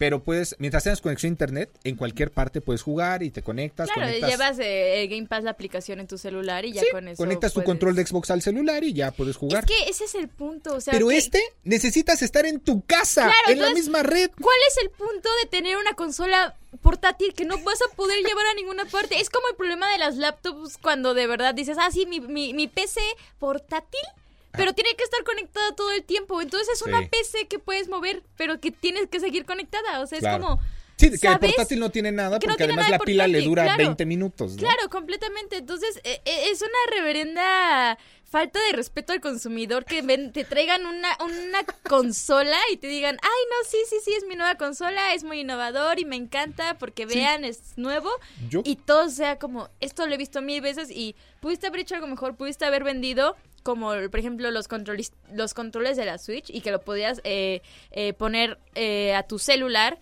pero 0.01 0.23
puedes, 0.23 0.55
mientras 0.57 0.83
tengas 0.83 0.99
conexión 0.99 1.29
a 1.29 1.33
internet, 1.33 1.69
en 1.83 1.95
cualquier 1.95 2.31
parte 2.31 2.59
puedes 2.59 2.81
jugar 2.81 3.21
y 3.21 3.29
te 3.29 3.43
conectas. 3.43 3.87
Claro, 3.91 4.07
conectas, 4.07 4.29
llevas 4.31 4.57
eh, 4.57 5.03
el 5.03 5.09
Game 5.09 5.27
Pass 5.27 5.43
la 5.43 5.51
aplicación 5.51 5.99
en 5.99 6.07
tu 6.07 6.17
celular 6.17 6.65
y 6.65 6.71
ya 6.73 6.81
Sí, 6.81 6.87
con 6.91 7.07
eso. 7.07 7.17
conectas 7.17 7.51
tu 7.53 7.59
puedes- 7.59 7.67
control 7.67 7.95
de 7.95 8.07
Xbox 8.07 8.31
al 8.31 8.41
celular 8.41 8.83
y 8.83 8.93
ya 8.93 9.11
puedes 9.11 9.37
jugar. 9.37 9.63
Es 9.63 9.69
que 9.69 9.89
ese 9.91 10.05
es 10.05 10.15
el 10.15 10.27
punto, 10.27 10.73
o 10.73 10.81
sea, 10.81 10.91
pero 10.91 11.09
que- 11.09 11.17
este 11.17 11.39
necesitas 11.65 12.23
estar 12.23 12.47
en 12.47 12.59
tu 12.61 12.81
casa, 12.83 13.25
Claro, 13.45 13.51
en 13.51 13.59
la 13.59 13.73
misma 13.75 14.01
red. 14.01 14.31
¿Cuál 14.41 14.57
es 14.69 14.77
el 14.83 14.89
punto 14.89 15.29
de 15.43 15.49
tener 15.51 15.77
una 15.77 15.93
consola 15.93 16.55
portátil 16.81 17.35
que 17.35 17.45
no 17.45 17.59
vas 17.59 17.79
a 17.83 17.95
poder 17.95 18.17
llevar 18.25 18.47
a 18.47 18.55
ninguna 18.55 18.85
parte? 18.85 19.19
Es 19.21 19.29
como 19.29 19.47
el 19.49 19.55
problema 19.55 19.87
de 19.91 19.99
las 19.99 20.15
laptops 20.17 20.79
cuando 20.79 21.13
de 21.13 21.27
verdad 21.27 21.53
dices, 21.53 21.77
ah, 21.79 21.91
sí, 21.91 22.07
mi, 22.07 22.19
mi, 22.21 22.55
mi 22.55 22.67
PC 22.67 23.01
portátil, 23.37 23.99
pero 24.51 24.73
tiene 24.73 24.95
que 24.95 25.03
estar 25.03 25.23
conectada 25.23 25.73
todo 25.75 25.91
el 25.91 26.03
tiempo. 26.03 26.41
Entonces 26.41 26.69
es 26.73 26.81
una. 26.81 27.01
PC 27.07 27.47
que 27.47 27.59
puedes 27.59 27.87
mover, 27.89 28.23
pero 28.37 28.59
que 28.59 28.71
tienes 28.71 29.07
que 29.07 29.19
seguir 29.19 29.45
conectada. 29.45 29.99
O 30.01 30.07
sea, 30.07 30.19
Claro. 30.19 30.35
es 30.37 30.41
como... 30.49 30.61
Sí, 30.97 31.09
que 31.19 31.27
el 31.27 31.39
portátil 31.39 31.79
no 31.79 31.89
tiene 31.89 32.11
nada 32.11 32.37
Que 32.37 32.45
no 32.45 32.51
porque 32.53 32.65
tiene 32.65 32.73
además 32.73 32.91
nada 32.91 32.97
la 32.99 33.03
pila 33.05 33.27
le 33.27 33.41
dura 33.41 33.63
claro. 33.63 33.77
20 33.79 34.05
minutos, 34.05 34.51
¿no? 34.51 34.57
Claro, 34.59 34.87
completamente. 34.91 35.57
Entonces, 35.57 35.99
eh, 36.03 36.21
eh, 36.25 36.49
es 36.51 36.61
una 36.61 36.95
reverenda 36.95 37.97
falta 38.29 38.59
de 38.67 38.73
respeto 38.73 39.11
al 39.11 39.19
consumidor 39.19 39.83
que 39.83 40.03
ven- 40.03 40.31
te 40.31 40.45
traigan 40.45 40.85
una, 40.85 41.09
una 41.21 41.63
consola 41.89 42.55
y 42.71 42.77
te 42.77 42.87
digan, 42.87 43.17
ay, 43.21 43.29
no, 43.49 43.69
sí, 43.69 43.77
sí, 43.89 43.95
sí, 44.05 44.13
es 44.13 44.25
mi 44.25 44.35
nueva 44.35 44.55
consola, 44.55 45.13
es 45.15 45.23
muy 45.23 45.39
innovador 45.41 45.99
y 45.99 46.05
me 46.05 46.15
encanta 46.15 46.77
porque 46.77 47.05
vean, 47.05 47.43
es 47.45 47.77
nuevo. 47.77 48.09
Yo- 48.49 48.61
Y 48.63 48.75
todo 48.77 49.09
sea 49.09 49.37
como, 49.39 49.69
esto 49.79 50.05
lo 50.07 50.13
he 50.13 50.17
visto 50.17 50.41
mil 50.41 50.61
veces 50.61 50.89
y 50.91 51.15
pudiste 51.41 51.67
haber 51.67 51.81
hecho 51.81 51.95
algo 51.95 52.07
mejor, 52.07 52.35
pudiste 52.35 52.63
haber 52.63 52.83
vendido 52.83 53.35
como, 53.63 53.91
por 54.09 54.19
ejemplo, 54.19 54.49
los 54.51 54.67
controles, 54.67 55.13
los 55.33 55.53
controles 55.53 55.97
de 55.97 56.05
la 56.05 56.17
Switch 56.17 56.49
y 56.49 56.61
que 56.61 56.71
lo 56.71 56.81
podías 56.81 57.21
eh, 57.23 57.61
eh, 57.91 58.13
poner 58.13 58.57
eh, 58.75 59.13
a 59.15 59.23
tu 59.23 59.39
celular 59.39 59.97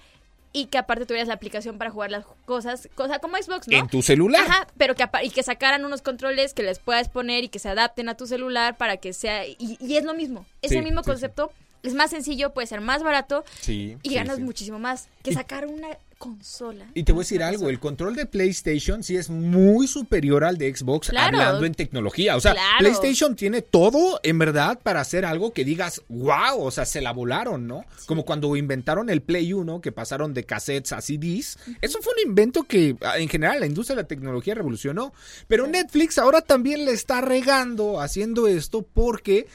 y 0.52 0.66
que 0.66 0.78
aparte 0.80 1.06
tuvieras 1.06 1.28
la 1.28 1.36
aplicación 1.36 1.78
para 1.78 1.92
jugar 1.92 2.10
las 2.10 2.26
cosas, 2.46 2.90
cosa 2.96 3.20
como 3.20 3.38
Xbox, 3.38 3.68
¿no? 3.68 3.78
En 3.78 3.88
tu 3.88 4.02
celular. 4.02 4.42
Ajá, 4.42 4.68
pero 4.78 4.96
que 4.96 5.06
y 5.24 5.30
que 5.30 5.44
sacaran 5.44 5.86
unos 5.86 6.02
controles 6.02 6.54
que 6.56 6.64
les 6.64 6.80
puedas 6.80 7.08
poner 7.10 7.44
y 7.44 7.50
que 7.50 7.60
se 7.60 7.70
adapten 7.70 8.10
a 8.10 8.16
tu 8.18 8.26
celular 8.26 8.76
para 8.78 8.98
que 8.98 9.14
sea 9.14 9.46
y, 9.46 9.56
y 9.80 9.98
es 9.98 10.04
lo 10.06 10.14
mismo, 10.16 10.46
es 10.64 10.72
Sí, 10.72 10.78
el 10.78 10.84
mismo 10.84 11.02
sí, 11.02 11.06
sí. 11.06 11.12
concepto, 11.12 11.52
es 11.84 11.94
más 11.94 12.10
sencillo, 12.10 12.52
puede 12.54 12.66
ser 12.68 12.82
más 12.82 13.04
barato 13.04 13.44
y 13.68 13.96
ganas 14.04 14.40
muchísimo 14.40 14.80
más 14.80 15.08
que 15.24 15.34
sacar 15.34 15.68
una 15.68 15.90
consola. 16.20 16.86
Y 16.94 17.04
te 17.04 17.14
voy 17.14 17.22
a 17.22 17.24
decir 17.24 17.42
algo, 17.42 17.70
el 17.70 17.80
control 17.80 18.14
de 18.14 18.26
PlayStation 18.26 19.04
sí 19.04 19.16
es 19.16 19.30
muy 19.30 19.88
superior 19.88 20.44
al 20.44 20.58
de 20.58 20.76
Xbox 20.76 21.10
Claro. 21.10 21.38
hablando 21.38 21.66
en 21.66 21.74
tecnología. 21.74 22.36
O 22.36 22.42
sea, 22.42 22.52
Claro. 22.52 22.78
PlayStation 22.80 23.36
tiene 23.36 23.62
todo 23.62 24.20
en 24.22 24.38
verdad 24.38 24.78
para 24.84 25.00
hacer 25.00 25.26
algo 25.26 25.54
que 25.54 25.64
digas, 25.64 26.02
wow, 26.10 26.60
o 26.62 26.70
sea, 26.72 26.86
se 26.86 27.00
la 27.02 27.14
volaron, 27.14 27.68
¿no? 27.68 27.86
Como 28.06 28.26
cuando 28.26 28.56
inventaron 28.58 29.10
el 29.10 29.22
Play 29.22 29.54
1, 29.54 29.80
que 29.80 29.94
pasaron 29.94 30.34
de 30.34 30.44
cassettes 30.44 30.92
a 30.92 31.02
CDs. 31.02 31.58
Eso 31.82 32.00
fue 32.02 32.14
un 32.22 32.30
invento 32.30 32.64
que 32.64 32.98
ah, 33.02 33.18
en 33.18 33.30
general 33.30 33.62
la 33.62 33.66
industria 33.66 33.96
de 33.96 34.02
la 34.04 34.08
tecnología 34.08 34.54
revolucionó. 34.56 35.14
Pero 35.48 35.68
Netflix 35.68 36.18
ahora 36.18 36.42
también 36.42 36.84
le 36.84 36.92
está 36.92 37.22
regando 37.22 38.02
haciendo 38.02 38.46
esto 38.48 38.82
porque, 38.82 39.48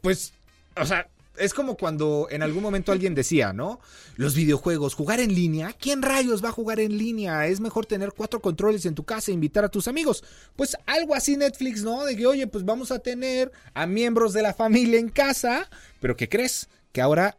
pues, 0.00 0.32
o 0.76 0.84
sea... 0.84 1.06
Es 1.36 1.54
como 1.54 1.76
cuando 1.76 2.28
en 2.30 2.42
algún 2.42 2.62
momento 2.62 2.92
alguien 2.92 3.14
decía, 3.14 3.52
¿no? 3.52 3.80
Los 4.16 4.34
videojuegos, 4.34 4.94
jugar 4.94 5.18
en 5.18 5.34
línea. 5.34 5.72
¿Quién 5.72 6.02
rayos 6.02 6.44
va 6.44 6.50
a 6.50 6.52
jugar 6.52 6.78
en 6.78 6.98
línea? 6.98 7.46
Es 7.46 7.60
mejor 7.60 7.86
tener 7.86 8.12
cuatro 8.12 8.40
controles 8.40 8.84
en 8.84 8.94
tu 8.94 9.04
casa 9.04 9.30
e 9.30 9.34
invitar 9.34 9.64
a 9.64 9.70
tus 9.70 9.88
amigos. 9.88 10.22
Pues 10.56 10.76
algo 10.86 11.14
así 11.14 11.36
Netflix, 11.36 11.82
¿no? 11.82 12.04
De 12.04 12.16
que, 12.16 12.26
oye, 12.26 12.46
pues 12.46 12.64
vamos 12.64 12.90
a 12.90 12.98
tener 12.98 13.50
a 13.72 13.86
miembros 13.86 14.34
de 14.34 14.42
la 14.42 14.52
familia 14.52 14.98
en 14.98 15.08
casa. 15.08 15.70
Pero 16.00 16.16
¿qué 16.16 16.28
crees? 16.28 16.68
Que 16.92 17.00
ahora 17.00 17.38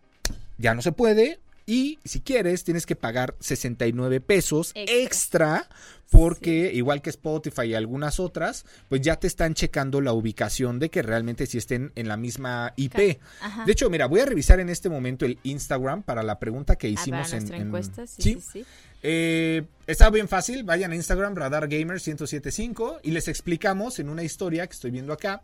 ya 0.58 0.74
no 0.74 0.82
se 0.82 0.92
puede. 0.92 1.40
Y 1.66 2.00
si 2.04 2.20
quieres, 2.22 2.64
tienes 2.64 2.86
que 2.86 2.96
pagar 2.96 3.36
69 3.40 4.20
pesos 4.22 4.72
Extra. 4.76 4.96
extra. 5.04 5.70
porque 6.12 6.72
igual 6.74 7.02
que 7.02 7.10
Spotify 7.10 7.64
y 7.70 7.74
algunas 7.74 8.20
otras, 8.20 8.66
pues 8.88 9.02
ya 9.02 9.16
te 9.16 9.26
están 9.26 9.56
checando 9.56 10.00
la 10.00 10.14
ubicación 10.14 10.78
de 10.78 10.90
que 10.92 11.02
realmente 11.02 11.48
sí 11.48 11.58
estén 11.58 11.92
en 11.96 12.08
la 12.08 12.18
misma 12.18 12.74
IP. 12.76 13.20
Ajá. 13.42 13.66
De 13.66 13.72
hecho, 13.72 13.90
mira, 13.90 14.06
voy 14.06 14.20
a 14.20 14.26
revisar 14.26 14.60
en 14.60 14.70
este 14.70 14.90
momento 14.90 15.26
el 15.26 15.40
Instagram 15.42 16.04
para 16.04 16.22
la 16.22 16.38
pregunta 16.38 16.76
que 16.76 16.86
Ah, 16.88 16.92
hicimos 16.92 17.34
en, 17.34 17.52
en- 17.52 17.62
encuesta, 17.64 18.06
sí, 18.06 18.22
sí. 18.22 18.34
sí, 18.34 18.42
sí. 18.60 18.66
Eh, 19.02 19.64
está 19.88 20.10
bien 20.12 20.28
fácil, 20.28 20.64
vayan 20.64 20.92
a 20.92 20.96
Instagram, 20.96 21.34
Radar 21.36 21.68
Gamer 21.68 22.00
1075 22.00 23.00
y 23.04 23.10
les 23.12 23.28
explicamos 23.28 23.98
en 24.00 24.10
una 24.10 24.22
historia 24.24 24.68
que 24.68 24.74
estoy 24.74 24.92
viendo 24.92 25.14
acá, 25.14 25.42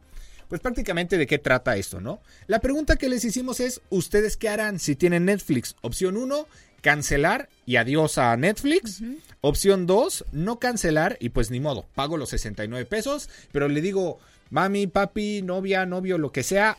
pues 0.49 0.59
prácticamente 0.61 1.17
de 1.17 1.27
qué 1.27 1.37
trata 1.37 1.77
esto, 1.77 2.01
¿no? 2.01 2.19
La 2.47 2.59
pregunta 2.59 2.97
que 2.97 3.07
les 3.07 3.23
hicimos 3.23 3.59
es, 3.61 3.79
¿ustedes 3.89 4.35
qué 4.35 4.49
harán 4.49 4.79
si 4.79 4.95
tienen 4.95 5.25
Netflix? 5.25 5.75
Opción 5.81 6.17
1, 6.17 6.47
cancelar 6.81 7.47
y 7.65 7.77
adiós 7.77 8.17
a 8.17 8.35
Netflix. 8.35 9.01
Opción 9.41 9.85
2, 9.87 10.25
no 10.33 10.59
cancelar 10.59 11.17
y 11.21 11.29
pues 11.29 11.51
ni 11.51 11.59
modo, 11.59 11.85
pago 11.95 12.17
los 12.17 12.29
69 12.29 12.85
pesos, 12.85 13.29
pero 13.51 13.69
le 13.69 13.79
digo, 13.79 14.19
mami, 14.49 14.87
papi, 14.87 15.41
novia, 15.43 15.85
novio, 15.85 16.17
lo 16.17 16.31
que 16.31 16.43
sea, 16.43 16.77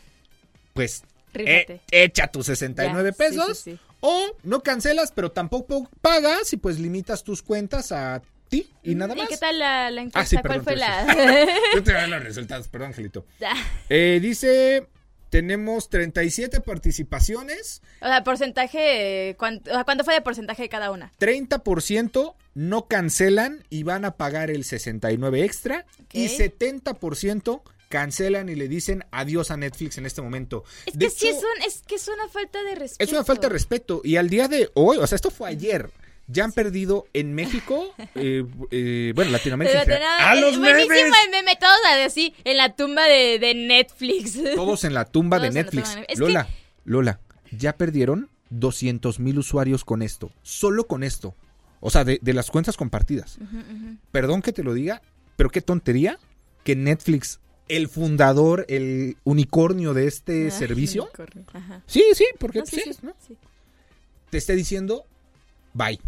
pues 0.75 1.05
eh, 1.35 1.81
echa 1.93 2.27
tus 2.27 2.47
69 2.47 3.11
Ya, 3.11 3.13
sí, 3.13 3.19
pesos. 3.19 3.59
sí, 3.59 3.73
sí. 3.73 3.79
O 4.01 4.35
no 4.43 4.63
cancelas, 4.63 5.13
pero 5.13 5.31
tampoco 5.31 5.89
pagas 6.01 6.53
y 6.55 6.57
pues 6.57 6.79
limitas 6.81 7.23
tus 7.23 7.43
cuentas 7.43 7.93
a 7.93 8.23
ti 8.51 8.71
y 8.83 8.95
nada 8.95 9.15
más. 9.15 9.25
¿Y 9.25 9.29
qué 9.29 9.37
tal 9.39 9.59
la, 9.59 9.91
la 9.91 10.03
encuesta? 10.03 10.21
Ah, 10.21 10.27
sí, 10.27 10.37
¿Cuál 10.37 10.43
perdón, 10.43 10.65
fue 10.65 10.73
te 10.75 10.79
la...? 10.81 11.07
Yo 11.75 11.83
te 11.83 11.91
voy 11.93 11.99
a 11.99 12.01
dar 12.03 12.09
los 12.11 12.25
resultados, 12.25 12.69
perdón, 12.69 12.89
Angelito. 12.89 13.25
Eh, 13.89 14.19
dice, 14.21 14.87
tenemos 15.31 15.89
37 15.89 16.61
participaciones, 16.61 17.83
o 18.01 18.07
sea, 18.07 18.23
porcentaje, 18.25 19.35
¿cuánto, 19.39 19.71
o 19.71 19.75
sea, 19.75 19.85
¿cuánto 19.85 20.05
fue 20.05 20.15
de 20.15 20.21
porcentaje 20.21 20.63
de 20.63 20.69
cada 20.69 20.91
una? 20.91 21.13
30% 21.21 22.35
no 22.55 22.87
cancelan 22.89 23.65
y 23.71 23.83
van 23.85 24.05
a 24.05 24.17
pagar 24.17 24.51
el 24.51 24.65
69 24.65 25.45
extra 25.45 25.87
y 26.13 26.27
Ok. 26.27 26.33
70% 26.33 27.63
cancelan 27.89 28.49
y 28.49 28.55
le 28.55 28.69
dicen 28.69 29.05
adiós 29.11 29.51
a 29.51 29.57
Netflix 29.57 29.99
en 29.99 30.07
este 30.07 30.23
momento. 30.23 30.63
Es 30.87 30.95
De 30.97 31.07
que 31.07 31.11
sí, 31.11 31.29
hecho, 31.29 31.39
es, 31.39 31.43
un- 31.45 31.63
es 31.67 31.83
que 31.87 31.95
es 31.97 32.07
una 32.09 32.29
falta 32.29 32.63
de 32.63 32.75
respeto. 32.77 33.05
Es 33.05 33.13
una 33.13 33.25
falta 33.25 33.49
de 33.49 33.53
respeto. 33.53 34.01
Y 34.05 34.17
al 34.17 34.29
día 34.31 34.47
de 34.47 34.71
hoy, 34.75 34.99
o 34.99 35.07
sea, 35.09 35.17
esto 35.17 35.31
fue 35.31 35.49
ayer. 35.49 35.91
Ya 36.33 36.45
han 36.45 36.53
perdido 36.53 37.07
en 37.13 37.35
México, 37.35 37.93
eh, 38.15 38.45
eh, 38.71 39.13
bueno, 39.17 39.33
Latinoamérica. 39.33 39.81
en 39.81 39.85
Pero 39.85 39.97
general, 39.99 40.21
¡A 40.21 40.35
los 40.37 40.59
buenísimo 40.59 40.89
memes! 40.95 41.13
el 41.27 41.31
meme, 41.33 41.57
todos 41.59 41.79
así, 42.07 42.35
en 42.45 42.57
la 42.57 42.75
tumba 42.77 43.05
de, 43.07 43.39
de 43.41 43.55
Netflix. 43.55 44.39
Todos 44.55 44.85
en 44.85 44.95
la 44.95 45.07
tumba 45.07 45.39
Todos 45.39 45.53
de 45.55 45.65
tumba 45.65 45.83
Netflix. 45.89 46.19
Lola, 46.19 46.49
Lola, 46.85 47.21
ya 47.51 47.73
perdieron 47.77 48.29
200 48.51 49.19
mil 49.19 49.39
usuarios 49.39 49.85
con 49.85 50.03
esto. 50.03 50.31
Solo 50.43 50.87
con 50.87 51.03
esto. 51.03 51.35
O 51.81 51.91
sea, 51.91 52.05
de, 52.05 52.19
de 52.23 52.33
las 52.35 52.51
cuentas 52.51 52.77
compartidas. 52.77 53.39
Perdón 54.13 54.43
que 54.43 54.53
te 54.53 54.63
lo 54.63 54.73
diga, 54.75 55.03
pero 55.37 55.51
qué 55.51 55.63
tontería 55.63 56.19
que 56.63 56.77
Netflix, 56.77 57.41
el 57.69 57.89
fundador, 57.89 58.67
el 58.69 59.17
unicornio 59.25 59.95
de 59.95 60.07
este 60.07 60.51
servicio. 60.51 61.09
ajá. 61.53 61.83
Sí, 61.87 62.05
sí, 62.15 62.27
porque 62.39 62.61
No, 62.61 62.67
sí, 62.67 62.83
sí, 62.85 62.93
sí, 62.93 62.99
¿no? 63.03 63.15
sí. 63.27 63.37
te 64.31 64.39
esté 64.39 64.55
diciendo 64.55 65.05
bye. 65.73 65.99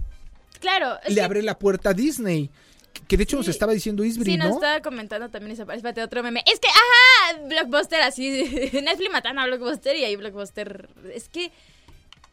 Claro, 0.63 0.99
es 1.03 1.11
le 1.11 1.15
que- 1.17 1.21
abre 1.23 1.43
la 1.43 1.59
puerta 1.59 1.91
a 1.91 1.93
Disney. 1.95 2.49
Que 3.09 3.17
de 3.17 3.25
hecho 3.25 3.37
nos 3.37 3.49
estaba 3.49 3.73
diciendo 3.73 4.05
Isbri, 4.05 4.33
Sí, 4.33 4.37
nos 4.39 4.49
¿no? 4.51 4.55
estaba 4.55 4.81
comentando 4.81 5.29
también 5.29 5.53
esa 5.53 5.67
parte. 5.67 6.03
Otro 6.03 6.23
meme. 6.23 6.43
Es 6.51 6.61
que, 6.61 6.69
ajá, 6.69 7.43
Blockbuster 7.47 8.01
así. 8.03 8.31
Netflix 8.83 9.11
matando 9.13 9.43
a 9.43 9.47
Blockbuster 9.47 9.97
y 9.97 10.05
ahí 10.05 10.17
Blockbuster. 10.17 10.89
Es 11.15 11.29
que. 11.29 11.51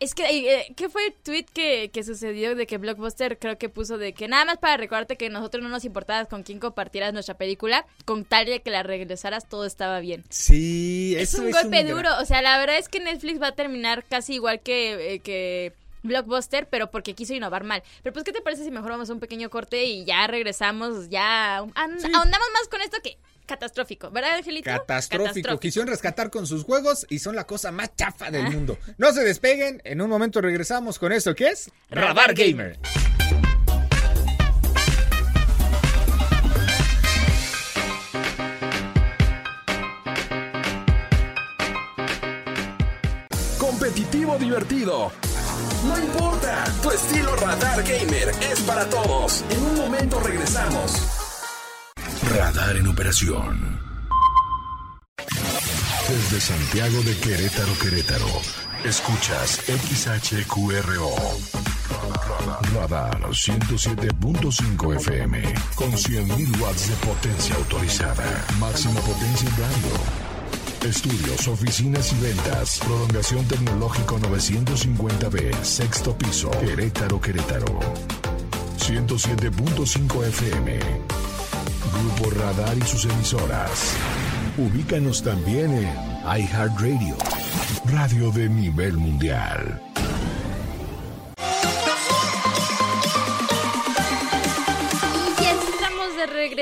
Es 0.01 0.15
que, 0.15 0.23
eh, 0.29 0.73
¿qué 0.77 0.87
fue 0.87 1.07
el 1.07 1.13
tweet 1.13 1.43
que, 1.53 1.89
que 1.91 2.03
sucedió 2.05 2.55
de 2.55 2.65
que 2.67 2.77
Blockbuster 2.77 3.37
creo 3.37 3.57
que 3.57 3.67
puso 3.67 3.97
de 3.97 4.13
que 4.13 4.29
nada 4.29 4.45
más 4.45 4.57
para 4.57 4.77
recordarte 4.77 5.17
que 5.17 5.29
nosotros 5.29 5.61
no 5.61 5.67
nos 5.67 5.83
importaba 5.83 6.23
con 6.23 6.43
quién 6.43 6.57
compartieras 6.59 7.11
nuestra 7.11 7.35
película, 7.35 7.85
con 8.05 8.23
tal 8.23 8.45
de 8.45 8.61
que 8.61 8.69
la 8.69 8.81
regresaras 8.81 9.49
todo 9.49 9.65
estaba 9.65 9.99
bien. 9.99 10.23
Sí, 10.29 11.15
Es 11.17 11.33
eso 11.33 11.43
un 11.43 11.51
golpe 11.51 11.83
duro, 11.83 12.09
o 12.21 12.23
sea, 12.23 12.41
la 12.41 12.57
verdad 12.59 12.77
es 12.77 12.87
que 12.87 13.01
Netflix 13.01 13.41
va 13.41 13.47
a 13.47 13.55
terminar 13.55 14.05
casi 14.09 14.35
igual 14.35 14.61
que, 14.61 15.15
eh, 15.15 15.19
que 15.19 15.73
Blockbuster, 16.03 16.67
pero 16.69 16.91
porque 16.91 17.13
quiso 17.15 17.33
innovar 17.33 17.63
mal. 17.63 17.83
Pero 18.03 18.13
pues, 18.13 18.23
¿qué 18.23 18.31
te 18.31 18.41
parece 18.41 18.63
si 18.63 18.71
mejor 18.71 18.91
vamos 18.91 19.09
a 19.09 19.13
un 19.13 19.19
pequeño 19.19 19.49
corte 19.49 19.85
y 19.85 20.05
ya 20.05 20.27
regresamos, 20.27 21.09
ya 21.09 21.57
ahondamos 21.57 22.47
más 22.53 22.67
con 22.69 22.81
esto 22.81 22.97
que 23.03 23.17
catastrófico, 23.49 24.11
¿verdad, 24.11 24.35
Angelito? 24.35 24.65
Catastrófico. 24.65 25.59
Quisieron 25.59 25.89
rescatar 25.89 26.29
con 26.29 26.45
sus 26.45 26.63
juegos 26.63 27.05
y 27.09 27.19
son 27.19 27.35
la 27.35 27.45
cosa 27.45 27.71
más 27.71 27.95
chafa 27.95 28.29
del 28.29 28.43
mundo. 28.51 28.77
No 28.97 29.11
se 29.11 29.23
despeguen. 29.23 29.81
En 29.83 30.01
un 30.01 30.09
momento 30.09 30.39
regresamos 30.39 30.99
con 30.99 31.11
esto 31.11 31.33
que 31.35 31.47
es 31.47 31.71
Radar 31.89 32.15
Radar 32.15 32.33
Gamer. 32.35 32.77
Gamer. 32.77 33.09
Competitivo 43.57 44.37
divertido. 44.37 45.11
No 45.83 45.97
importa, 45.97 46.63
tu 46.81 46.91
estilo 46.91 47.35
Radar 47.35 47.83
Gamer 47.83 48.31
es 48.51 48.59
para 48.61 48.89
todos. 48.89 49.43
En 49.49 49.63
un 49.63 49.75
momento 49.75 50.19
regresamos. 50.19 50.91
Radar 52.35 52.75
en 52.77 52.87
operación. 52.87 53.79
Desde 56.07 56.41
Santiago 56.41 57.01
de 57.03 57.17
Querétaro, 57.17 57.77
Querétaro. 57.79 58.41
Escuchas 58.83 59.61
XHQRO. 59.67 61.15
Radar 62.73 63.19
107.5 63.21 64.95
FM. 64.95 65.53
Con 65.75 65.91
100.000 65.91 66.61
watts 66.61 66.89
de 66.89 66.95
potencia 67.05 67.55
autorizada. 67.55 68.45
Máxima 68.59 68.99
potencia 69.01 69.49
en. 69.49 70.28
Estudios, 70.83 71.47
oficinas 71.47 72.13
y 72.13 72.21
ventas. 72.21 72.79
Prolongación 72.79 73.45
tecnológico 73.45 74.17
950B. 74.19 75.53
Sexto 75.61 76.17
piso. 76.17 76.49
Querétaro, 76.51 77.19
Querétaro. 77.19 77.79
107.5 78.77 80.25
FM. 80.27 80.79
Grupo 81.93 82.29
Radar 82.31 82.77
y 82.77 82.81
sus 82.81 83.05
emisoras. 83.05 83.93
Ubícanos 84.57 85.21
también 85.21 85.71
en 85.73 85.89
iHeartRadio, 86.41 87.17
radio 87.85 88.31
de 88.31 88.49
nivel 88.49 88.97
mundial. 88.97 89.88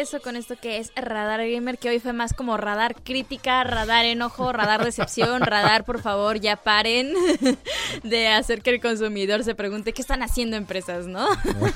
Regreso 0.07 0.23
con 0.23 0.35
esto 0.37 0.55
que 0.55 0.77
es 0.77 0.91
Radar 0.95 1.41
Gamer, 1.41 1.77
que 1.77 1.89
hoy 1.89 1.99
fue 1.99 2.13
más 2.13 2.33
como 2.33 2.55
radar 2.55 2.95
crítica, 3.03 3.63
radar 3.63 4.05
enojo, 4.05 4.53
radar 4.53 4.83
decepción, 4.85 5.41
radar 5.45 5.83
por 5.83 6.01
favor 6.01 6.39
ya 6.39 6.55
paren 6.55 7.13
de 8.03 8.27
hacer 8.29 8.61
que 8.61 8.69
el 8.69 8.81
consumidor 8.81 9.43
se 9.43 9.55
pregunte 9.55 9.93
qué 9.93 10.01
están 10.01 10.23
haciendo 10.23 10.55
empresas, 10.55 11.07
¿no? 11.07 11.27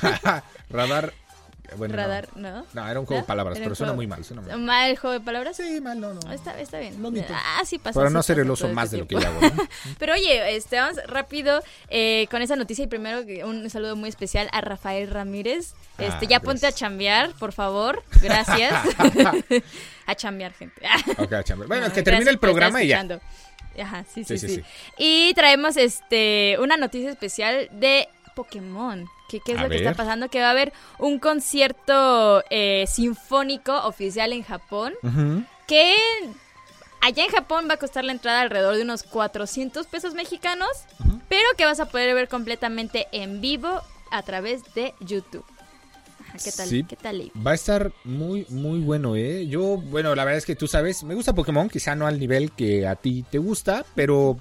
Radar. 0.69 1.13
Bueno, 1.77 1.95
no. 1.95 2.01
Radar, 2.01 2.29
¿no? 2.35 2.65
No, 2.73 2.87
era 2.87 2.99
un 2.99 3.05
juego 3.05 3.19
¿No? 3.19 3.23
de 3.23 3.27
palabras, 3.27 3.59
pero 3.59 3.75
suena 3.75 3.93
muy 3.93 4.07
mal. 4.07 4.23
Suena 4.23 4.41
mal. 4.41 4.59
¿Mal 4.59 4.89
el 4.91 4.97
juego 4.97 5.13
de 5.13 5.21
palabras? 5.21 5.57
Sí, 5.57 5.79
mal, 5.81 5.99
no, 5.99 6.13
no. 6.13 6.31
Está, 6.31 6.59
está 6.59 6.79
bien. 6.79 6.95
Ah, 7.29 7.61
sí 7.65 7.79
pasa. 7.79 7.99
Para 7.99 8.09
sí 8.09 8.13
no 8.13 8.23
ser 8.23 8.39
el 8.39 8.49
oso 8.49 8.61
todo 8.61 8.69
este 8.69 8.75
más 8.75 8.91
de 8.91 8.97
lo 8.99 9.07
que 9.07 9.15
ya 9.15 9.27
hago. 9.27 9.39
Pero 9.99 10.13
oye, 10.13 10.55
este, 10.55 10.77
vamos 10.77 10.97
rápido 11.07 11.61
eh, 11.89 12.27
con 12.29 12.41
esa 12.41 12.55
noticia 12.55 12.83
y 12.83 12.87
primero 12.87 13.21
un 13.47 13.69
saludo 13.69 13.95
muy 13.95 14.09
especial 14.09 14.49
a 14.51 14.61
Rafael 14.61 15.09
Ramírez. 15.09 15.73
Este, 15.97 16.25
Ah, 16.25 16.29
ya 16.29 16.39
ponte 16.39 16.65
a 16.67 16.71
chambear, 16.71 17.31
por 17.33 17.53
favor. 17.53 18.03
Gracias. 18.21 18.73
a 20.05 20.15
chambear, 20.15 20.53
gente. 20.53 20.81
Ok, 21.17 21.43
chamber. 21.43 21.67
Bueno, 21.67 21.87
No, 21.87 21.93
que 21.93 22.03
termine 22.03 22.29
el 22.31 22.39
programa 22.39 22.83
y 22.83 22.87
ya. 22.87 23.05
Ajá, 23.81 24.03
sí 24.03 24.23
sí, 24.23 24.37
Sí, 24.37 24.47
sí, 24.47 24.55
sí, 24.55 24.55
sí. 24.55 24.63
Y 24.97 25.33
traemos 25.33 25.77
este 25.77 26.57
una 26.59 26.75
noticia 26.77 27.09
especial 27.09 27.69
de 27.71 28.07
Pokémon. 28.35 29.07
¿Qué, 29.31 29.39
qué 29.39 29.53
es 29.53 29.57
A 29.59 29.63
lo 29.63 29.69
que 29.69 29.77
está 29.77 29.93
pasando? 29.93 30.27
Que 30.27 30.41
va 30.41 30.47
a 30.47 30.51
haber 30.51 30.73
un 30.99 31.17
concierto 31.19 32.43
eh, 32.49 32.85
sinfónico 32.87 33.73
oficial 33.85 34.33
en 34.33 34.43
Japón. 34.43 34.93
Que 35.67 35.95
allá 36.99 37.23
en 37.23 37.31
Japón 37.31 37.67
va 37.69 37.75
a 37.75 37.77
costar 37.77 38.03
la 38.03 38.11
entrada 38.11 38.41
alrededor 38.41 38.75
de 38.75 38.81
unos 38.81 39.03
400 39.03 39.87
pesos 39.87 40.15
mexicanos. 40.15 40.69
Pero 41.29 41.45
que 41.57 41.63
vas 41.63 41.79
a 41.79 41.85
poder 41.85 42.13
ver 42.13 42.27
completamente 42.27 43.07
en 43.13 43.39
vivo 43.39 43.81
a 44.11 44.21
través 44.23 44.61
de 44.75 44.93
YouTube. 44.99 45.45
¿Qué 46.43 46.51
tal? 46.51 46.67
Sí. 46.67 46.83
¿Qué 46.83 46.95
tal? 46.95 47.31
Va 47.45 47.51
a 47.51 47.55
estar 47.55 47.91
muy, 48.03 48.45
muy 48.49 48.79
bueno, 48.79 49.15
¿eh? 49.15 49.47
Yo, 49.47 49.77
bueno, 49.77 50.15
la 50.15 50.23
verdad 50.23 50.37
es 50.37 50.45
que 50.45 50.55
tú 50.55 50.67
sabes, 50.67 51.03
me 51.03 51.15
gusta 51.15 51.33
Pokémon, 51.33 51.69
quizá 51.69 51.95
no 51.95 52.07
al 52.07 52.19
nivel 52.19 52.51
que 52.51 52.87
a 52.87 52.95
ti 52.95 53.25
te 53.29 53.37
gusta, 53.37 53.85
pero 53.95 54.37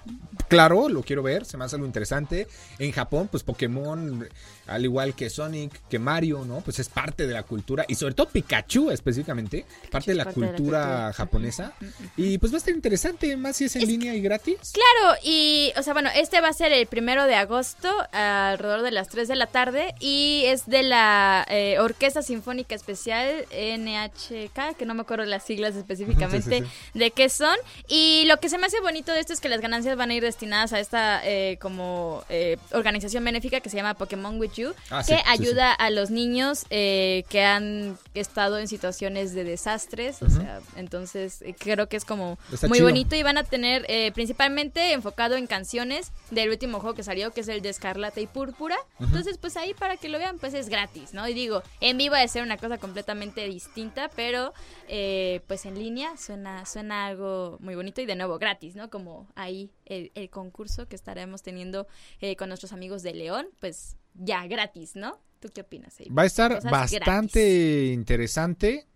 claro, 0.49 0.88
lo 0.88 1.03
quiero 1.03 1.22
ver, 1.22 1.45
se 1.45 1.57
me 1.57 1.64
hace 1.64 1.76
algo 1.76 1.86
interesante. 1.86 2.47
En 2.78 2.93
Japón, 2.93 3.28
pues 3.30 3.43
Pokémon, 3.43 4.28
al 4.66 4.84
igual 4.84 5.14
que 5.14 5.30
Sonic, 5.30 5.72
que 5.88 5.99
Mario, 5.99 6.45
¿no? 6.45 6.61
Pues 6.61 6.78
es 6.78 6.88
parte 6.88 7.26
de 7.26 7.34
la 7.34 7.43
cultura, 7.43 7.84
y 7.88 7.95
sobre 7.95 8.14
todo 8.14 8.28
Pikachu 8.28 8.91
específicamente, 8.91 9.64
parte 9.91 10.12
de 10.12 10.16
la 10.16 10.24
parte 10.24 10.41
de 10.41 10.47
la 10.47 10.53
cultura 10.53 11.12
japonesa. 11.12 11.72
Y 12.16 12.38
pues 12.38 12.53
va 12.53 12.57
a 12.57 12.59
estar 12.59 12.74
interesante, 12.74 13.36
más 13.36 13.57
si 13.57 13.64
es 13.64 13.76
en 13.76 13.86
línea 13.86 14.14
y 14.14 14.20
gratis. 14.20 14.72
Claro, 14.72 15.18
y, 15.22 15.72
o 15.76 15.82
sea, 15.82 15.93
bueno, 15.93 16.11
este 16.14 16.41
va 16.41 16.49
a 16.49 16.53
ser 16.53 16.72
el 16.72 16.86
primero 16.86 17.24
de 17.24 17.34
agosto, 17.34 17.88
alrededor 18.12 18.82
de 18.82 18.91
las 18.91 19.09
3 19.09 19.28
de 19.28 19.36
la 19.36 19.47
tarde, 19.47 19.95
y 20.01 20.45
es 20.47 20.66
de 20.66 20.82
la 20.82 21.47
eh, 21.49 21.78
Orquesta 21.78 22.22
Sinfónica 22.22 22.74
Especial 22.74 23.47
NHK, 23.51 24.76
que 24.76 24.86
no 24.86 24.95
me 24.95 25.03
acuerdo 25.03 25.24
las 25.24 25.45
siglas 25.45 25.74
específicamente 25.80 26.41
Sí, 26.41 26.64
sí, 26.64 26.99
de 26.99 27.11
qué 27.11 27.28
son. 27.28 27.57
Y 27.88 28.24
lo 28.26 28.38
que 28.38 28.49
se 28.49 28.59
me 28.59 28.66
hace 28.66 28.80
bonito 28.80 29.12
de 29.12 29.20
esto 29.20 29.32
es 29.32 29.41
que 29.41 29.49
las 29.49 29.61
ganancias 29.61 29.97
van 29.97 30.11
a 30.11 30.14
ir 30.14 30.24
destinadas 30.31 30.72
a 30.72 30.81
esta 30.81 31.20
eh, 31.24 31.59
como 31.61 32.24
eh, 32.28 32.57
organización 32.72 33.24
benéfica 33.24 33.61
que 33.61 33.68
se 33.70 33.76
llama 33.76 33.95
Pokémon 33.95 34.39
With 34.41 34.53
You, 34.55 34.74
Ah, 34.91 35.03
sí, 35.03 35.12
que 35.12 35.18
sí, 35.18 35.24
ayuda 35.26 35.72
a 35.72 35.91
los 35.91 36.11
niños 36.11 36.64
eh, 36.70 37.24
que 37.28 37.45
han 37.45 37.99
estado 38.14 38.59
en 38.59 38.68
situaciones 38.68 39.35
de 39.35 39.45
desastres, 39.45 40.22
o 40.22 40.31
sea, 40.31 40.61
entonces 40.76 41.43
creo 41.59 41.89
que 41.89 41.97
es 41.97 42.05
como 42.05 42.39
Está 42.53 42.68
muy 42.68 42.78
chido. 42.78 42.89
bonito 42.89 43.16
y 43.16 43.22
van 43.22 43.39
a 43.39 43.45
tener 43.45 43.87
principalmente 44.14 44.93
enfocado 44.93 45.37
en 45.37 45.47
canciones 45.47 46.12
del 46.31 46.51
último 46.51 46.81
juego 46.81 46.95
que 46.95 47.03
salió, 47.03 47.33
que 47.33 47.41
es 47.41 47.49
el 47.49 47.62
de 47.62 47.68
Escarlata 47.70 48.20
y 48.20 48.26
Púrpura. 48.26 48.76
Entonces, 48.99 49.39
pues 49.39 49.57
ahí 49.57 49.74
para 49.74 49.97
que 49.97 50.09
lo 50.09 50.18
vean, 50.18 50.39
pues 50.39 50.55
es 50.55 50.68
gratis, 50.68 51.12
¿no? 51.14 51.26
Y 51.28 51.35
digo, 51.35 51.62
en 51.81 51.99
vivo 51.99 52.14
a 52.14 52.28
ser 52.28 52.43
una 52.43 52.57
cosa 52.57 52.78
completamente 52.78 53.47
distinta, 53.49 54.11
pero 54.14 54.53
eh, 54.89 55.41
pues 55.47 55.66
en 55.66 55.78
línea 55.78 56.16
suena, 56.16 56.66
suena 56.66 57.07
algo 57.07 57.57
muy 57.61 57.74
bonito 57.74 58.01
y 58.01 58.07
de 58.07 58.14
nuevo 58.16 58.39
gratis, 58.39 58.76
¿no? 58.76 58.91
Como 58.91 59.26
ahí 59.35 59.70
el, 59.91 60.12
el 60.14 60.30
concurso 60.30 60.88
que 60.88 60.97
estaremos 60.97 61.43
teniendo 61.43 61.86
eh, 62.20 62.36
con 62.36 62.49
nuestros 62.49 62.72
amigos 62.72 63.03
de 63.03 63.12
León, 63.12 63.47
pues 63.59 63.97
ya 64.14 64.47
gratis, 64.47 64.97
¿no? 64.97 65.20
¿Tú 65.41 65.49
qué 65.53 65.61
opinas? 65.62 66.01
Abe? 66.01 66.11
Va 66.11 66.22
a 66.22 66.26
estar 66.26 66.55
Cosas 66.55 66.70
bastante 66.70 67.41
gratis. 67.41 67.95
interesante 67.95 68.86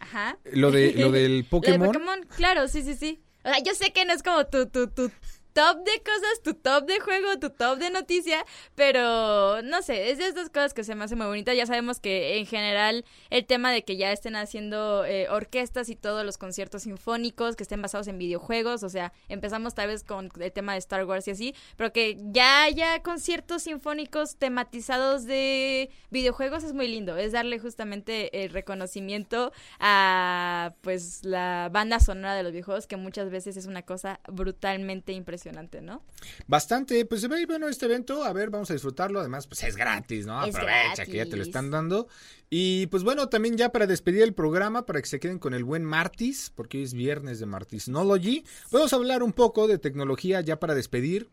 Ajá. 0.00 0.38
lo, 0.52 0.70
de, 0.70 0.92
lo 0.94 1.10
del 1.10 1.30
Lo 1.38 1.42
de 1.42 1.44
Pokémon. 1.44 1.86
Pokémon, 1.92 2.20
claro, 2.36 2.68
sí, 2.68 2.82
sí, 2.82 2.94
sí. 2.94 3.20
O 3.44 3.48
sea, 3.48 3.58
yo 3.62 3.74
sé 3.74 3.92
que 3.92 4.04
no 4.04 4.12
es 4.12 4.22
como 4.22 4.46
tu, 4.46 4.66
tu, 4.66 4.88
tu 4.88 5.10
top 5.58 5.78
de 5.78 6.00
cosas, 6.04 6.42
tu 6.44 6.54
top 6.54 6.86
de 6.86 7.00
juego, 7.00 7.36
tu 7.40 7.50
top 7.50 7.78
de 7.78 7.90
noticia, 7.90 8.46
pero 8.76 9.60
no 9.62 9.82
sé, 9.82 10.12
es 10.12 10.18
de 10.18 10.28
estas 10.28 10.50
cosas 10.50 10.72
que 10.72 10.84
se 10.84 10.94
me 10.94 11.02
hace 11.02 11.16
muy 11.16 11.26
bonita. 11.26 11.52
Ya 11.52 11.66
sabemos 11.66 11.98
que 11.98 12.38
en 12.38 12.46
general 12.46 13.04
el 13.30 13.44
tema 13.44 13.72
de 13.72 13.82
que 13.82 13.96
ya 13.96 14.12
estén 14.12 14.36
haciendo 14.36 15.04
eh, 15.04 15.28
orquestas 15.28 15.88
y 15.88 15.96
todos 15.96 16.24
los 16.24 16.38
conciertos 16.38 16.84
sinfónicos 16.84 17.56
que 17.56 17.64
estén 17.64 17.82
basados 17.82 18.06
en 18.06 18.18
videojuegos, 18.18 18.84
o 18.84 18.88
sea, 18.88 19.12
empezamos 19.28 19.74
tal 19.74 19.88
vez 19.88 20.04
con 20.04 20.30
el 20.38 20.52
tema 20.52 20.74
de 20.74 20.78
Star 20.78 21.04
Wars 21.04 21.26
y 21.26 21.32
así, 21.32 21.54
pero 21.76 21.92
que 21.92 22.16
ya 22.30 22.62
haya 22.62 23.02
conciertos 23.02 23.64
sinfónicos 23.64 24.36
tematizados 24.36 25.24
de 25.24 25.90
videojuegos 26.10 26.62
es 26.62 26.72
muy 26.72 26.86
lindo, 26.86 27.16
es 27.16 27.32
darle 27.32 27.58
justamente 27.58 28.44
el 28.44 28.50
reconocimiento 28.50 29.52
a 29.80 30.74
pues 30.82 31.24
la 31.24 31.68
banda 31.72 31.98
sonora 31.98 32.36
de 32.36 32.44
los 32.44 32.52
videojuegos 32.52 32.86
que 32.86 32.96
muchas 32.96 33.28
veces 33.28 33.56
es 33.56 33.66
una 33.66 33.82
cosa 33.82 34.20
brutalmente 34.28 35.12
impresionante, 35.12 35.47
¿no? 35.80 36.02
Bastante, 36.46 37.04
pues 37.04 37.20
se 37.20 37.28
ve 37.28 37.44
bueno 37.46 37.68
este 37.68 37.86
evento, 37.86 38.24
a 38.24 38.32
ver, 38.32 38.50
vamos 38.50 38.70
a 38.70 38.74
disfrutarlo, 38.74 39.20
además 39.20 39.46
pues 39.46 39.62
es 39.62 39.76
gratis, 39.76 40.26
¿no? 40.26 40.44
Es 40.44 40.54
Aprovecha 40.54 41.04
que 41.04 41.16
ya 41.16 41.26
te 41.26 41.36
lo 41.36 41.42
están 41.42 41.70
dando. 41.70 42.08
Y 42.50 42.86
pues 42.86 43.02
bueno, 43.02 43.28
también 43.28 43.56
ya 43.56 43.70
para 43.70 43.86
despedir 43.86 44.22
el 44.22 44.34
programa, 44.34 44.86
para 44.86 45.00
que 45.00 45.08
se 45.08 45.20
queden 45.20 45.38
con 45.38 45.54
el 45.54 45.64
buen 45.64 45.84
Martis, 45.84 46.52
porque 46.54 46.78
hoy 46.78 46.84
es 46.84 46.94
viernes 46.94 47.40
de 47.40 47.46
Martisnology, 47.46 48.44
vamos 48.70 48.92
a 48.92 48.96
hablar 48.96 49.22
un 49.22 49.32
poco 49.32 49.68
de 49.68 49.78
tecnología 49.78 50.40
ya 50.40 50.58
para 50.58 50.74
despedir. 50.74 51.28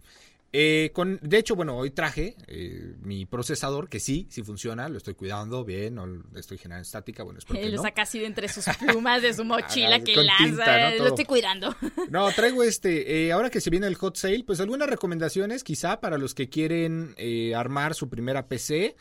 Eh, 0.57 0.91
con, 0.93 1.19
de 1.21 1.37
hecho, 1.37 1.53
bueno, 1.57 1.75
hoy 1.75 1.91
traje 1.91 2.37
eh, 2.47 2.95
mi 3.01 3.25
procesador, 3.25 3.89
que 3.89 3.99
sí, 3.99 4.25
sí 4.29 4.41
funciona, 4.41 4.87
lo 4.87 4.97
estoy 4.97 5.13
cuidando 5.13 5.65
bien, 5.65 5.95
no 5.95 6.07
estoy 6.33 6.57
generando 6.57 6.83
estática, 6.83 7.23
bueno, 7.23 7.39
espero 7.39 7.59
que 7.61 7.67
Lo 7.67 7.75
no. 7.75 7.81
saca 7.81 8.03
así 8.03 8.19
de 8.19 8.27
entre 8.27 8.47
sus 8.47 8.63
plumas 8.79 9.21
de 9.21 9.33
su 9.33 9.43
mochila 9.43 9.99
que 9.99 10.15
lanza, 10.15 10.45
tinta, 10.45 10.91
¿no? 10.91 10.97
lo 11.03 11.07
estoy 11.09 11.25
cuidando. 11.25 11.75
No, 12.09 12.31
traigo 12.31 12.63
este, 12.63 13.25
eh, 13.25 13.31
ahora 13.33 13.49
que 13.49 13.59
se 13.59 13.69
viene 13.69 13.87
el 13.87 13.95
hot 13.95 14.15
sale, 14.15 14.45
pues 14.45 14.61
algunas 14.61 14.89
recomendaciones 14.89 15.63
quizá 15.65 15.99
para 15.99 16.17
los 16.17 16.33
que 16.33 16.47
quieren 16.47 17.13
eh, 17.17 17.53
armar 17.53 17.93
su 17.93 18.07
primera 18.07 18.47
PC 18.47 18.95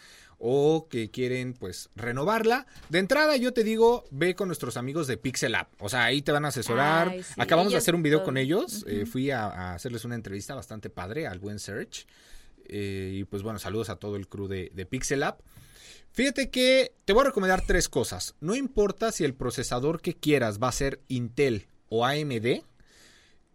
o 0.47 0.89
que 0.91 1.11
quieren 1.11 1.55
pues 1.55 1.89
renovarla. 1.97 2.67
De 2.91 2.99
entrada 2.99 3.35
yo 3.39 3.55
te 3.55 3.65
digo, 3.65 4.05
ve 4.11 4.35
con 4.35 4.49
nuestros 4.49 4.77
amigos 4.77 5.07
de 5.07 5.17
Pixel 5.17 5.55
App, 5.55 5.73
o 5.81 5.89
sea, 5.89 6.05
ahí 6.05 6.21
te 6.21 6.33
van 6.33 6.45
a 6.45 6.49
asesorar. 6.49 7.09
Ay, 7.09 7.23
sí, 7.23 7.33
Acabamos 7.39 7.73
de 7.73 7.79
hacer 7.79 7.95
un 7.95 8.03
video 8.03 8.19
todo. 8.19 8.27
con 8.27 8.37
ellos, 8.37 8.85
eh, 8.87 9.07
fui 9.07 9.31
a, 9.31 9.47
a 9.47 9.75
hacerles 9.75 10.05
una 10.05 10.17
entrevista 10.17 10.55
bastante 10.55 10.91
padre 10.91 11.27
al 11.27 11.39
buen 11.39 11.59
Search. 11.59 12.07
Eh, 12.67 13.13
y 13.15 13.25
pues 13.25 13.43
bueno, 13.43 13.59
saludos 13.59 13.89
a 13.89 13.97
todo 13.97 14.17
el 14.17 14.29
crew 14.29 14.47
de, 14.47 14.71
de 14.75 14.85
Pixel 14.85 15.23
App. 15.23 15.41
Fíjate 16.13 16.51
que 16.51 16.93
te 17.07 17.15
voy 17.15 17.23
a 17.23 17.29
recomendar 17.29 17.63
tres 17.67 17.89
cosas. 17.89 18.35
No 18.41 18.55
importa 18.55 19.13
si 19.13 19.25
el 19.25 19.33
procesador 19.35 20.03
que 20.03 20.13
quieras 20.15 20.59
va 20.63 20.69
a 20.69 20.73
ser 20.73 21.01
Intel 21.09 21.69
o 21.89 22.05
AMD. 22.05 22.63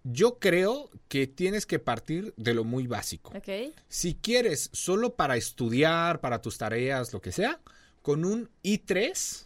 Yo 0.03 0.39
creo 0.39 0.89
que 1.07 1.27
tienes 1.27 1.65
que 1.65 1.79
partir 1.79 2.33
de 2.37 2.53
lo 2.53 2.63
muy 2.63 2.87
básico. 2.87 3.31
ok. 3.37 3.73
Si 3.87 4.15
quieres 4.15 4.69
solo 4.73 5.15
para 5.15 5.35
estudiar, 5.35 6.21
para 6.21 6.41
tus 6.41 6.57
tareas, 6.57 7.11
lo 7.13 7.21
que 7.21 7.31
sea, 7.31 7.59
con 8.01 8.23
un 8.25 8.49
i3 8.63 9.45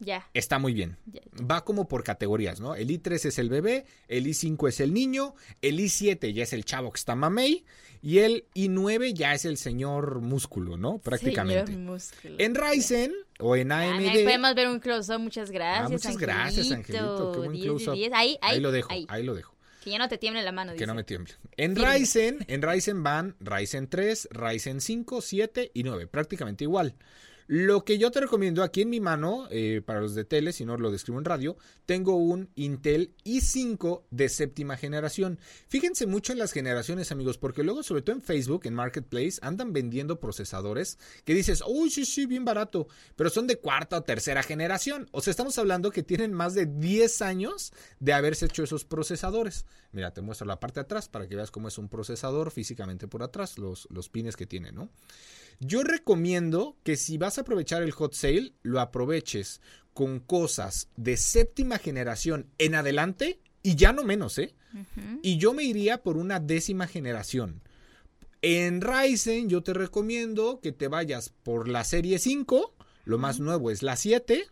Ya. 0.00 0.28
está 0.34 0.58
muy 0.60 0.72
bien. 0.72 0.96
Va 1.38 1.64
como 1.64 1.88
por 1.88 2.04
categorías, 2.04 2.60
¿no? 2.60 2.76
El 2.76 2.88
i3 2.90 3.24
es 3.26 3.38
el 3.40 3.48
bebé, 3.48 3.86
el 4.06 4.26
i5 4.26 4.68
es 4.68 4.78
el 4.80 4.94
niño, 4.94 5.34
el 5.62 5.80
i7 5.80 6.32
ya 6.32 6.44
es 6.44 6.52
el 6.52 6.64
chavo 6.64 6.92
que 6.92 6.98
está 6.98 7.16
mamey 7.16 7.64
y 8.00 8.18
el 8.20 8.46
i9 8.54 9.12
ya 9.12 9.34
es 9.34 9.44
el 9.44 9.56
señor 9.56 10.20
músculo, 10.20 10.76
¿no? 10.76 10.98
Prácticamente. 10.98 11.72
Señor 11.72 11.80
músculo. 11.94 12.36
En 12.38 12.54
Ryzen 12.54 13.12
o 13.40 13.56
en 13.56 13.72
Ah, 13.72 13.80
AMD. 13.90 13.98
mira, 14.00 14.12
podemos 14.22 14.54
ver 14.54 14.68
un 14.68 14.78
close-up, 14.78 15.18
muchas 15.18 15.50
gracias. 15.50 15.86
Ah, 15.86 15.88
muchas 15.88 16.16
gracias, 16.16 16.70
Angelito. 16.70 17.32
Qué 17.32 17.38
buen 17.38 17.52
10 17.52 17.62
de 17.64 17.68
close-up. 17.68 17.94
10. 17.94 18.12
Ahí, 18.14 18.38
ahí, 18.40 18.60
lo 18.60 18.70
dejo, 18.70 18.92
ahí. 18.92 19.04
ahí 19.08 19.24
lo 19.24 19.34
dejo. 19.34 19.52
Que 19.82 19.90
ya 19.90 19.98
no 19.98 20.08
te 20.08 20.18
tiemble 20.18 20.42
la 20.42 20.52
mano, 20.52 20.72
Que 20.72 20.78
dice. 20.78 20.86
no 20.86 20.94
me 20.94 21.04
tiemble. 21.04 21.34
En 21.56 21.74
Firme. 21.76 21.92
Ryzen, 21.98 22.38
en 22.48 22.62
Ryzen 22.62 23.02
van 23.02 23.36
Ryzen 23.40 23.88
3, 23.88 24.28
Ryzen 24.32 24.80
5, 24.80 25.20
7 25.20 25.70
y 25.74 25.82
9, 25.84 26.06
prácticamente 26.08 26.64
igual. 26.64 26.94
Lo 27.50 27.82
que 27.82 27.96
yo 27.96 28.10
te 28.10 28.20
recomiendo 28.20 28.62
aquí 28.62 28.82
en 28.82 28.90
mi 28.90 29.00
mano, 29.00 29.48
eh, 29.50 29.80
para 29.82 30.02
los 30.02 30.14
de 30.14 30.26
tele, 30.26 30.52
si 30.52 30.66
no 30.66 30.76
lo 30.76 30.90
describo 30.90 31.18
en 31.18 31.24
radio, 31.24 31.56
tengo 31.86 32.14
un 32.16 32.50
Intel 32.56 33.14
i5 33.24 34.02
de 34.10 34.28
séptima 34.28 34.76
generación. 34.76 35.38
Fíjense 35.66 36.06
mucho 36.06 36.32
en 36.32 36.40
las 36.40 36.52
generaciones, 36.52 37.10
amigos, 37.10 37.38
porque 37.38 37.62
luego, 37.62 37.82
sobre 37.82 38.02
todo 38.02 38.16
en 38.16 38.20
Facebook, 38.20 38.66
en 38.66 38.74
Marketplace, 38.74 39.38
andan 39.40 39.72
vendiendo 39.72 40.20
procesadores 40.20 40.98
que 41.24 41.32
dices, 41.32 41.62
uy, 41.66 41.88
sí, 41.88 42.04
sí, 42.04 42.26
bien 42.26 42.44
barato, 42.44 42.86
pero 43.16 43.30
son 43.30 43.46
de 43.46 43.56
cuarta 43.56 43.96
o 43.96 44.02
tercera 44.02 44.42
generación. 44.42 45.08
O 45.12 45.22
sea, 45.22 45.30
estamos 45.30 45.56
hablando 45.56 45.90
que 45.90 46.02
tienen 46.02 46.34
más 46.34 46.52
de 46.52 46.66
10 46.66 47.22
años 47.22 47.72
de 47.98 48.12
haberse 48.12 48.44
hecho 48.44 48.62
esos 48.62 48.84
procesadores. 48.84 49.64
Mira, 49.92 50.12
te 50.12 50.20
muestro 50.20 50.46
la 50.46 50.60
parte 50.60 50.80
de 50.80 50.84
atrás 50.84 51.08
para 51.08 51.26
que 51.26 51.34
veas 51.34 51.50
cómo 51.50 51.68
es 51.68 51.78
un 51.78 51.88
procesador 51.88 52.50
físicamente 52.50 53.08
por 53.08 53.22
atrás, 53.22 53.56
los, 53.56 53.88
los 53.90 54.10
pines 54.10 54.36
que 54.36 54.46
tiene, 54.46 54.70
¿no? 54.70 54.90
Yo 55.60 55.82
recomiendo 55.82 56.76
que 56.84 56.96
si 56.96 57.18
vas 57.18 57.38
a 57.38 57.40
aprovechar 57.40 57.82
el 57.82 57.90
hot 57.90 58.14
sale, 58.14 58.52
lo 58.62 58.80
aproveches 58.80 59.60
con 59.92 60.20
cosas 60.20 60.88
de 60.96 61.16
séptima 61.16 61.78
generación 61.78 62.46
en 62.58 62.76
adelante 62.76 63.40
y 63.62 63.74
ya 63.74 63.92
no 63.92 64.04
menos, 64.04 64.38
¿eh? 64.38 64.54
Y 65.22 65.38
yo 65.38 65.54
me 65.54 65.64
iría 65.64 66.02
por 66.02 66.16
una 66.16 66.38
décima 66.38 66.86
generación. 66.86 67.62
En 68.42 68.80
Ryzen 68.80 69.48
yo 69.48 69.62
te 69.62 69.74
recomiendo 69.74 70.60
que 70.60 70.70
te 70.70 70.86
vayas 70.86 71.30
por 71.42 71.66
la 71.66 71.82
serie 71.82 72.20
5, 72.20 72.74
lo 73.04 73.18
más 73.18 73.40
nuevo 73.40 73.72
es 73.72 73.82
la 73.82 73.96
7, 73.96 74.46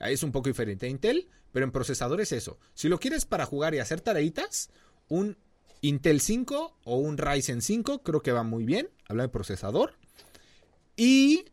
es 0.00 0.22
un 0.22 0.30
poco 0.30 0.48
diferente 0.48 0.86
a 0.86 0.90
Intel, 0.90 1.28
pero 1.50 1.64
en 1.64 1.72
procesadores 1.72 2.30
eso. 2.30 2.58
Si 2.74 2.88
lo 2.88 3.00
quieres 3.00 3.24
para 3.24 3.46
jugar 3.46 3.74
y 3.74 3.80
hacer 3.80 4.00
tareitas, 4.00 4.70
un 5.08 5.36
Intel 5.80 6.20
5 6.20 6.78
o 6.84 6.96
un 6.98 7.18
Ryzen 7.18 7.62
5 7.62 8.04
creo 8.04 8.22
que 8.22 8.30
va 8.30 8.44
muy 8.44 8.64
bien, 8.64 8.88
habla 9.08 9.24
de 9.24 9.28
procesador. 9.30 9.94
Y 11.02 11.46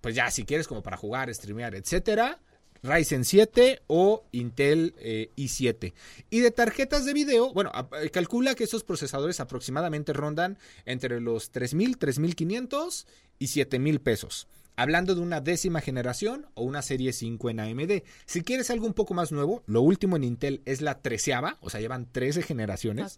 pues 0.00 0.16
ya 0.16 0.28
si 0.32 0.44
quieres 0.44 0.66
como 0.66 0.82
para 0.82 0.96
jugar, 0.96 1.32
streamear, 1.32 1.76
etcétera, 1.76 2.40
Ryzen 2.82 3.24
7 3.24 3.82
o 3.86 4.24
Intel 4.32 4.96
eh, 4.98 5.30
i7. 5.36 5.92
Y 6.28 6.40
de 6.40 6.50
tarjetas 6.50 7.04
de 7.04 7.12
video, 7.12 7.52
bueno, 7.52 7.70
eh, 8.02 8.10
calcula 8.10 8.56
que 8.56 8.64
esos 8.64 8.82
procesadores 8.82 9.38
aproximadamente 9.38 10.12
rondan 10.12 10.58
entre 10.86 11.20
los 11.20 11.52
3000, 11.52 11.98
3500 11.98 13.06
y 13.38 13.46
7000 13.46 14.00
pesos. 14.00 14.48
Hablando 14.74 15.14
de 15.14 15.20
una 15.20 15.40
décima 15.40 15.80
generación 15.80 16.46
o 16.54 16.64
una 16.64 16.82
serie 16.82 17.12
5 17.12 17.48
en 17.48 17.60
AMD. 17.60 18.02
Si 18.26 18.42
quieres 18.42 18.70
algo 18.70 18.86
un 18.88 18.94
poco 18.94 19.14
más 19.14 19.30
nuevo, 19.30 19.62
lo 19.66 19.82
último 19.82 20.16
en 20.16 20.24
Intel 20.24 20.62
es 20.64 20.80
la 20.80 21.00
treceava, 21.00 21.58
o 21.60 21.70
sea, 21.70 21.80
llevan 21.80 22.10
13 22.10 22.42
generaciones. 22.42 23.14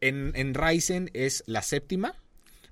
En, 0.00 0.32
en 0.34 0.54
Ryzen 0.54 1.10
es 1.12 1.44
la 1.46 1.60
séptima. 1.60 2.14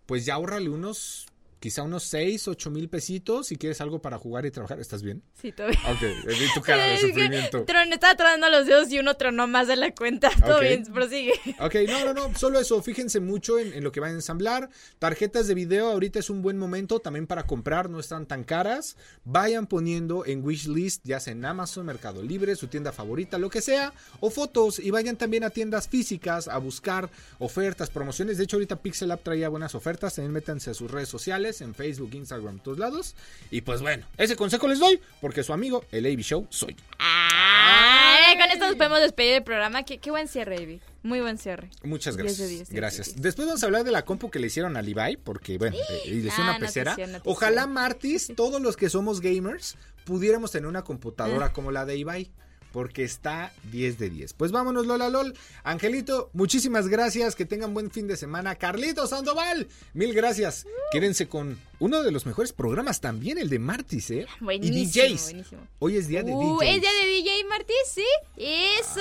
Pues 0.07 0.27
ya 0.27 0.35
ahorrale 0.35 0.69
unos, 0.69 1.27
quizá 1.65 1.83
unos 1.83 2.03
6, 2.03 2.47
8 2.49 2.71
mil 2.71 2.91
pesitos 2.91 3.47
si 3.47 3.57
quieres 3.57 3.81
algo 3.81 4.03
para 4.03 4.19
jugar 4.19 4.45
y 4.45 4.51
trabajar. 4.51 4.79
¿Estás 4.81 5.03
bien? 5.03 5.23
Sí, 5.41 5.51
todavía. 5.51 5.79
Ok, 5.91 6.01
vi 6.29 6.47
tu 6.55 6.61
cara 6.63 6.85
de 6.89 6.99
sufrimiento. 6.99 7.65
tron- 7.65 7.91
estaba 7.91 8.15
tronando 8.17 8.51
los 8.51 8.67
dedos 8.67 8.93
y 8.93 8.99
uno 8.99 9.15
tronó 9.17 9.47
más 9.47 9.67
de 9.67 9.77
la 9.77 9.95
cuenta. 9.95 10.29
Todo 10.45 10.57
Ok. 10.57 10.61
bien, 10.63 10.85
prosigue. 10.93 11.33
Ok, 11.61 11.75
no, 11.89 12.05
no, 12.05 12.13
no, 12.13 12.37
solo 12.37 12.61
eso, 12.61 12.83
fíjense 12.83 13.19
mucho 13.21 13.59
en, 13.59 13.73
en 13.73 13.83
lo 13.83 13.93
que 13.93 14.01
van 14.01 14.11
a 14.11 14.15
ensamblar. 14.17 14.69
Tarjetas 14.99 15.47
de 15.47 15.55
video, 15.55 15.89
ahorita 15.91 16.19
es 16.19 16.29
un 16.29 16.43
buen 16.43 16.59
momento 16.59 17.01
también 17.01 17.27
para 17.27 17.45
comprar, 17.47 17.89
no 17.89 17.99
están 17.99 18.27
tan 18.27 18.45
caras. 18.45 18.99
Vayan 19.25 19.67
poniendo 19.67 20.27
en 20.27 20.45
wishlist, 20.45 21.01
ya 21.07 21.19
sea 21.19 21.33
en 21.33 21.47
Amazon, 21.47 21.87
Mercado 21.87 22.23
Libre, 22.23 22.57
su 22.57 22.67
tienda 22.67 22.93
favorita, 22.93 23.39
lo 23.39 23.49
que 23.49 23.63
sea, 23.63 23.95
o 24.21 24.29
fotos, 24.29 24.79
y 24.79 24.91
vayan 24.91 25.17
también 25.17 25.45
a 25.45 25.49
tiendas 25.51 25.89
físicas 25.89 26.47
a 26.47 26.59
buscar 26.59 27.09
ofertas, 27.39 27.89
promociones. 27.89 28.37
De 28.37 28.45
hecho, 28.45 28.57
ahorita 28.57 28.83
Pixel 28.83 29.11
App 29.13 29.23
traía 29.23 29.49
buenas 29.49 29.75
ofertas, 29.75 30.15
también 30.15 30.33
métanse 30.33 30.69
a 30.69 30.75
sus 30.75 30.91
redes 30.91 31.09
sociales, 31.09 31.54
en 31.61 31.75
Facebook, 31.75 32.11
Instagram, 32.15 32.59
todos 32.61 32.79
lados. 32.79 33.15
Y 33.51 33.61
pues 33.63 33.81
bueno, 33.83 34.07
ese 34.19 34.37
consejo 34.37 34.69
les 34.69 34.79
doy, 34.79 35.01
porque 35.21 35.43
su 35.43 35.53
amigo, 35.53 35.85
el 35.93 36.07
AB 36.07 36.21
Show, 36.21 36.47
soy. 36.51 36.77
Ah, 36.99 38.35
con 38.41 38.51
esto 38.51 38.67
nos 38.67 38.77
podemos 38.77 39.01
despedir 39.01 39.35
del 39.35 39.43
programa. 39.45 39.83
Qué, 39.85 39.99
qué 39.99 40.11
buen 40.11 40.29
cierre, 40.29 40.61
Ivy. 40.63 40.81
Muy 41.03 41.21
buen 41.21 41.39
cierre. 41.39 41.71
Muchas 41.83 42.17
10 42.17 42.25
gracias. 42.27 42.39
de 42.39 42.47
10, 42.49 42.59
10 42.61 42.69
de 42.71 42.77
gracias. 42.77 43.07
10. 43.09 43.23
Después 43.23 43.47
vamos 43.47 43.63
a 43.63 43.67
hablar 43.67 43.85
de 43.85 43.93
la 43.93 44.05
compu 44.05 44.31
que 44.31 44.39
le 44.39 44.47
hicieron 44.47 44.77
a 44.77 44.83
Levi, 44.83 45.17
porque 45.23 45.59
bueno, 45.59 45.77
eh, 45.77 46.03
le 46.07 46.15
hicieron 46.17 46.47
Ah, 46.49 46.51
una 46.51 46.59
pecera. 46.59 46.97
Ojalá 47.25 47.67
Martis, 47.67 48.33
todos 48.37 48.61
los 48.61 48.77
que 48.77 48.89
somos 48.89 49.21
gamers, 49.21 49.77
pudiéramos 50.05 50.51
tener 50.51 50.67
una 50.67 50.83
computadora 50.83 51.53
como 51.53 51.71
la 51.71 51.85
de 51.85 51.97
Ibai. 51.99 52.31
Porque 52.75 53.05
está 53.05 53.53
10 53.71 53.99
de 54.01 54.11
10. 54.11 54.33
Pues 54.33 54.51
vámonos, 54.51 54.85
Lola 54.85 55.09
LOL. 55.09 55.33
Angelito, 55.63 56.31
muchísimas 56.33 56.89
gracias. 56.89 57.37
Que 57.37 57.47
tengan 57.47 57.73
buen 57.73 57.89
fin 57.89 58.09
de 58.09 58.17
semana. 58.17 58.57
Carlito 58.57 59.07
Sandoval, 59.07 59.69
mil 59.93 60.13
gracias. 60.13 60.67
Quédense 60.91 61.29
con 61.29 61.57
uno 61.85 62.03
de 62.03 62.11
los 62.11 62.25
mejores 62.25 62.53
programas 62.55 63.03
también, 63.03 63.37
el 63.37 63.51
de 63.51 63.59
Martis, 63.59 64.11
¿eh? 64.11 64.27
Buenísimo, 64.41 64.79
y 64.79 64.87
DJs. 64.87 65.23
buenísimo. 65.25 65.69
Hoy 65.81 65.97
es 65.99 66.09
día 66.09 66.23
de 66.23 66.33
Uh, 66.33 66.59
DJs. 66.59 66.69
es 66.75 66.81
día 66.81 66.91
de 66.93 67.07
DJ 67.07 67.45
Martí, 67.45 67.75
sí. 67.87 68.05
Eso. 68.39 69.01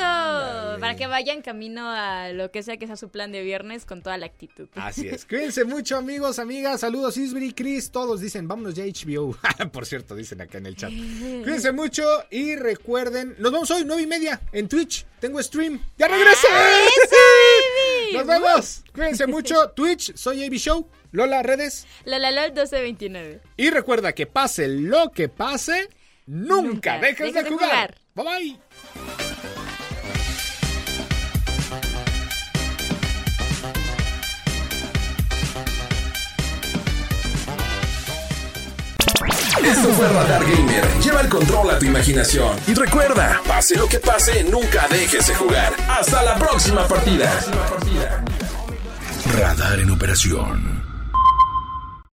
Para 0.80 0.96
que 0.98 1.08
vayan 1.08 1.42
camino 1.42 1.88
a 1.90 2.30
lo 2.34 2.52
que 2.52 2.62
sea 2.62 2.76
que 2.78 2.86
sea 2.88 2.98
su 2.98 3.08
plan 3.10 3.32
de 3.32 3.42
viernes 3.42 3.86
con 3.86 4.02
toda 4.02 4.18
la 4.18 4.26
actitud. 4.26 4.68
Así 4.76 5.08
es. 5.08 5.26
Cuídense 5.26 5.64
mucho, 5.64 5.96
amigos, 5.96 6.40
amigas. 6.40 6.82
Saludos, 6.82 7.16
Isbury, 7.16 7.54
Chris. 7.54 7.90
Todos 7.90 8.20
dicen, 8.20 8.48
vámonos 8.50 8.74
ya 8.74 8.84
a 8.84 8.88
HBO. 8.88 9.38
Por 9.72 9.86
cierto, 9.86 10.14
dicen 10.16 10.42
acá 10.42 10.58
en 10.58 10.66
el 10.66 10.76
chat. 10.76 10.92
Cuídense 10.92 11.72
mucho 11.72 12.04
y 12.32 12.56
recuerden, 12.56 13.36
nos 13.40 13.52
vemos 13.52 13.72
hoy, 13.72 13.84
nueve 13.86 14.02
y 14.02 14.08
media, 14.08 14.42
en 14.52 14.68
Twitch. 14.68 15.06
Tengo 15.22 15.42
stream. 15.42 15.80
¡Ya 15.98 16.10
regresé! 16.10 16.48
¡Ah. 16.52 16.80
¡Nos 18.14 18.28
vemos! 18.28 18.84
Cuídense 18.94 19.28
mucho. 19.28 19.70
Twitch, 19.76 20.16
soy 20.16 20.44
AB 20.46 20.54
Show. 20.56 20.88
Lola, 21.12 21.44
redes. 21.44 21.86
La 22.06 22.18
la 22.20 22.32
la 22.32 22.44
1229. 22.48 23.42
Y 23.58 23.70
recuerda 23.70 24.14
que 24.14 24.26
pase 24.26 24.68
lo 24.68 25.12
que 25.12 25.30
pase, 25.30 25.90
nunca, 26.26 26.64
Nunca 26.64 27.00
dejes, 27.00 27.18
dejes 27.20 27.34
de 27.36 27.44
de 27.44 27.50
jugar. 27.50 27.70
jugar. 27.70 28.02
Bye 28.16 28.26
bye. 28.26 29.23
Esto 39.64 39.90
fue 39.94 40.08
Radar 40.10 40.44
Gamer. 40.44 40.84
Lleva 41.02 41.22
el 41.22 41.30
control 41.30 41.72
a 41.72 41.80
tu 41.80 41.86
imaginación. 41.86 42.58
Y 42.68 42.74
recuerda, 42.74 43.42
pase 43.48 43.78
lo 43.78 43.88
que 43.88 44.00
pase, 44.00 44.44
nunca 44.44 44.88
dejes 44.90 45.28
de 45.28 45.36
jugar. 45.36 45.74
Hasta 45.90 46.22
la 46.24 46.36
próxima 46.36 46.88
partida. 46.88 47.32
Radar 49.38 49.80
en 49.80 49.90
operación. 49.92 50.73